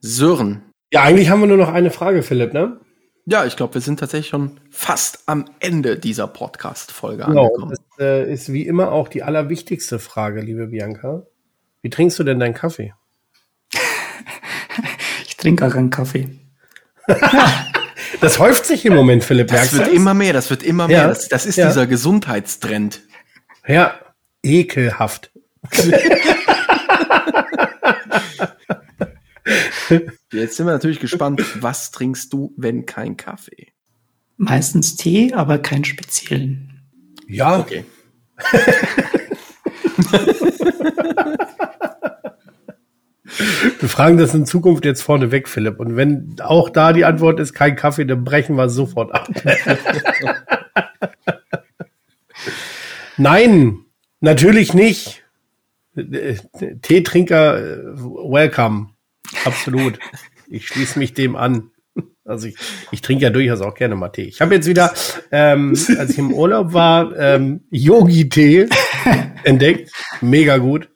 Sören. 0.00 0.62
Ja, 0.92 1.02
eigentlich 1.02 1.30
haben 1.30 1.40
wir 1.40 1.46
nur 1.46 1.56
noch 1.56 1.72
eine 1.72 1.90
Frage, 1.90 2.22
Philipp, 2.22 2.52
ne? 2.52 2.80
Ja, 3.24 3.44
ich 3.46 3.56
glaube, 3.56 3.74
wir 3.74 3.80
sind 3.80 4.00
tatsächlich 4.00 4.28
schon 4.28 4.58
fast 4.70 5.22
am 5.26 5.44
Ende 5.60 5.96
dieser 5.96 6.26
Podcast-Folge 6.26 7.24
Genau, 7.24 7.46
angekommen. 7.46 7.70
das 7.70 7.98
äh, 7.98 8.32
ist 8.32 8.52
wie 8.52 8.66
immer 8.66 8.90
auch 8.90 9.08
die 9.08 9.22
allerwichtigste 9.22 9.98
Frage, 10.00 10.40
liebe 10.40 10.66
Bianca. 10.66 11.22
Wie 11.82 11.90
trinkst 11.90 12.18
du 12.18 12.24
denn 12.24 12.40
deinen 12.40 12.54
Kaffee? 12.54 12.94
Ich 15.42 15.44
trinke 15.44 15.66
auch 15.66 15.74
einen 15.74 15.90
Kaffee. 15.90 16.28
Das 18.20 18.38
häuft 18.38 18.64
sich 18.64 18.86
im 18.86 18.94
Moment, 18.94 19.24
Philipp. 19.24 19.48
Das 19.48 19.72
wird 19.76 19.88
immer 19.88 20.14
mehr, 20.14 20.32
das 20.32 20.50
wird 20.50 20.62
immer 20.62 20.84
Ja. 20.88 20.98
mehr. 20.98 21.08
Das, 21.08 21.28
das 21.28 21.46
ist 21.46 21.56
Ja. 21.56 21.66
dieser 21.66 21.88
Gesundheitstrend. 21.88 23.00
Ja, 23.66 23.92
ekelhaft. 24.44 25.32
Jetzt 30.32 30.56
sind 30.56 30.66
wir 30.66 30.72
natürlich 30.72 31.00
gespannt, 31.00 31.42
was 31.60 31.90
trinkst 31.90 32.32
du, 32.32 32.54
wenn 32.56 32.86
kein 32.86 33.16
Kaffee? 33.16 33.72
Meistens 34.36 34.94
Tee, 34.94 35.32
aber 35.34 35.58
keinen 35.58 35.84
speziellen. 35.84 36.84
Ja, 37.26 37.58
Okay. 37.58 37.84
wir 43.80 43.88
fragen 43.88 44.18
das 44.18 44.34
in 44.34 44.46
Zukunft 44.46 44.84
jetzt 44.84 45.02
vorne 45.02 45.30
weg, 45.30 45.48
Philipp. 45.48 45.80
Und 45.80 45.96
wenn 45.96 46.36
auch 46.40 46.68
da 46.68 46.92
die 46.92 47.04
Antwort 47.04 47.40
ist 47.40 47.54
kein 47.54 47.76
Kaffee, 47.76 48.04
dann 48.04 48.24
brechen 48.24 48.56
wir 48.56 48.68
sofort 48.68 49.14
ab. 49.14 49.28
Nein, 53.16 53.78
natürlich 54.20 54.74
nicht. 54.74 55.22
Teetrinker, 56.82 57.94
welcome. 57.96 58.90
Absolut. 59.44 59.98
Ich 60.48 60.66
schließe 60.66 60.98
mich 60.98 61.14
dem 61.14 61.36
an. 61.36 61.70
Also 62.24 62.46
ich, 62.46 62.56
ich 62.92 63.00
trinke 63.02 63.24
ja 63.24 63.30
durchaus 63.30 63.60
auch 63.60 63.74
gerne 63.74 63.96
mal 63.96 64.08
Tee. 64.08 64.22
Ich 64.22 64.40
habe 64.40 64.54
jetzt 64.54 64.68
wieder, 64.68 64.94
ähm, 65.32 65.76
als 65.98 66.10
ich 66.10 66.18
im 66.18 66.32
Urlaub 66.32 66.72
war, 66.72 67.16
ähm, 67.18 67.64
Yogi-Tee 67.70 68.68
entdeckt. 69.44 69.90
Mega 70.20 70.58
gut. 70.58 70.88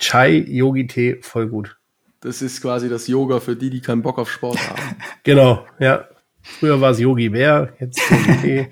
Chai-Yogi-Tee, 0.00 1.18
voll 1.22 1.48
gut. 1.48 1.76
Das 2.20 2.42
ist 2.42 2.60
quasi 2.60 2.88
das 2.88 3.06
Yoga 3.06 3.40
für 3.40 3.54
die, 3.56 3.70
die 3.70 3.80
keinen 3.80 4.02
Bock 4.02 4.18
auf 4.18 4.30
Sport 4.30 4.58
haben. 4.68 4.96
Genau, 5.22 5.66
ja. 5.78 6.08
Früher 6.42 6.80
war 6.80 6.90
es 6.90 6.98
Yogi 6.98 7.28
Bär, 7.28 7.74
jetzt 7.78 8.00
Yogi-Tee. 8.10 8.68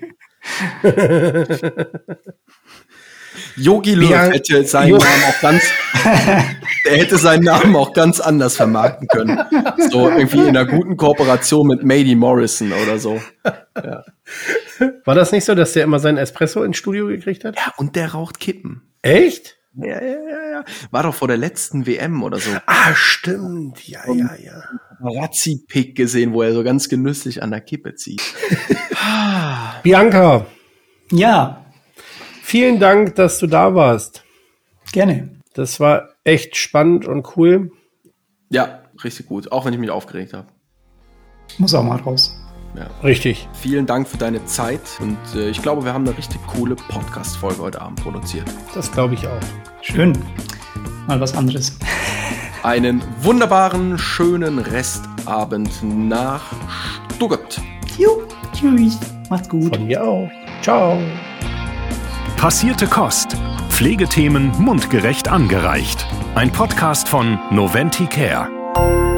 Yogi 3.55 3.93
Löw 3.93 4.09
Ja, 4.09 4.23
hätte 4.23 4.63
seinen 4.65 4.97
Namen 4.97 5.23
auch 5.27 5.41
ganz, 5.41 5.63
der 6.85 6.97
hätte 6.97 7.17
seinen 7.17 7.43
Namen 7.43 7.75
auch 7.75 7.93
ganz 7.93 8.19
anders 8.19 8.55
vermarkten 8.55 9.07
können. 9.07 9.39
So 9.91 10.09
irgendwie 10.09 10.39
in 10.39 10.49
einer 10.49 10.65
guten 10.65 10.97
Kooperation 10.97 11.67
mit 11.67 11.83
Mady 11.83 12.15
Morrison 12.15 12.71
oder 12.71 12.97
so. 12.97 13.21
War 15.05 15.15
das 15.15 15.31
nicht 15.31 15.45
so, 15.45 15.55
dass 15.55 15.73
der 15.73 15.83
immer 15.83 15.99
seinen 15.99 16.17
Espresso 16.17 16.63
ins 16.63 16.77
Studio 16.77 17.07
gekriegt 17.07 17.45
hat? 17.45 17.55
Ja, 17.55 17.73
und 17.77 17.95
der 17.95 18.13
raucht 18.13 18.39
Kippen. 18.39 18.81
Echt? 19.01 19.58
Ja, 19.81 20.01
ja, 20.01 20.19
ja, 20.29 20.49
ja. 20.51 20.63
War 20.91 21.03
doch 21.03 21.13
vor 21.15 21.27
der 21.27 21.37
letzten 21.37 21.85
WM 21.85 22.23
oder 22.23 22.39
so. 22.39 22.51
Ah, 22.65 22.93
stimmt. 22.93 23.87
Ja, 23.87 24.01
ja, 24.11 24.35
ja. 24.35 24.63
Razzi-Pick 25.01 25.95
gesehen, 25.95 26.33
wo 26.33 26.41
er 26.41 26.53
so 26.53 26.63
ganz 26.63 26.89
genüsslich 26.89 27.41
an 27.43 27.51
der 27.51 27.61
Kippe 27.61 27.95
zieht. 27.95 28.21
Bianca, 29.83 30.45
Ja, 31.11 31.65
vielen 32.43 32.79
Dank, 32.79 33.15
dass 33.15 33.39
du 33.39 33.47
da 33.47 33.73
warst. 33.75 34.23
gerne. 34.91 35.29
Das 35.53 35.79
war 35.79 36.09
echt 36.23 36.55
spannend 36.57 37.05
und 37.07 37.35
cool. 37.37 37.71
Ja, 38.49 38.83
richtig 39.03 39.25
gut. 39.27 39.51
Auch 39.51 39.65
wenn 39.65 39.73
ich 39.73 39.79
mich 39.79 39.89
aufgeregt 39.89 40.33
habe. 40.33 40.47
Muss 41.57 41.73
auch 41.73 41.83
mal 41.83 41.97
raus. 41.99 42.38
Ja. 42.75 42.87
Richtig. 43.03 43.47
Vielen 43.53 43.85
Dank 43.85 44.07
für 44.07 44.17
deine 44.17 44.45
Zeit 44.45 44.81
und 44.99 45.17
äh, 45.35 45.49
ich 45.49 45.61
glaube, 45.61 45.83
wir 45.85 45.93
haben 45.93 46.07
eine 46.07 46.17
richtig 46.17 46.39
coole 46.47 46.75
Podcast-Folge 46.75 47.59
heute 47.61 47.81
Abend 47.81 48.01
produziert. 48.01 48.45
Das 48.73 48.91
glaube 48.91 49.15
ich 49.15 49.27
auch. 49.27 49.39
Schön. 49.81 50.13
Mal 51.07 51.19
was 51.19 51.35
anderes. 51.35 51.77
Einen 52.63 53.01
wunderbaren, 53.21 53.97
schönen 53.97 54.59
Restabend 54.59 55.71
nach 55.81 56.41
Stuttgart. 57.15 57.61
Jo, 57.97 58.23
tschüss. 58.53 58.99
Macht's 59.29 59.49
gut. 59.49 59.75
Von 59.75 59.87
mir 59.87 60.03
auch. 60.03 60.29
Ciao. 60.61 60.99
Passierte 62.37 62.87
Kost. 62.87 63.35
Pflegethemen 63.69 64.51
mundgerecht 64.59 65.27
angereicht. 65.27 66.05
Ein 66.35 66.51
Podcast 66.51 67.07
von 67.07 67.39
Noventi 67.51 68.07
Care. 68.07 69.08